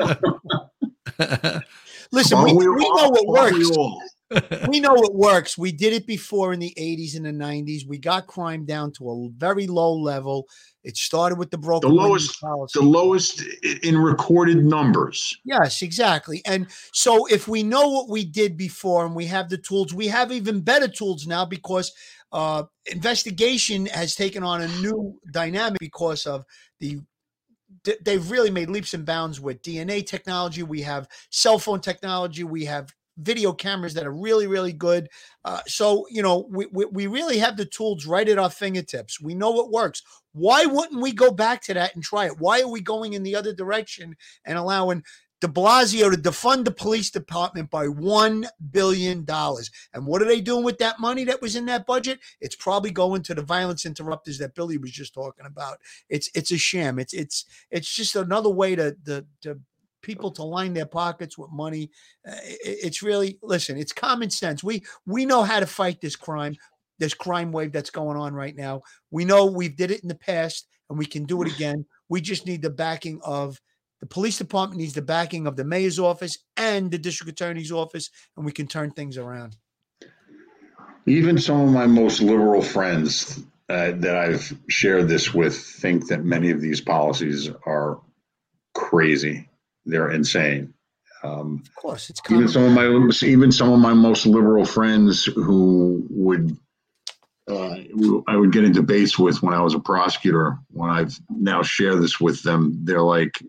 Listen, 2.12 2.38
Aren't 2.38 2.56
we, 2.58 2.68
we 2.68 2.76
we 2.76 2.84
all- 2.86 2.96
know 2.96 3.10
what 3.24 3.40
aren't 3.40 3.58
we 3.58 3.66
works. 3.68 4.68
we 4.68 4.80
know 4.80 4.96
it 4.96 5.14
works. 5.14 5.58
We 5.58 5.72
did 5.72 5.94
it 5.94 6.06
before 6.08 6.54
in 6.54 6.60
the 6.60 6.74
80s 6.78 7.16
and 7.16 7.26
the 7.26 7.32
90s. 7.32 7.88
We 7.88 7.98
got 7.98 8.28
crime 8.28 8.66
down 8.66 8.92
to 8.94 9.10
a 9.10 9.30
very 9.38 9.68
low 9.68 9.94
level. 9.94 10.48
It 10.84 10.98
started 10.98 11.38
with 11.40 11.50
the 11.50 11.58
broken 11.58 11.90
The 11.90 11.96
lowest- 11.96 12.40
policy. 12.42 12.80
the 12.80 12.86
lowest 12.86 13.42
in 13.84 13.98
recorded 13.98 14.64
numbers. 14.66 15.36
Yes, 15.46 15.82
exactly. 15.82 16.42
And 16.46 16.68
so 16.92 17.26
if 17.28 17.48
we 17.48 17.64
know 17.64 17.88
what 17.90 18.10
we 18.10 18.26
did 18.26 18.58
before 18.58 19.06
and 19.06 19.16
we 19.16 19.26
have 19.28 19.50
the 19.50 19.58
tools, 19.58 19.94
we 19.94 20.08
have 20.08 20.32
even 20.32 20.62
better 20.62 20.88
tools 20.88 21.26
now 21.26 21.46
because 21.46 21.92
uh, 22.34 22.64
investigation 22.88 23.86
has 23.86 24.16
taken 24.16 24.44
on 24.44 24.62
a 24.62 24.68
new 24.80 25.20
dynamic 25.32 25.80
because 25.80 26.26
of 26.26 26.44
the 26.80 27.00
they've 28.02 28.30
really 28.30 28.52
made 28.52 28.70
leaps 28.70 28.94
and 28.94 29.06
bounds 29.06 29.40
with 29.40 29.62
DNA 29.62 30.06
technology. 30.06 30.64
We 30.64 30.82
have 30.82 31.08
cell 31.32 31.60
phone 31.60 31.82
technology. 31.82 32.44
We 32.44 32.66
have 32.66 32.94
video 33.18 33.54
cameras 33.54 33.94
that 33.94 34.08
are 34.08 34.14
really, 34.14 34.48
really 34.48 34.74
good. 34.74 35.08
Uh, 35.46 35.62
so, 35.68 36.06
you 36.10 36.22
know, 36.22 36.48
we, 36.50 36.66
we, 36.72 36.86
we 36.86 37.08
really 37.08 37.38
have 37.38 37.58
the 37.58 37.66
tools 37.66 38.06
right 38.06 38.28
at 38.28 38.40
our 38.40 38.50
fingertips. 38.50 39.22
We 39.22 39.36
know 39.36 39.52
what 39.52 39.72
works. 39.72 40.02
Why 40.34 40.66
wouldn't 40.66 41.02
we 41.02 41.12
go 41.12 41.32
back 41.32 41.62
to 41.64 41.74
that 41.76 41.94
and 41.94 42.04
try 42.04 42.26
it? 42.26 42.40
Why 42.40 42.62
are 42.62 42.68
we 42.68 42.82
going 42.82 43.14
in 43.14 43.24
the 43.24 43.36
other 43.36 43.54
direction 43.54 44.16
and 44.46 44.58
allowing 44.58 45.04
De 45.44 45.50
Blasio 45.50 46.10
to 46.10 46.16
defund 46.18 46.64
the 46.64 46.72
police 46.72 47.12
department 47.12 47.70
by 47.70 47.86
$1 47.86 48.46
billion. 48.72 49.26
And 49.94 50.06
what 50.06 50.22
are 50.22 50.26
they 50.26 50.40
doing 50.40 50.64
with 50.64 50.78
that 50.78 51.02
money 51.02 51.26
that 51.26 51.42
was 51.42 51.58
in 51.58 51.66
that 51.66 51.86
budget? 51.86 52.22
It's 52.40 52.56
probably 52.56 52.92
going 52.92 53.24
to 53.24 53.36
the 53.36 53.42
violence 53.42 53.86
interrupters 53.86 54.38
that 54.38 54.56
Billy 54.56 54.78
was 54.78 54.92
just 54.92 55.14
talking 55.14 55.46
about. 55.46 55.80
It's 56.08 56.30
it's 56.34 56.52
a 56.54 56.58
sham. 56.58 56.98
It's 56.98 57.14
it's 57.14 57.44
it's 57.72 57.94
just 57.94 58.16
another 58.16 58.50
way 58.50 58.74
to 58.78 58.96
to, 59.06 59.26
to 59.42 59.60
people 60.02 60.32
to 60.32 60.44
line 60.44 60.74
their 60.74 60.86
pockets 60.86 61.38
with 61.38 61.52
money. 61.52 61.92
Uh, 62.26 62.36
it- 62.44 62.80
it's 62.82 63.04
really 63.04 63.38
listen. 63.44 63.78
It's 63.78 63.92
common 63.92 64.30
sense. 64.30 64.64
We 64.64 64.84
we 65.06 65.26
know 65.26 65.44
how 65.44 65.60
to 65.60 65.68
fight 65.68 66.00
this 66.00 66.16
crime, 66.16 66.56
this 67.00 67.14
crime 67.14 67.52
wave 67.52 67.74
that's 67.74 67.90
going 67.90 68.16
on 68.16 68.34
right 68.34 68.56
now. 68.56 68.84
We 69.12 69.26
know 69.26 69.46
we've 69.46 69.76
did 69.76 69.92
it 69.92 70.04
in 70.04 70.08
the 70.08 70.16
past, 70.16 70.68
and 70.90 70.98
we 70.98 71.06
can 71.06 71.26
do 71.26 71.42
it 71.42 71.54
again. 71.54 71.86
We 72.08 72.22
just 72.22 72.46
need 72.46 72.62
the 72.62 72.70
backing 72.70 73.20
of 73.26 73.60
the 74.04 74.08
police 74.08 74.38
department 74.38 74.82
needs 74.82 74.92
the 74.92 75.02
backing 75.02 75.48
of 75.48 75.56
the 75.56 75.64
mayor's 75.64 75.98
office 75.98 76.38
and 76.58 76.92
the 76.92 76.98
district 76.98 77.32
attorney's 77.32 77.72
office, 77.72 78.10
and 78.36 78.46
we 78.46 78.52
can 78.52 78.68
turn 78.68 78.92
things 78.92 79.18
around. 79.18 79.56
Even 81.06 81.38
some 81.38 81.62
of 81.62 81.70
my 81.70 81.88
most 81.88 82.20
liberal 82.20 82.62
friends 82.62 83.40
uh, 83.70 83.94
that 83.96 84.18
I've 84.18 84.54
shared 84.68 85.08
this 85.08 85.34
with 85.34 85.58
think 85.58 86.10
that 86.10 86.26
many 86.26 86.52
of 86.52 86.60
these 86.60 86.82
policies 86.82 87.50
are 87.66 88.02
crazy. 88.74 89.48
They're 89.86 90.12
insane. 90.12 90.74
Um, 91.24 91.64
Of 91.66 91.76
course, 91.76 92.10
it's 92.10 92.20
even 92.26 92.48
common. 92.48 92.50
some 92.50 92.64
of 92.64 92.72
my 92.74 93.26
even 93.26 93.54
some 93.54 93.72
of 93.72 93.80
my 93.80 93.94
most 93.94 94.26
liberal 94.26 94.66
friends 94.66 95.24
who 95.24 96.06
would 96.10 96.58
uh, 97.50 97.76
I 98.28 98.36
would 98.36 98.52
get 98.52 98.66
in 98.66 98.74
debates 98.74 99.18
with 99.18 99.42
when 99.42 99.54
I 99.54 99.62
was 99.62 99.76
a 99.76 99.80
prosecutor. 99.80 100.58
When 100.72 100.90
I've 100.90 101.18
now 101.30 101.64
share 101.64 101.96
this 101.96 102.20
with 102.20 102.44
them, 102.44 102.80
they're 102.84 103.02
like, 103.02 103.42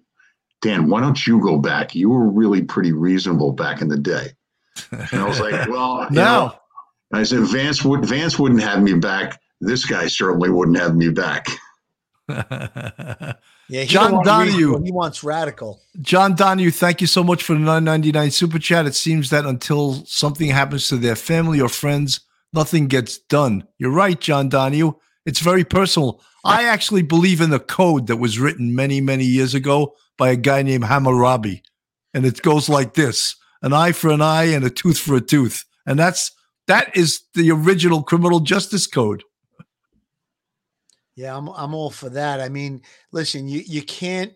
"Dan, 0.65 0.89
why 0.89 1.01
don't 1.01 1.25
you 1.27 1.41
go 1.41 1.59
back? 1.59 1.95
You 1.95 2.11
were 2.11 2.27
really 2.29 2.63
pretty 2.63 2.93
reasonable 2.93 3.53
back 3.53 3.81
in 3.81 3.89
the 3.89 3.99
day." 3.99 4.31
And 4.91 5.21
I 5.21 5.29
was 5.29 5.39
like, 5.39 5.69
"Well, 5.69 6.07
you 6.11 6.17
No. 6.17 6.23
know," 6.25 6.55
I 7.13 7.23
said, 7.23 7.41
"Vance 7.43 7.85
would 7.85 8.05
Vance 8.05 8.39
wouldn't 8.39 8.63
have 8.63 8.83
me 8.83 8.95
back. 8.95 9.41
This 9.61 9.85
guy 9.85 10.09
certainly 10.09 10.51
wouldn't 10.51 10.79
have 10.79 10.97
me 10.97 11.11
back." 11.11 11.47
Yeah, 13.69 13.85
John 13.85 14.11
don't 14.13 14.25
Donahue. 14.25 14.83
He 14.85 14.93
wants 14.93 15.25
radical. 15.25 15.81
John 16.03 16.35
Donahue, 16.35 16.71
thank 16.71 17.01
you 17.01 17.07
so 17.07 17.25
much 17.25 17.43
for 17.43 17.55
the 17.55 17.61
999 17.61 18.31
super 18.31 18.59
chat. 18.59 18.85
It 18.87 18.95
seems 18.95 19.31
that 19.31 19.47
until 19.47 20.05
something 20.05 20.51
happens 20.51 20.89
to 20.89 20.97
their 20.99 21.17
family 21.17 21.63
or 21.63 21.71
friends, 21.71 22.21
nothing 22.53 22.89
gets 22.89 23.17
done. 23.17 23.67
You're 23.79 23.91
right, 23.91 24.21
John 24.21 24.51
Donahue. 24.51 24.93
It's 25.25 25.41
very 25.41 25.65
personal. 25.65 26.21
I 26.45 26.65
actually 26.65 27.01
believe 27.03 27.41
in 27.41 27.49
the 27.49 27.59
code 27.59 28.07
that 28.09 28.17
was 28.19 28.39
written 28.39 28.75
many, 28.75 29.01
many 29.01 29.25
years 29.25 29.55
ago 29.55 29.95
by 30.17 30.31
a 30.31 30.37
guy 30.37 30.63
named 30.63 30.85
Hammurabi. 30.85 31.63
And 32.13 32.25
it 32.25 32.43
goes 32.43 32.69
like 32.69 32.95
this 32.95 33.37
an 33.63 33.73
eye 33.73 33.93
for 33.93 34.11
an 34.11 34.21
eye 34.21 34.45
and 34.45 34.65
a 34.65 34.71
tooth 34.71 34.99
for 34.99 35.15
a 35.15 35.21
tooth. 35.21 35.65
And 35.87 35.99
that's 35.99 36.31
that 36.67 36.97
is 36.97 37.23
the 37.35 37.51
original 37.51 38.03
criminal 38.03 38.41
justice 38.41 38.87
code. 38.87 39.23
Yeah, 41.17 41.37
I'm 41.37 41.49
I'm 41.49 41.75
all 41.75 41.91
for 41.91 42.11
that. 42.11 42.41
I 42.41 42.49
mean, 42.49 42.83
listen, 43.13 43.49
you 43.49 43.63
you 43.67 43.83
can't 43.83 44.33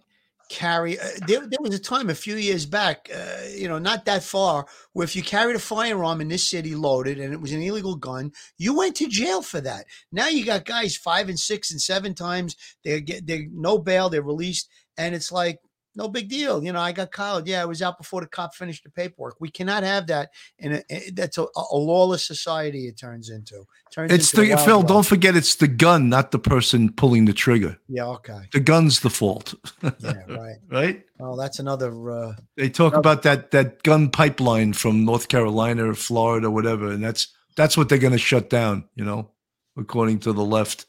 carry. 0.49 0.99
Uh, 0.99 1.05
there, 1.27 1.41
there 1.47 1.59
was 1.61 1.75
a 1.75 1.79
time 1.79 2.09
a 2.09 2.15
few 2.15 2.37
years 2.37 2.67
back, 2.67 3.11
uh, 3.15 3.49
you 3.55 3.69
know, 3.69 3.79
not 3.79 4.05
that 4.05 4.23
far, 4.23 4.67
where 4.93 5.05
if 5.05 5.15
you 5.15 5.23
carried 5.23 5.57
a 5.57 5.61
firearm 5.61 6.21
in 6.21 6.29
this 6.29 6.49
city 6.49 6.75
loaded 6.75 7.19
and 7.19 7.33
it 7.33 7.41
was 7.41 7.53
an 7.53 7.63
illegal 7.63 7.97
gun, 7.97 8.33
you 8.57 8.77
went 8.77 8.97
to 8.97 9.09
jail 9.09 9.43
for 9.43 9.61
that. 9.61 9.85
Now 10.13 10.29
you 10.29 10.45
got 10.45 10.65
guys 10.65 10.97
five 10.97 11.29
and 11.29 11.39
six 11.39 11.71
and 11.71 11.81
seven 11.81 12.15
times. 12.15 12.57
They 12.85 13.01
get 13.01 13.27
they 13.27 13.49
no 13.53 13.79
bail, 13.79 14.09
they're 14.09 14.23
released, 14.23 14.69
and 14.97 15.15
it's 15.15 15.33
like 15.33 15.59
no 15.99 16.09
big 16.09 16.29
deal. 16.29 16.63
You 16.63 16.73
know, 16.73 16.79
I 16.81 16.93
got 16.93 17.11
collared. 17.11 17.49
Yeah, 17.49 17.61
I 17.61 17.65
was 17.65 17.83
out 17.83 17.99
before 17.99 18.21
the 18.21 18.29
cop 18.29 18.55
finished 18.55 18.85
the 18.85 18.91
paperwork. 18.91 19.35
We 19.41 19.51
cannot 19.51 19.83
have 19.83 20.07
that, 20.07 20.31
and 20.61 20.83
that's 21.13 21.37
a, 21.39 21.43
a 21.43 21.77
lawless 21.77 22.25
society. 22.25 22.87
It 22.87 22.97
turns 22.97 23.29
into. 23.31 23.65
Turns 23.91 24.13
It's 24.13 24.33
into 24.33 24.49
the 24.49 24.57
Phil, 24.59 24.79
West. 24.79 24.89
don't 24.89 25.05
forget 25.07 25.35
it's 25.35 25.57
the 25.57 25.67
gun, 25.67 26.09
not 26.09 26.31
the 26.31 26.39
person 26.39 26.93
pulling 26.93 27.25
the 27.25 27.33
trigger. 27.33 27.77
Yeah. 27.89 28.07
Okay. 28.07 28.39
The 28.53 28.61
gun's 28.61 29.01
the 29.01 29.11
fault. 29.11 29.53
Yeah. 29.83 30.13
Right. 30.29 30.57
right? 30.71 31.03
Oh, 31.21 31.37
that's 31.37 31.59
another. 31.59 32.11
Uh, 32.11 32.35
They 32.57 32.71
talk 32.71 32.95
about 32.95 33.23
that 33.25 33.51
that 33.51 33.83
gun 33.83 34.09
pipeline 34.11 34.73
from 34.73 35.05
North 35.05 35.27
Carolina 35.29 35.91
or 35.91 35.95
Florida, 35.95 36.49
whatever, 36.49 36.93
and 36.93 37.03
that's 37.03 37.29
that's 37.57 37.77
what 37.77 37.89
they're 37.89 37.99
going 37.99 38.13
to 38.13 38.19
shut 38.19 38.49
down. 38.49 38.89
You 38.95 39.05
know, 39.05 39.31
according 39.77 40.21
to 40.21 40.33
the 40.33 40.45
left. 40.45 40.87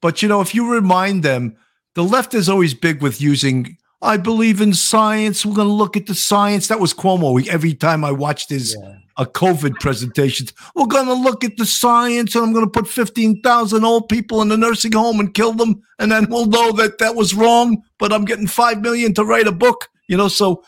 But 0.00 0.22
you 0.22 0.28
know, 0.28 0.40
if 0.40 0.54
you 0.54 0.72
remind 0.72 1.24
them, 1.24 1.56
the 1.94 2.04
left 2.04 2.32
is 2.32 2.48
always 2.48 2.74
big 2.74 3.02
with 3.02 3.20
using. 3.20 3.76
I 4.02 4.16
believe 4.16 4.60
in 4.60 4.74
science. 4.74 5.46
We're 5.46 5.54
going 5.54 5.68
to 5.68 5.72
look 5.72 5.96
at 5.96 6.06
the 6.06 6.14
science. 6.14 6.66
That 6.66 6.80
was 6.80 6.92
Cuomo. 6.92 7.46
Every 7.46 7.72
time 7.72 8.04
I 8.04 8.10
watched 8.10 8.50
his 8.50 8.76
a 9.18 9.22
uh, 9.22 9.24
COVID 9.26 9.74
presentations, 9.74 10.52
we're 10.74 10.86
going 10.86 11.06
to 11.06 11.12
look 11.12 11.44
at 11.44 11.56
the 11.56 11.66
science, 11.66 12.34
and 12.34 12.44
I'm 12.44 12.52
going 12.52 12.64
to 12.64 12.70
put 12.70 12.88
fifteen 12.88 13.40
thousand 13.42 13.84
old 13.84 14.08
people 14.08 14.42
in 14.42 14.48
the 14.48 14.56
nursing 14.56 14.92
home 14.92 15.20
and 15.20 15.32
kill 15.32 15.52
them, 15.52 15.82
and 15.98 16.10
then 16.10 16.26
we'll 16.28 16.46
know 16.46 16.72
that 16.72 16.98
that 16.98 17.14
was 17.14 17.34
wrong. 17.34 17.82
But 17.98 18.12
I'm 18.12 18.24
getting 18.24 18.48
five 18.48 18.80
million 18.80 19.14
to 19.14 19.24
write 19.24 19.46
a 19.46 19.52
book. 19.52 19.88
You 20.08 20.16
know, 20.16 20.28
so 20.28 20.64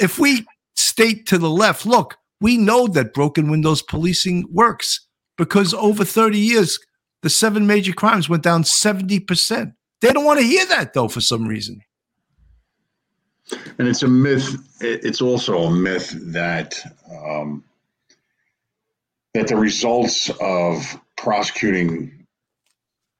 if 0.00 0.18
we 0.18 0.46
state 0.76 1.26
to 1.26 1.38
the 1.38 1.50
left, 1.50 1.84
look, 1.84 2.16
we 2.40 2.56
know 2.56 2.86
that 2.88 3.14
broken 3.14 3.50
windows 3.50 3.82
policing 3.82 4.46
works 4.50 5.06
because 5.36 5.74
over 5.74 6.04
30 6.04 6.38
years, 6.38 6.78
the 7.22 7.30
seven 7.30 7.66
major 7.66 7.92
crimes 7.92 8.28
went 8.28 8.42
down 8.42 8.62
70%. 8.62 9.72
They 10.00 10.12
don't 10.12 10.24
want 10.24 10.40
to 10.40 10.46
hear 10.46 10.66
that 10.66 10.94
though, 10.94 11.08
for 11.08 11.20
some 11.20 11.46
reason. 11.46 11.80
And 13.78 13.88
it's 13.88 14.02
a 14.02 14.08
myth. 14.08 14.56
It's 14.80 15.20
also 15.20 15.64
a 15.64 15.70
myth 15.70 16.14
that 16.32 16.78
um, 17.10 17.64
that 19.34 19.48
the 19.48 19.56
results 19.56 20.30
of 20.40 20.98
prosecuting 21.16 22.26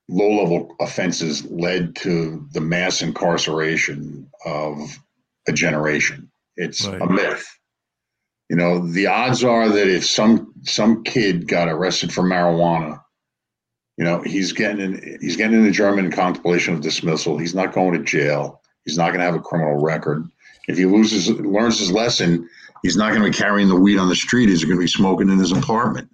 low-level 0.09 0.75
offenses 0.81 1.45
led 1.45 1.95
to 1.95 2.45
the 2.51 2.59
mass 2.59 3.01
incarceration 3.01 4.29
of 4.45 4.99
a 5.47 5.53
generation. 5.53 6.29
It's 6.57 6.85
a 6.85 7.05
myth. 7.07 7.47
You 8.49 8.57
know, 8.57 8.85
the 8.85 9.07
odds 9.07 9.43
are 9.45 9.69
that 9.69 9.87
if 9.87 10.05
some 10.05 10.53
some 10.63 11.03
kid 11.03 11.47
got 11.47 11.69
arrested 11.69 12.11
for 12.11 12.23
marijuana, 12.23 13.01
you 13.97 14.03
know, 14.03 14.21
he's 14.21 14.51
getting 14.51 14.81
in, 14.81 15.17
he's 15.21 15.37
getting 15.37 15.55
in 15.55 15.63
the 15.63 15.69
adjournment 15.69 16.13
contemplation 16.13 16.73
of 16.73 16.81
dismissal. 16.81 17.37
He's 17.37 17.55
not 17.55 17.71
going 17.71 17.93
to 17.93 18.03
jail. 18.03 18.61
He's 18.85 18.97
not 18.97 19.07
going 19.07 19.19
to 19.19 19.25
have 19.25 19.35
a 19.35 19.39
criminal 19.39 19.81
record. 19.81 20.27
If 20.67 20.77
he 20.77 20.85
loses, 20.85 21.29
learns 21.29 21.79
his 21.79 21.91
lesson, 21.91 22.49
he's 22.83 22.97
not 22.97 23.09
going 23.09 23.23
to 23.23 23.29
be 23.29 23.35
carrying 23.35 23.67
the 23.67 23.75
weed 23.75 23.97
on 23.97 24.09
the 24.09 24.15
street. 24.15 24.49
He's 24.49 24.63
going 24.63 24.77
to 24.77 24.81
be 24.81 24.87
smoking 24.87 25.29
in 25.29 25.37
his 25.37 25.51
apartment. 25.51 26.09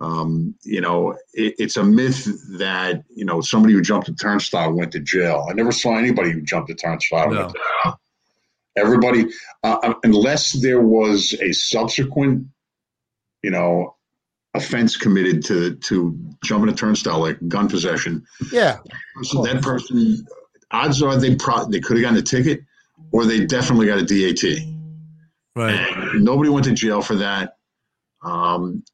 Um, 0.00 0.54
you 0.62 0.80
know, 0.80 1.12
it, 1.32 1.54
it's 1.58 1.76
a 1.76 1.84
myth 1.84 2.28
that 2.58 3.02
you 3.08 3.24
know 3.24 3.40
somebody 3.40 3.74
who 3.74 3.82
jumped 3.82 4.08
a 4.08 4.14
turnstile 4.14 4.72
went 4.72 4.92
to 4.92 5.00
jail. 5.00 5.46
I 5.50 5.54
never 5.54 5.72
saw 5.72 5.96
anybody 5.96 6.30
who 6.30 6.40
jumped 6.42 6.70
a 6.70 6.74
turnstile. 6.74 7.32
and 7.32 7.52
went. 7.84 7.94
Everybody, 8.76 9.26
uh, 9.64 9.94
unless 10.04 10.52
there 10.52 10.80
was 10.80 11.34
a 11.40 11.50
subsequent, 11.52 12.46
you 13.42 13.50
know, 13.50 13.96
offense 14.54 14.96
committed 14.96 15.44
to 15.46 15.74
to 15.74 16.16
jumping 16.44 16.72
a 16.72 16.76
turnstile, 16.76 17.18
like 17.18 17.36
gun 17.48 17.68
possession, 17.68 18.24
yeah. 18.52 18.78
so 19.22 19.42
that 19.42 19.62
person, 19.62 20.24
odds 20.70 21.02
are 21.02 21.16
they 21.16 21.34
pro- 21.36 21.66
they 21.66 21.80
could 21.80 21.96
have 21.96 22.04
gotten 22.04 22.18
a 22.18 22.22
ticket, 22.22 22.60
or 23.12 23.24
they 23.24 23.44
definitely 23.46 23.86
got 23.86 23.98
a 23.98 24.04
DAT. 24.04 24.64
Right. 25.56 25.74
And 25.74 26.24
nobody 26.24 26.50
went 26.50 26.66
to 26.66 26.72
jail 26.72 27.02
for 27.02 27.16
that. 27.16 27.56
Um, 28.22 28.84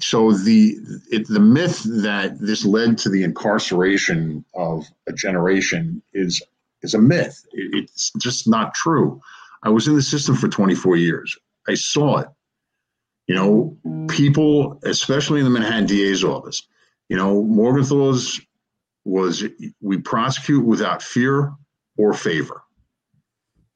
so 0.00 0.32
the 0.32 0.76
it, 1.10 1.26
the 1.28 1.40
myth 1.40 1.82
that 2.02 2.38
this 2.38 2.64
led 2.64 2.98
to 2.98 3.08
the 3.08 3.22
incarceration 3.22 4.44
of 4.54 4.86
a 5.06 5.12
generation 5.12 6.02
is 6.12 6.42
is 6.82 6.94
a 6.94 6.98
myth. 6.98 7.44
It, 7.52 7.84
it's 7.84 8.12
just 8.20 8.48
not 8.48 8.74
true. 8.74 9.20
I 9.62 9.70
was 9.70 9.86
in 9.86 9.94
the 9.94 10.02
system 10.02 10.34
for 10.34 10.48
24 10.48 10.96
years. 10.96 11.38
I 11.68 11.74
saw 11.74 12.18
it. 12.18 12.28
You 13.28 13.36
know, 13.36 14.06
people, 14.08 14.80
especially 14.82 15.38
in 15.38 15.44
the 15.44 15.50
Manhattan 15.50 15.86
DA's 15.86 16.24
office, 16.24 16.66
you 17.08 17.16
know, 17.16 17.42
Morgenthau's 17.44 18.40
was 19.04 19.44
we 19.80 19.98
prosecute 19.98 20.64
without 20.64 21.02
fear 21.02 21.52
or 21.96 22.12
favor. 22.12 22.62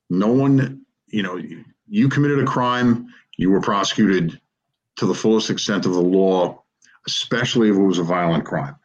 No 0.08 0.32
one, 0.32 0.82
you 1.08 1.22
know, 1.22 1.40
you 1.88 2.08
committed 2.08 2.38
a 2.38 2.44
crime, 2.44 3.06
you 3.36 3.50
were 3.50 3.60
prosecuted 3.60 4.40
to 4.96 5.06
the 5.06 5.14
fullest 5.14 5.50
extent 5.50 5.84
of 5.84 5.92
the 5.92 6.00
law, 6.00 6.62
especially 7.06 7.68
if 7.68 7.76
it 7.76 7.80
was 7.80 7.98
a 7.98 8.04
violent 8.04 8.44
crime. 8.44 8.76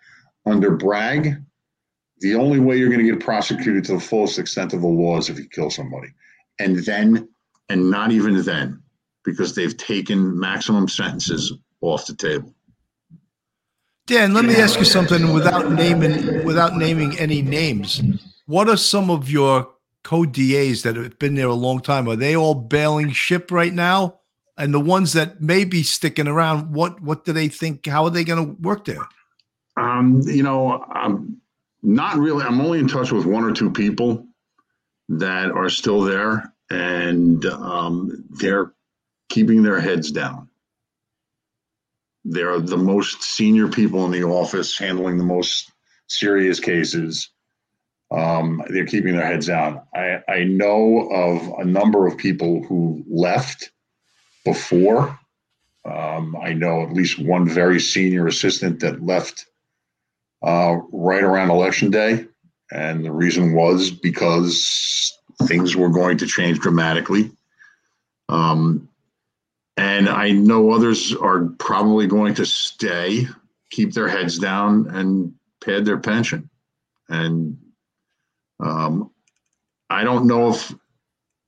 Under 0.46 0.72
Bragg, 0.72 1.36
the 2.20 2.36
only 2.36 2.60
way 2.60 2.78
you're 2.78 2.90
going 2.90 3.06
to 3.06 3.12
get 3.12 3.24
prosecuted 3.24 3.84
to 3.86 3.94
the 3.94 4.00
fullest 4.00 4.40
extent 4.40 4.74
of 4.74 4.82
the 4.82 4.88
law 4.88 5.18
is 5.18 5.30
if 5.30 5.38
you 5.40 5.48
kill 5.48 5.70
somebody. 5.70 6.10
And 6.60 6.78
then, 6.86 7.30
and 7.70 7.90
not 7.90 8.12
even 8.12 8.42
then, 8.44 8.82
because 9.24 9.56
they've 9.56 9.76
taken 9.78 10.40
maximum 10.40 10.88
sentences 10.88 11.54
off 11.82 12.06
the 12.06 12.16
table. 12.16 12.54
Dan, 14.08 14.34
let 14.34 14.46
me 14.46 14.56
ask 14.56 14.80
you 14.80 14.86
something 14.86 15.34
without 15.34 15.72
naming 15.72 16.44
without 16.44 16.76
naming 16.76 17.18
any 17.18 17.42
names. 17.42 18.02
What 18.46 18.68
are 18.68 18.78
some 18.78 19.10
of 19.10 19.30
your 19.30 19.70
co 20.04 20.26
DAs 20.26 20.84
that 20.84 20.96
have 20.96 21.20
been 21.20 21.36
there 21.36 21.48
a 21.48 21.54
long 21.54 21.80
time, 21.80 22.08
are 22.10 22.16
they 22.16 22.36
all 22.36 22.56
bailing 22.56 23.12
ship 23.12 23.52
right 23.52 23.74
now? 23.74 24.20
And 24.58 24.74
the 24.74 24.80
ones 24.80 25.14
that 25.14 25.42
may 25.42 25.64
be 25.64 25.84
sticking 25.84 26.28
around, 26.28 26.74
what 26.74 27.02
what 27.02 27.26
do 27.26 27.34
they 27.34 27.48
think? 27.48 27.86
How 27.88 28.04
are 28.06 28.10
they 28.10 28.24
going 28.24 28.46
to 28.46 28.62
work 28.62 28.86
there? 28.86 29.08
Um, 29.78 30.22
you 30.26 30.44
know, 30.44 30.84
I'm 30.90 31.42
not 31.82 32.18
really. 32.18 32.44
I'm 32.44 32.62
only 32.62 32.80
in 32.80 32.88
touch 32.88 33.12
with 33.12 33.26
one 33.26 33.44
or 33.44 33.54
two 33.54 33.72
people 33.72 34.28
that 35.10 35.52
are 35.52 35.70
still 35.70 36.02
there, 36.02 36.54
and 36.70 37.46
um, 37.46 38.26
they're 38.30 38.74
keeping 39.30 39.64
their 39.64 39.80
heads 39.80 40.12
down. 40.12 40.50
They're 42.24 42.60
the 42.60 42.78
most 42.78 43.24
senior 43.24 43.68
people 43.68 44.06
in 44.06 44.12
the 44.12 44.24
office, 44.24 44.78
handling 44.78 45.18
the 45.18 45.24
most 45.24 45.72
serious 46.08 46.60
cases. 46.60 47.30
Um, 48.12 48.62
they're 48.70 48.86
keeping 48.86 49.16
their 49.16 49.26
heads 49.26 49.48
down. 49.48 49.82
I, 49.96 50.20
I 50.28 50.44
know 50.44 51.10
of 51.12 51.60
a 51.60 51.66
number 51.66 52.08
of 52.08 52.18
people 52.18 52.64
who 52.64 53.04
left 53.10 53.72
before. 54.44 55.18
Um, 55.86 56.36
I 56.42 56.54
know 56.54 56.84
at 56.84 56.94
least 56.94 57.20
one 57.20 57.48
very 57.48 57.80
senior 57.80 58.28
assistant 58.28 58.82
that 58.82 59.04
left 59.04 59.48
uh, 60.44 60.78
right 60.92 61.24
around 61.24 61.50
election 61.50 61.90
day. 61.90 62.26
And 62.72 63.04
the 63.04 63.12
reason 63.12 63.54
was 63.54 63.92
because 63.92 65.18
things 65.44 65.76
were 65.76 65.90
going 65.90 66.18
to 66.20 66.28
change 66.28 66.60
dramatically. 66.60 67.32
Um, 68.30 68.90
and 69.82 70.08
I 70.08 70.30
know 70.30 70.70
others 70.70 71.12
are 71.16 71.48
probably 71.58 72.06
going 72.06 72.36
to 72.36 72.46
stay, 72.46 73.26
keep 73.72 73.94
their 73.94 74.08
heads 74.08 74.38
down, 74.38 74.88
and 74.88 75.34
pay 75.60 75.82
their 75.82 75.98
pension. 75.98 76.52
And 77.10 77.58
um, 78.60 79.10
I 79.90 80.04
don't 80.04 80.28
know 80.28 80.52
if 80.52 80.72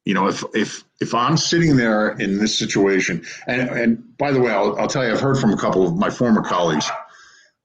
you 0.04 0.16
know 0.16 0.30
if 0.30 0.44
if 0.56 0.84
if 1.00 1.14
I'm 1.14 1.38
sitting 1.38 1.76
there 1.78 2.10
in 2.10 2.40
this 2.40 2.58
situation, 2.58 3.24
and 3.46 3.70
and 3.70 4.18
by 4.18 4.32
the 4.32 4.42
way, 4.42 4.52
I'll, 4.52 4.80
I'll 4.80 4.88
tell 4.88 5.06
you, 5.06 5.12
I've 5.12 5.22
heard 5.22 5.38
from 5.38 5.54
a 5.54 5.58
couple 5.58 5.86
of 5.86 5.96
my 5.96 6.10
former 6.10 6.42
colleagues 6.42 6.90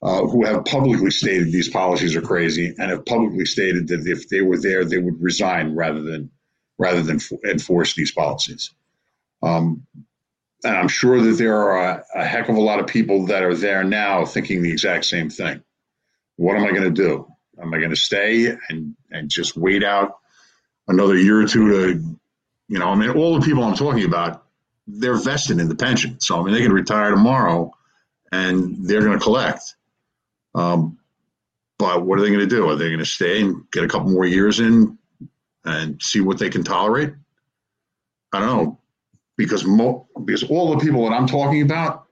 uh, 0.02 0.26
who 0.26 0.44
have 0.44 0.66
publicly 0.66 1.10
stated 1.10 1.50
these 1.50 1.70
policies 1.70 2.14
are 2.14 2.20
crazy, 2.20 2.74
and 2.78 2.90
have 2.90 3.06
publicly 3.06 3.46
stated 3.46 3.88
that 3.88 4.06
if 4.06 4.28
they 4.28 4.42
were 4.42 4.58
there, 4.58 4.84
they 4.84 4.98
would 4.98 5.18
resign 5.18 5.74
rather 5.74 6.02
than 6.02 6.30
rather 6.76 7.02
than 7.02 7.20
enforce 7.46 7.94
these 7.94 8.12
policies. 8.12 8.70
Um, 9.42 9.86
and 10.64 10.76
I'm 10.76 10.88
sure 10.88 11.20
that 11.20 11.38
there 11.38 11.56
are 11.56 11.78
a, 11.78 12.04
a, 12.14 12.24
heck 12.24 12.48
of 12.48 12.56
a 12.56 12.60
lot 12.60 12.80
of 12.80 12.86
people 12.86 13.26
that 13.26 13.42
are 13.42 13.54
there 13.54 13.84
now 13.84 14.24
thinking 14.24 14.62
the 14.62 14.72
exact 14.72 15.04
same 15.04 15.30
thing. 15.30 15.62
What 16.36 16.56
am 16.56 16.64
I 16.64 16.70
going 16.70 16.82
to 16.82 16.90
do? 16.90 17.26
Am 17.60 17.72
I 17.72 17.78
going 17.78 17.90
to 17.90 17.96
stay 17.96 18.56
and, 18.68 18.94
and 19.10 19.30
just 19.30 19.56
wait 19.56 19.84
out 19.84 20.18
another 20.88 21.16
year 21.16 21.40
or 21.40 21.46
two 21.46 21.68
to, 21.70 22.16
you 22.68 22.78
know, 22.78 22.88
I 22.88 22.94
mean, 22.94 23.10
all 23.10 23.38
the 23.38 23.44
people 23.44 23.62
I'm 23.62 23.76
talking 23.76 24.04
about, 24.04 24.44
they're 24.86 25.16
vested 25.16 25.58
in 25.58 25.68
the 25.68 25.76
pension. 25.76 26.18
So, 26.20 26.38
I 26.38 26.42
mean, 26.42 26.54
they 26.54 26.62
can 26.62 26.72
retire 26.72 27.10
tomorrow 27.10 27.72
and 28.32 28.86
they're 28.86 29.02
going 29.02 29.18
to 29.18 29.22
collect. 29.22 29.76
Um, 30.54 30.98
but 31.78 32.04
what 32.04 32.18
are 32.18 32.22
they 32.22 32.28
going 32.28 32.40
to 32.40 32.46
do? 32.46 32.68
Are 32.68 32.76
they 32.76 32.88
going 32.88 32.98
to 32.98 33.04
stay 33.04 33.40
and 33.40 33.70
get 33.70 33.84
a 33.84 33.88
couple 33.88 34.10
more 34.10 34.26
years 34.26 34.58
in 34.58 34.98
and 35.64 36.02
see 36.02 36.20
what 36.20 36.38
they 36.38 36.50
can 36.50 36.64
tolerate? 36.64 37.12
I 38.32 38.40
don't 38.40 38.48
know 38.48 38.78
because 39.38 39.64
mo- 39.64 40.06
because 40.26 40.42
all 40.42 40.76
the 40.76 40.84
people 40.84 41.08
that 41.08 41.14
I'm 41.14 41.26
talking 41.26 41.62
about, 41.62 42.06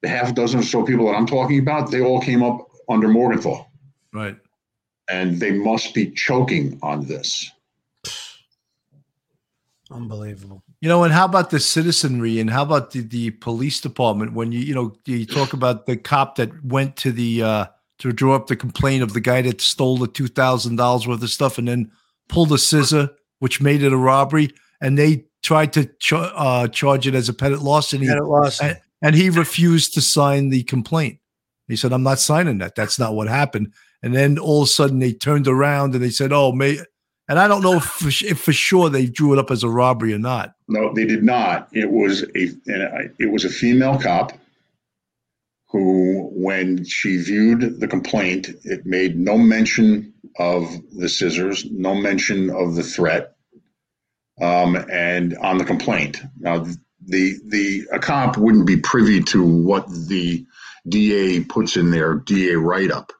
the 0.00 0.08
half 0.08 0.30
a 0.30 0.32
dozen 0.32 0.60
or 0.60 0.62
so 0.62 0.82
people 0.82 1.06
that 1.06 1.14
I'm 1.14 1.26
talking 1.26 1.58
about, 1.58 1.90
they 1.90 2.00
all 2.00 2.22
came 2.22 2.42
up 2.42 2.66
under 2.88 3.08
Morgenthau. 3.08 3.66
Right. 4.14 4.38
And 5.10 5.38
they 5.38 5.50
must 5.50 5.92
be 5.92 6.10
choking 6.12 6.78
on 6.82 7.06
this. 7.06 7.50
Unbelievable. 9.90 10.62
You 10.80 10.88
know, 10.88 11.04
and 11.04 11.12
how 11.12 11.26
about 11.26 11.50
the 11.50 11.60
citizenry 11.60 12.40
and 12.40 12.48
how 12.48 12.62
about 12.62 12.92
the, 12.92 13.00
the 13.00 13.30
police 13.30 13.80
department 13.80 14.32
when 14.32 14.52
you, 14.52 14.60
you 14.60 14.74
know, 14.74 14.94
you 15.04 15.26
talk 15.26 15.52
about 15.52 15.86
the 15.86 15.96
cop 15.96 16.36
that 16.36 16.64
went 16.64 16.96
to 16.98 17.12
the, 17.12 17.42
uh, 17.42 17.66
to 17.98 18.12
draw 18.12 18.34
up 18.34 18.46
the 18.46 18.56
complaint 18.56 19.02
of 19.02 19.12
the 19.12 19.20
guy 19.20 19.42
that 19.42 19.60
stole 19.60 19.98
the 19.98 20.08
$2,000 20.08 21.06
worth 21.06 21.22
of 21.22 21.30
stuff 21.30 21.58
and 21.58 21.68
then 21.68 21.90
pulled 22.28 22.52
a 22.52 22.58
scissor, 22.58 23.10
which 23.40 23.60
made 23.60 23.82
it 23.82 23.92
a 23.92 23.96
robbery. 23.96 24.50
And 24.80 24.96
they 24.98 25.26
tried 25.42 25.72
to 25.74 25.86
ch- 25.98 26.12
uh, 26.14 26.68
charge 26.68 27.06
it 27.06 27.14
as 27.14 27.28
a 27.28 27.32
petit 27.32 27.56
larceny. 27.56 28.06
Petit 28.06 28.20
larceny. 28.20 28.70
And, 28.70 28.80
and 29.02 29.14
he 29.14 29.30
refused 29.30 29.94
to 29.94 30.00
sign 30.00 30.50
the 30.50 30.62
complaint. 30.62 31.18
He 31.68 31.76
said, 31.76 31.92
I'm 31.92 32.02
not 32.02 32.18
signing 32.18 32.58
that. 32.58 32.74
That's 32.74 32.98
not 32.98 33.14
what 33.14 33.28
happened. 33.28 33.72
And 34.02 34.14
then 34.14 34.38
all 34.38 34.62
of 34.62 34.66
a 34.66 34.70
sudden 34.70 34.98
they 34.98 35.12
turned 35.12 35.48
around 35.48 35.94
and 35.94 36.02
they 36.02 36.10
said, 36.10 36.32
oh, 36.32 36.52
may, 36.52 36.78
and 37.28 37.38
I 37.38 37.48
don't 37.48 37.62
know 37.62 37.76
if 37.76 37.84
for, 37.84 38.08
if 38.08 38.40
for 38.40 38.52
sure 38.52 38.90
they 38.90 39.06
drew 39.06 39.32
it 39.32 39.38
up 39.38 39.50
as 39.50 39.62
a 39.62 39.68
robbery 39.68 40.12
or 40.12 40.18
not. 40.18 40.54
No, 40.68 40.92
they 40.92 41.06
did 41.06 41.22
not. 41.22 41.68
It 41.72 41.90
was 41.90 42.22
a 42.34 42.50
it 43.18 43.30
was 43.30 43.44
a 43.44 43.48
female 43.48 43.98
cop 43.98 44.32
who, 45.68 46.30
when 46.34 46.84
she 46.84 47.16
viewed 47.16 47.80
the 47.80 47.88
complaint, 47.88 48.50
it 48.64 48.84
made 48.84 49.18
no 49.18 49.38
mention 49.38 50.12
of 50.38 50.68
the 50.98 51.08
scissors, 51.08 51.64
no 51.70 51.94
mention 51.94 52.50
of 52.50 52.74
the 52.74 52.82
threat, 52.82 53.36
um, 54.40 54.76
and 54.90 55.36
on 55.38 55.58
the 55.58 55.64
complaint. 55.64 56.22
Now, 56.38 56.64
the 57.04 57.38
the 57.46 57.88
a 57.92 57.98
cop 57.98 58.36
wouldn't 58.36 58.66
be 58.66 58.76
privy 58.76 59.20
to 59.24 59.44
what 59.44 59.88
the 59.88 60.46
DA 60.88 61.40
puts 61.40 61.76
in 61.76 61.90
their 61.90 62.14
DA 62.14 62.54
write 62.54 62.90
up, 62.90 63.12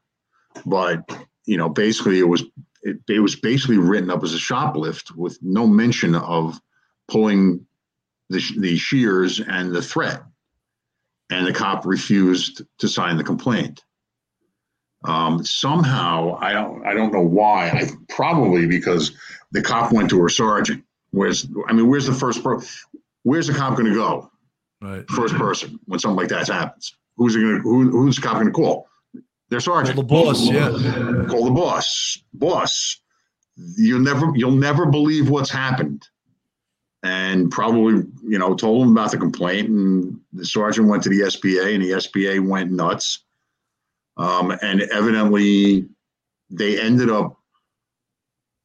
but 0.65 1.05
you 1.45 1.57
know, 1.57 1.69
basically 1.69 2.19
it 2.19 2.29
was 2.29 2.45
it, 2.83 2.99
it 3.09 3.21
was 3.21 3.37
basically 3.37 3.79
written 3.79 4.11
up 4.11 4.23
as 4.23 4.35
a 4.35 4.39
shoplift 4.39 5.15
with 5.15 5.39
no 5.43 5.67
mention 5.67 6.15
of 6.15 6.61
pulling 7.09 7.67
the, 8.29 8.43
the 8.59 8.77
shears 8.77 9.41
and 9.41 9.73
the 9.73 9.83
threat. 9.83 10.23
And 11.31 11.47
the 11.47 11.53
cop 11.53 11.87
refused 11.87 12.63
to 12.79 12.89
sign 12.89 13.17
the 13.17 13.25
complaint. 13.25 13.83
Um, 15.05 15.45
somehow, 15.45 16.39
I 16.41 16.53
don't, 16.53 16.87
I 16.87 16.95
don't 16.95 17.13
know 17.13 17.23
why. 17.23 17.71
I 17.71 17.91
probably 18.09 18.67
because 18.67 19.13
the 19.51 19.63
cop 19.63 19.93
went 19.93 20.11
to 20.11 20.21
her 20.21 20.29
sergeant. 20.29 20.85
Where's, 21.13 21.47
I 21.69 21.73
mean, 21.73 21.89
where's 21.89 22.07
the 22.07 22.15
first 22.15 22.43
pro? 22.43 22.61
Where's 23.23 23.47
the 23.47 23.55
cop 23.55 23.77
going 23.77 23.89
to 23.89 23.95
go? 23.95 24.31
Right. 24.81 25.09
First 25.09 25.35
person 25.35 25.79
when 25.85 26.01
something 26.01 26.17
like 26.17 26.29
that 26.29 26.49
happens. 26.49 26.97
Who's 27.17 27.37
going 27.37 27.57
to? 27.57 27.63
Who, 27.63 27.91
who's 27.91 28.17
the 28.17 28.23
cop 28.23 28.35
going 28.35 28.47
to 28.47 28.53
call? 28.53 28.89
Their 29.51 29.61
sergeant. 29.61 29.97
Call 29.97 30.03
the 30.03 30.09
boss. 30.09 30.49
Yeah. 30.49 31.27
Call 31.29 31.45
the 31.45 31.51
boss. 31.51 32.19
Boss. 32.33 32.99
You'll 33.77 34.01
never, 34.01 34.33
you'll 34.35 34.53
never 34.53 34.87
believe 34.87 35.29
what's 35.29 35.51
happened. 35.51 36.09
And 37.03 37.51
probably, 37.51 38.05
you 38.25 38.39
know, 38.39 38.55
told 38.55 38.87
him 38.87 38.93
about 38.93 39.11
the 39.11 39.19
complaint, 39.19 39.69
and 39.69 40.21
the 40.33 40.47
sergeant 40.47 40.89
went 40.89 41.03
to 41.03 41.11
the 41.11 41.21
SBA, 41.21 41.75
and 41.75 41.85
the 41.85 41.91
SBA 41.91 42.47
went 42.47 42.71
nuts. 42.71 43.25
Um, 44.17 44.53
and 44.63 44.81
evidently, 44.81 45.89
they 46.49 46.81
ended 46.81 47.11
up 47.11 47.37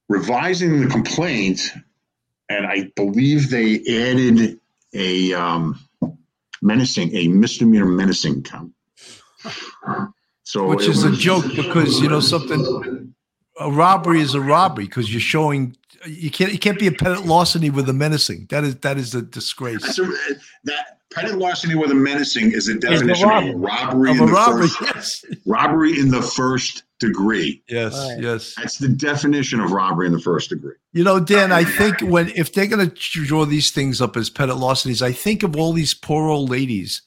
revising 0.08 0.82
the 0.82 0.88
complaint, 0.88 1.74
and 2.50 2.66
I 2.66 2.92
believe 2.96 3.50
they 3.50 3.80
added 3.80 4.60
a 4.94 5.34
um, 5.34 5.80
menacing, 6.62 7.16
a 7.16 7.28
misdemeanor 7.28 7.86
menacing 7.86 8.44
count. 8.44 8.74
So 10.44 10.68
Which 10.68 10.88
is 10.88 11.04
a 11.04 11.12
joke 11.12 11.46
because 11.56 12.00
you 12.00 12.10
know 12.10 12.20
something. 12.20 13.14
A 13.60 13.72
robbery 13.72 14.22
is 14.22 14.34
a 14.34 14.42
robbery 14.42 14.86
because 14.86 15.12
you're 15.12 15.20
showing 15.20 15.76
you 16.06 16.30
can't 16.30 16.54
you 16.54 16.60
can't 16.60 16.80
be 16.80 16.88
a 16.88 16.92
petit 16.92 17.24
larceny 17.24 17.70
with 17.70 17.90
a 17.90 17.94
menacing. 17.94 18.48
That 18.50 18.64
is 18.64 18.76
that 18.78 18.98
is 18.98 19.14
a 19.14 19.22
disgrace. 19.22 20.00
A, 20.00 20.10
that 20.66 20.97
petit 21.14 21.32
larceny 21.34 21.76
with 21.76 21.92
a 21.92 21.96
menacing 21.96 22.52
is 22.52 22.68
a 22.68 22.76
definition 22.76 23.28
robbery. 23.30 23.50
of 23.54 23.60
robbery 23.60 24.12
Of 24.12 24.18
in 24.18 24.26
the 24.26 24.32
robbery, 24.32 24.68
first 24.94 25.26
robbery 25.46 26.00
in 26.00 26.10
the 26.12 26.22
first 26.22 26.84
degree. 27.00 27.64
Yes, 27.70 27.94
Right. 27.94 28.20
yes. 28.22 28.56
That's 28.58 28.78
the 28.78 28.90
definition 28.90 29.60
of 29.60 29.72
robbery 29.72 30.08
in 30.08 30.14
the 30.14 30.20
first 30.22 30.50
degree. 30.50 30.74
You 30.94 31.04
know, 31.04 31.20
Dan, 31.20 31.52
I 31.52 31.64
think 31.64 32.02
when 32.02 32.30
if 32.30 32.54
they're 32.54 32.68
going 32.68 32.90
to 32.90 33.24
draw 33.26 33.46
these 33.46 33.72
things 33.72 34.02
up 34.02 34.18
as 34.18 34.30
petit 34.30 34.52
larcenies, 34.54 35.02
I 35.02 35.12
think 35.12 35.44
of 35.44 35.56
all 35.56 35.74
these 35.74 35.94
poor 35.94 36.28
old 36.30 36.50
ladies 36.50 37.02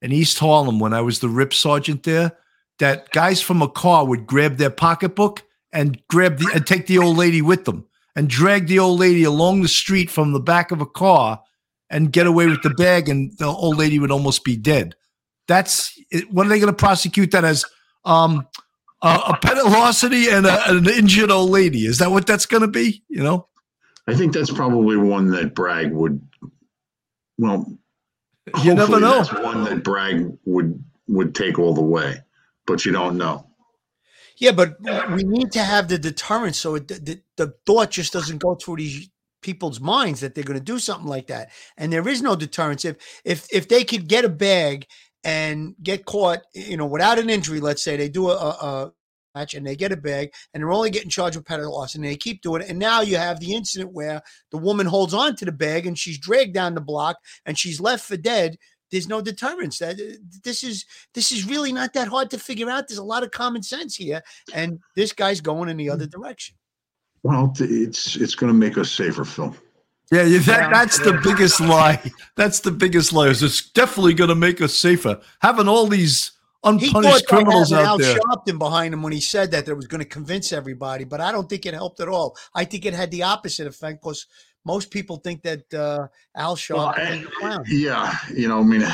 in 0.00 0.12
East 0.12 0.38
Harlem 0.38 0.78
when 0.78 0.92
I 0.92 1.00
was 1.00 1.20
the 1.20 1.28
RIP 1.28 1.54
sergeant 1.54 2.02
there. 2.04 2.32
That 2.78 3.10
guys 3.12 3.40
from 3.40 3.62
a 3.62 3.68
car 3.68 4.04
would 4.06 4.26
grab 4.26 4.56
their 4.56 4.70
pocketbook 4.70 5.42
and 5.72 6.02
grab 6.08 6.38
the 6.38 6.50
and 6.54 6.66
take 6.66 6.86
the 6.86 6.98
old 6.98 7.16
lady 7.16 7.40
with 7.40 7.64
them 7.64 7.84
and 8.16 8.28
drag 8.28 8.66
the 8.66 8.78
old 8.80 8.98
lady 8.98 9.22
along 9.24 9.62
the 9.62 9.68
street 9.68 10.10
from 10.10 10.32
the 10.32 10.40
back 10.40 10.70
of 10.72 10.80
a 10.80 10.86
car 10.86 11.40
and 11.92 12.12
get 12.12 12.26
away 12.26 12.46
with 12.46 12.62
the 12.62 12.70
bag, 12.70 13.08
and 13.08 13.36
the 13.38 13.46
old 13.46 13.78
lady 13.78 13.98
would 13.98 14.10
almost 14.10 14.44
be 14.44 14.56
dead. 14.56 14.96
That's 15.46 15.96
what 16.30 16.46
are 16.46 16.48
they 16.48 16.58
going 16.58 16.72
to 16.72 16.76
prosecute 16.76 17.30
that 17.30 17.44
as? 17.44 17.64
Um, 18.04 18.48
a, 19.02 19.20
a 19.28 19.38
petit 19.40 19.62
larceny 19.62 20.28
and 20.28 20.46
a, 20.46 20.70
an 20.70 20.88
injured 20.88 21.30
old 21.30 21.50
lady. 21.50 21.86
Is 21.86 21.98
that 21.98 22.10
what 22.10 22.26
that's 22.26 22.46
going 22.46 22.62
to 22.62 22.68
be? 22.68 23.04
You 23.08 23.22
know. 23.22 23.48
I 24.08 24.14
think 24.14 24.32
that's 24.32 24.50
probably 24.50 24.96
one 24.96 25.30
that 25.30 25.54
Bragg 25.54 25.92
would. 25.92 26.20
Well, 27.38 27.66
You 28.62 28.74
never 28.74 28.98
know. 29.00 29.22
That's 29.22 29.32
one 29.32 29.64
that 29.64 29.84
Bragg 29.84 30.36
would 30.44 30.82
would 31.08 31.34
take 31.34 31.58
all 31.58 31.74
the 31.74 31.82
way, 31.82 32.20
but 32.66 32.84
you 32.84 32.92
don't 32.92 33.16
know. 33.16 33.46
Yeah, 34.38 34.52
but 34.52 34.76
we 35.14 35.22
need 35.22 35.52
to 35.52 35.62
have 35.62 35.88
the 35.88 35.98
deterrence 35.98 36.58
so 36.58 36.76
it, 36.76 36.88
the, 36.88 37.20
the 37.36 37.54
thought 37.66 37.90
just 37.90 38.12
doesn't 38.12 38.38
go 38.38 38.54
through 38.56 38.76
these 38.76 39.08
people's 39.42 39.80
minds 39.80 40.20
that 40.20 40.34
they're 40.34 40.44
going 40.44 40.58
to 40.58 40.64
do 40.64 40.78
something 40.78 41.08
like 41.08 41.26
that. 41.26 41.50
And 41.76 41.92
there 41.92 42.08
is 42.08 42.22
no 42.22 42.36
deterrence. 42.36 42.84
If 42.84 42.96
if 43.24 43.46
if 43.52 43.68
they 43.68 43.84
could 43.84 44.08
get 44.08 44.24
a 44.24 44.28
bag 44.28 44.86
and 45.24 45.74
get 45.82 46.04
caught, 46.04 46.40
you 46.54 46.76
know, 46.76 46.86
without 46.86 47.18
an 47.18 47.30
injury, 47.30 47.60
let's 47.60 47.82
say 47.82 47.96
they 47.96 48.08
do 48.08 48.30
a, 48.30 48.34
a 48.34 48.92
match 49.34 49.54
and 49.54 49.66
they 49.66 49.76
get 49.76 49.92
a 49.92 49.96
bag 49.96 50.32
and 50.52 50.62
they're 50.62 50.72
only 50.72 50.90
getting 50.90 51.10
charged 51.10 51.36
with 51.36 51.46
petty 51.46 51.62
loss 51.62 51.94
and 51.94 52.04
they 52.04 52.16
keep 52.16 52.42
doing 52.42 52.62
it. 52.62 52.68
And 52.68 52.78
now 52.78 53.00
you 53.00 53.16
have 53.16 53.40
the 53.40 53.54
incident 53.54 53.92
where 53.92 54.22
the 54.50 54.58
woman 54.58 54.86
holds 54.86 55.14
on 55.14 55.36
to 55.36 55.44
the 55.44 55.52
bag 55.52 55.86
and 55.86 55.98
she's 55.98 56.18
dragged 56.18 56.54
down 56.54 56.74
the 56.74 56.80
block 56.80 57.16
and 57.46 57.58
she's 57.58 57.80
left 57.80 58.04
for 58.04 58.16
dead. 58.16 58.56
There's 58.90 59.08
no 59.08 59.22
deterrence. 59.22 59.78
That 59.78 59.98
uh, 59.98 60.18
this 60.44 60.62
is 60.62 60.84
this 61.14 61.32
is 61.32 61.46
really 61.46 61.72
not 61.72 61.94
that 61.94 62.08
hard 62.08 62.30
to 62.30 62.38
figure 62.38 62.68
out. 62.68 62.88
There's 62.88 62.98
a 62.98 63.04
lot 63.04 63.22
of 63.22 63.30
common 63.30 63.62
sense 63.62 63.96
here, 63.96 64.20
and 64.52 64.80
this 64.94 65.14
guy's 65.14 65.40
going 65.40 65.70
in 65.70 65.78
the 65.78 65.86
hmm. 65.86 65.92
other 65.92 66.06
direction. 66.06 66.56
Well, 67.22 67.52
it's 67.58 68.16
it's 68.16 68.34
going 68.34 68.52
to 68.52 68.58
make 68.58 68.76
us 68.78 68.90
safer, 68.90 69.24
Phil. 69.24 69.54
Yeah, 70.10 70.24
yeah 70.24 70.40
that, 70.40 70.70
that's 70.72 70.98
the 70.98 71.18
biggest 71.22 71.60
lie. 71.60 72.02
That's 72.36 72.60
the 72.60 72.70
biggest 72.70 73.12
lie. 73.12 73.28
It's 73.28 73.70
definitely 73.70 74.14
going 74.14 74.28
to 74.28 74.34
make 74.34 74.60
us 74.60 74.74
safer. 74.74 75.20
Having 75.40 75.68
all 75.68 75.86
these 75.86 76.32
unpunished 76.64 77.26
criminals 77.26 77.72
out 77.72 77.84
Al 77.84 77.98
there. 77.98 78.16
Sharpton 78.18 78.58
behind 78.58 78.92
him 78.92 79.02
when 79.02 79.12
he 79.12 79.20
said 79.20 79.50
that 79.52 79.66
that 79.66 79.74
was 79.74 79.86
going 79.86 80.02
to 80.02 80.08
convince 80.08 80.52
everybody, 80.52 81.04
but 81.04 81.20
I 81.20 81.32
don't 81.32 81.48
think 81.48 81.64
it 81.66 81.74
helped 81.74 82.00
at 82.00 82.08
all. 82.08 82.36
I 82.54 82.64
think 82.64 82.84
it 82.84 82.94
had 82.94 83.10
the 83.10 83.22
opposite 83.22 83.66
effect 83.66 84.02
because 84.02 84.26
most 84.64 84.90
people 84.90 85.16
think 85.16 85.42
that 85.42 85.72
uh, 85.74 86.08
Al 86.36 86.56
Sharpton 86.56 86.76
Well, 86.76 86.90
is 86.90 86.98
I- 86.98 87.22
a 87.22 87.30
clown. 87.40 87.64
yeah, 87.68 88.14
you 88.34 88.48
know, 88.48 88.60
I 88.60 88.64
mean, 88.64 88.86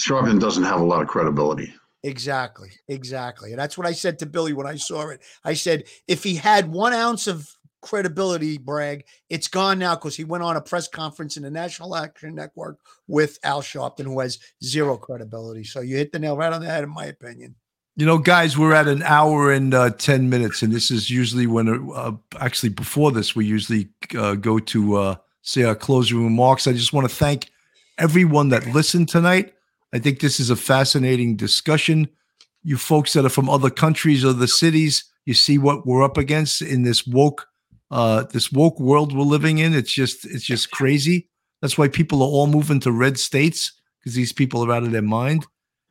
Sharpton 0.00 0.40
doesn't 0.40 0.64
have 0.64 0.80
a 0.80 0.84
lot 0.84 1.02
of 1.02 1.08
credibility. 1.08 1.74
Exactly, 2.04 2.70
exactly. 2.86 3.50
And 3.52 3.58
that's 3.58 3.78
what 3.78 3.86
I 3.86 3.92
said 3.92 4.18
to 4.18 4.26
Billy 4.26 4.52
when 4.52 4.66
I 4.66 4.76
saw 4.76 5.08
it. 5.08 5.22
I 5.42 5.54
said, 5.54 5.84
if 6.06 6.22
he 6.22 6.36
had 6.36 6.70
one 6.70 6.92
ounce 6.92 7.26
of 7.26 7.48
credibility, 7.80 8.58
Bragg, 8.58 9.06
it's 9.30 9.48
gone 9.48 9.78
now 9.78 9.94
because 9.94 10.14
he 10.14 10.22
went 10.22 10.44
on 10.44 10.56
a 10.56 10.60
press 10.60 10.86
conference 10.86 11.38
in 11.38 11.44
the 11.44 11.50
National 11.50 11.96
Action 11.96 12.34
Network 12.34 12.78
with 13.08 13.38
Al 13.42 13.62
Sharpton, 13.62 14.04
who 14.04 14.20
has 14.20 14.38
zero 14.62 14.98
credibility. 14.98 15.64
So 15.64 15.80
you 15.80 15.96
hit 15.96 16.12
the 16.12 16.18
nail 16.18 16.36
right 16.36 16.52
on 16.52 16.60
the 16.60 16.66
head, 16.66 16.84
in 16.84 16.90
my 16.90 17.06
opinion. 17.06 17.54
You 17.96 18.04
know, 18.04 18.18
guys, 18.18 18.58
we're 18.58 18.74
at 18.74 18.86
an 18.86 19.02
hour 19.04 19.50
and 19.50 19.72
uh, 19.72 19.90
10 19.90 20.28
minutes, 20.28 20.60
and 20.60 20.74
this 20.74 20.90
is 20.90 21.08
usually 21.08 21.46
when, 21.46 21.90
uh, 21.94 22.12
actually, 22.38 22.68
before 22.68 23.12
this, 23.12 23.34
we 23.34 23.46
usually 23.46 23.88
uh, 24.18 24.34
go 24.34 24.58
to 24.58 24.96
uh, 24.96 25.16
say 25.40 25.62
our 25.62 25.74
closing 25.74 26.22
remarks. 26.22 26.66
I 26.66 26.72
just 26.72 26.92
want 26.92 27.08
to 27.08 27.14
thank 27.14 27.50
everyone 27.96 28.50
that 28.50 28.66
listened 28.66 29.08
tonight. 29.08 29.54
I 29.94 29.98
think 30.00 30.20
this 30.20 30.40
is 30.40 30.50
a 30.50 30.56
fascinating 30.56 31.36
discussion. 31.36 32.08
You 32.64 32.76
folks 32.76 33.12
that 33.12 33.24
are 33.24 33.30
from 33.30 33.48
other 33.48 33.70
countries 33.70 34.24
or 34.24 34.32
the 34.32 34.48
cities, 34.48 35.04
you 35.24 35.34
see 35.34 35.56
what 35.56 35.86
we're 35.86 36.02
up 36.02 36.18
against 36.18 36.60
in 36.60 36.82
this 36.82 37.06
woke, 37.06 37.46
uh, 37.90 38.24
this 38.24 38.50
woke 38.50 38.80
world 38.80 39.16
we're 39.16 39.22
living 39.22 39.58
in. 39.58 39.72
It's 39.72 39.92
just, 39.92 40.26
it's 40.26 40.44
just 40.44 40.70
crazy. 40.70 41.30
That's 41.62 41.78
why 41.78 41.88
people 41.88 42.22
are 42.22 42.28
all 42.28 42.48
moving 42.48 42.80
to 42.80 42.92
red 42.92 43.18
states 43.18 43.72
because 44.00 44.14
these 44.14 44.32
people 44.32 44.64
are 44.64 44.72
out 44.72 44.82
of 44.82 44.90
their 44.90 45.00
mind 45.00 45.46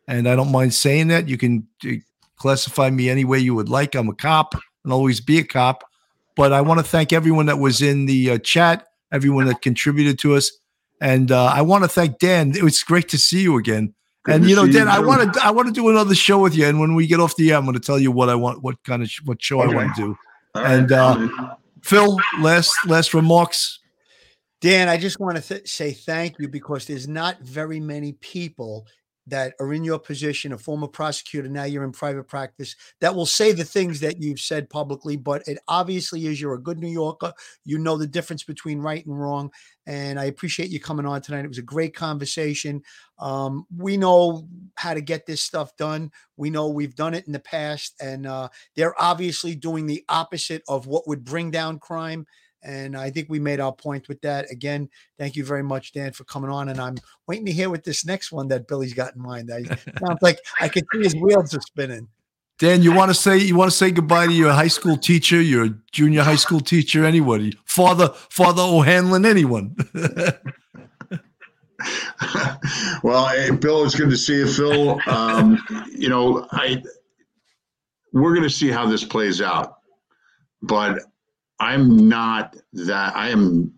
and 0.08 0.28
I 0.28 0.36
don't 0.36 0.52
mind 0.52 0.74
saying 0.74 1.08
that. 1.08 1.30
You 1.30 1.38
can 1.38 1.68
uh, 1.86 1.94
classify 2.38 2.90
me 2.90 3.10
any 3.10 3.26
way 3.26 3.40
you 3.40 3.56
would 3.56 3.70
like. 3.70 3.96
I'm 3.96 4.10
a 4.10 4.14
cop 4.14 4.54
and 4.84 4.92
always 4.92 5.22
be 5.22 5.40
a 5.40 5.44
cop. 5.44 5.84
But 6.36 6.52
I 6.52 6.62
want 6.62 6.80
to 6.80 6.86
thank 6.86 7.14
everyone 7.14 7.46
that 7.46 7.60
was 7.60 7.82
in 7.82 8.06
the 8.06 8.32
uh, 8.32 8.38
chat, 8.40 8.88
everyone 9.12 9.46
that 9.46 9.62
contributed 9.62 10.20
to 10.20 10.36
us, 10.36 10.52
and 11.04 11.32
uh, 11.34 11.46
I 11.46 11.62
want 11.62 11.84
to 11.84 11.90
thank 11.90 12.18
Dan. 12.18 12.56
It 12.56 12.64
was 12.64 12.82
great 12.82 13.10
to 13.10 13.18
see 13.18 13.42
you 13.42 13.58
again. 13.58 13.94
Good 14.24 14.36
and 14.36 14.50
you 14.50 14.56
know, 14.56 14.64
see 14.64 14.72
you 14.72 14.78
Dan, 14.80 14.88
I 14.88 15.00
want 15.00 15.34
to 15.34 15.46
I 15.46 15.52
want 15.52 15.68
to 15.68 15.74
do 15.74 15.90
another 15.90 16.16
show 16.16 16.40
with 16.40 16.56
you. 16.56 16.66
And 16.66 16.80
when 16.80 16.96
we 16.96 17.08
get 17.08 17.20
off 17.20 17.36
the 17.36 17.52
air, 17.52 17.58
I'm 17.58 17.66
going 17.66 17.74
to 17.74 17.82
tell 17.82 18.00
you 18.00 18.10
what 18.10 18.30
I 18.30 18.36
want, 18.36 18.64
what 18.64 18.82
kind 18.86 19.04
of 19.04 19.10
sh- 19.10 19.20
what 19.26 19.42
show 19.42 19.60
I 19.60 19.68
want 19.68 19.94
to 19.96 20.02
do. 20.02 20.18
All 20.56 20.64
And, 20.66 20.90
right. 20.90 21.30
uh, 21.40 21.56
Phil, 21.84 22.18
last 22.40 22.74
last 22.88 23.14
remarks. 23.14 23.80
Dan, 24.62 24.88
I 24.88 24.96
just 24.96 25.20
want 25.20 25.36
to 25.36 25.44
th- 25.44 25.68
say 25.68 25.92
thank 25.92 26.40
you 26.40 26.48
because 26.48 26.86
there's 26.86 27.06
not 27.06 27.42
very 27.42 27.82
many 27.82 28.14
people 28.14 28.88
that 29.28 29.54
are 29.60 29.74
in 29.74 29.84
your 29.84 30.00
position, 30.00 30.52
a 30.54 30.58
former 30.58 30.88
prosecutor, 30.88 31.48
now 31.48 31.64
you're 31.64 31.84
in 31.84 31.91
private 31.91 32.28
practice, 32.28 32.76
that 33.00 33.16
will 33.16 33.26
say 33.26 33.52
the 33.52 33.64
things 33.64 34.00
that 34.02 34.22
you've 34.22 34.40
said 34.40 34.70
publicly. 34.70 35.16
But 35.16 35.48
it 35.48 35.60
obviously 35.68 36.28
is 36.28 36.41
you're 36.41 36.56
a 36.56 36.62
good 36.62 36.80
New 36.80 36.90
Yorker. 36.90 37.34
You 37.64 37.78
know 37.78 37.98
the 37.98 38.08
difference 38.08 38.44
between 38.44 38.80
right 38.80 39.06
and 39.06 39.20
wrong. 39.20 39.52
And 39.86 40.20
I 40.20 40.26
appreciate 40.26 40.70
you 40.70 40.80
coming 40.80 41.06
on 41.06 41.22
tonight. 41.22 41.45
It 41.45 41.50
was 41.50 41.58
a 41.58 41.64
great 41.64 41.95
conversation. 41.95 42.82
Um, 43.20 43.66
we 43.76 43.98
know 43.98 44.48
how 44.76 44.94
to 44.94 45.02
get 45.02 45.26
this 45.26 45.41
stuff 45.41 45.76
done. 45.78 46.12
We 46.38 46.50
know 46.50 46.70
we've 46.70 46.95
done 46.95 47.14
it 47.14 47.28
in 47.28 47.34
the 47.34 47.40
past, 47.40 47.95
and 48.02 48.26
uh, 48.26 48.50
they're 48.76 49.00
obviously 49.02 49.56
doing 49.56 49.86
the 49.86 50.04
opposite 50.10 50.64
of 50.68 50.88
what 50.88 51.08
would 51.08 51.24
bring 51.24 51.52
down 51.52 51.80
crime. 51.80 52.26
And 52.64 52.95
I 52.98 53.10
think 53.10 53.30
we 53.30 53.40
made 53.40 53.60
our 53.60 53.73
point 53.73 54.07
with 54.07 54.22
that. 54.22 54.49
Again, 54.52 54.90
thank 55.18 55.35
you 55.35 55.44
very 55.44 55.64
much, 55.64 55.91
Dan, 55.91 56.14
for 56.14 56.23
coming 56.23 56.49
on. 56.49 56.69
And 56.69 56.80
I'm 56.80 56.95
waiting 57.27 57.45
to 57.45 57.52
hear 57.52 57.69
what 57.69 57.84
this 57.84 58.06
next 58.06 58.31
one 58.31 58.48
that 58.49 58.68
Billy's 58.68 58.94
got 58.94 59.15
in 59.15 59.22
mind. 59.22 59.52
I 59.53 59.64
sounds 60.06 60.22
like 60.22 60.40
I 60.60 60.69
can 60.69 60.84
see 60.94 61.03
his 61.03 61.15
wheels 61.15 61.53
are 61.53 61.61
spinning. 61.61 62.07
Dan, 62.60 62.84
you 62.84 62.94
want 62.94 63.10
to 63.10 63.15
say 63.15 63.38
you 63.38 63.56
want 63.56 63.72
to 63.72 63.76
say 63.76 63.91
goodbye 63.91 64.27
to 64.27 64.31
your 64.31 64.52
high 64.52 64.68
school 64.68 64.95
teacher, 64.95 65.41
your 65.41 65.69
junior 65.91 66.22
high 66.22 66.35
school 66.35 66.60
teacher, 66.60 67.03
anybody, 67.03 67.57
Father 67.65 68.10
Father 68.30 68.61
O'Hanlon, 68.61 69.26
anyone. 69.26 69.76
well, 73.03 73.27
hey, 73.27 73.49
Bill, 73.52 73.84
it's 73.84 73.95
good 73.95 74.11
to 74.11 74.18
see 74.18 74.38
you, 74.38 74.48
Phil. 74.48 74.99
Um, 75.07 75.60
you 75.91 76.10
know, 76.10 76.48
I 76.52 76.81
we're 78.14 78.35
going 78.35 78.48
to 78.48 78.49
see 78.49 78.69
how 78.69 78.85
this 78.85 79.03
plays 79.03 79.41
out, 79.41 79.77
but 80.61 80.99
I'm 81.60 82.10
not 82.10 82.56
that 82.74 83.16
I 83.16 83.30
am 83.30 83.74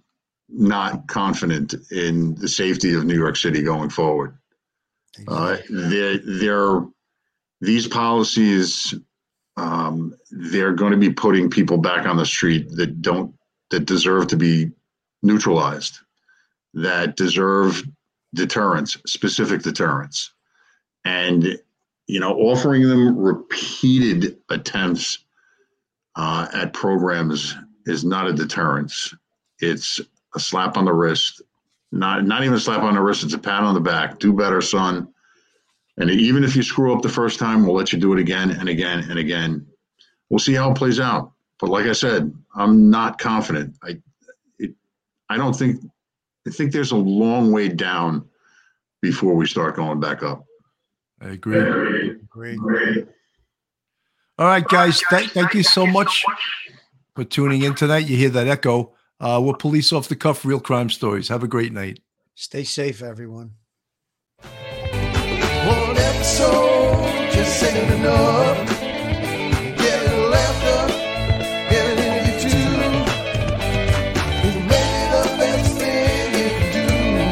not 0.50 1.08
confident 1.08 1.74
in 1.92 2.36
the 2.36 2.48
safety 2.48 2.94
of 2.94 3.06
New 3.06 3.16
York 3.16 3.36
City 3.36 3.62
going 3.62 3.90
forward. 3.90 4.38
Uh, 5.28 5.58
there, 5.70 6.18
there, 6.18 6.86
these 7.62 7.88
policies, 7.88 8.94
um, 9.58 10.14
they're 10.32 10.74
going 10.74 10.92
to 10.92 10.98
be 10.98 11.12
putting 11.12 11.50
people 11.50 11.78
back 11.78 12.06
on 12.06 12.18
the 12.18 12.26
street 12.26 12.70
that 12.76 13.02
don't 13.02 13.34
that 13.72 13.86
deserve 13.86 14.28
to 14.28 14.38
be 14.38 14.72
neutralized, 15.24 16.00
that 16.74 17.16
deserve 17.16 17.84
deterrence, 18.34 18.98
specific 19.08 19.64
deterrence, 19.64 20.32
and 21.04 21.58
you 22.08 22.20
know, 22.20 22.36
offering 22.38 22.88
them 22.88 23.18
repeated 23.18 24.38
attempts 24.50 25.20
uh, 26.16 26.48
at 26.54 26.74
programs 26.74 27.56
is 27.86 28.04
not 28.04 28.28
a 28.28 28.34
deterrence. 28.34 29.14
It's 29.60 30.02
a 30.36 30.40
slap 30.40 30.78
on 30.78 30.86
the 30.86 30.94
wrist. 30.94 31.42
Not 31.92 32.26
not 32.26 32.44
even 32.44 32.56
a 32.56 32.60
slap 32.60 32.82
on 32.82 32.96
the 32.96 33.02
wrist. 33.02 33.24
It's 33.24 33.34
a 33.34 33.40
pat 33.40 33.64
on 33.64 33.74
the 33.74 33.80
back. 33.80 34.20
Do 34.20 34.34
better, 34.34 34.62
son. 34.62 35.08
And 35.98 36.10
even 36.10 36.44
if 36.44 36.56
you 36.56 36.64
screw 36.64 36.94
up 36.94 37.02
the 37.02 37.10
first 37.10 37.40
time, 37.40 37.66
we'll 37.66 37.76
let 37.76 37.94
you 37.94 38.00
do 38.00 38.12
it 38.14 38.20
again 38.20 38.52
and 38.52 38.68
again 38.68 39.10
and 39.10 39.18
again. 39.18 39.66
We'll 40.30 40.40
see 40.40 40.54
how 40.54 40.72
it 40.72 40.78
plays 40.78 41.00
out. 41.00 41.32
But 41.60 41.70
like 41.70 41.86
I 41.86 41.94
said, 41.94 42.34
I'm 42.56 42.90
not 42.90 43.18
confident. 43.18 43.78
I 43.82 44.02
it, 44.60 44.74
I 45.30 45.38
don't 45.38 45.54
think 45.54 45.82
I 46.46 46.52
think 46.52 46.74
there's 46.74 46.92
a 46.92 46.98
long 46.98 47.52
way 47.52 47.70
down 47.70 48.28
before 49.02 49.36
we 49.36 49.46
start 49.46 49.76
going 49.76 50.00
back 50.00 50.22
up. 50.22 50.44
I 51.22 51.30
agree. 51.30 52.16
Great. 52.28 52.60
All 54.38 54.48
right, 54.48 54.68
guys. 54.68 55.02
Thank, 55.10 55.32
thank 55.32 55.54
you 55.54 55.64
so 55.64 55.88
much 55.88 56.26
for 57.16 57.24
tuning 57.24 57.64
in 57.64 57.74
tonight. 57.74 58.08
You 58.08 58.18
hear 58.18 58.30
that 58.30 58.48
echo. 58.48 58.94
Uh, 59.20 59.42
we're 59.44 59.56
police 59.56 59.94
off 59.94 60.10
the 60.10 60.16
cuff, 60.16 60.46
real 60.46 60.60
crime 60.60 60.90
stories. 60.90 61.30
Have 61.30 61.44
a 61.44 61.48
great 61.48 61.72
night. 61.72 62.00
Stay 62.36 62.64
safe, 62.66 63.02
everyone. 63.02 63.54
One 64.42 65.98
episode 65.98 67.32
just 67.32 67.64
ain't 67.64 67.92
enough. 67.94 68.75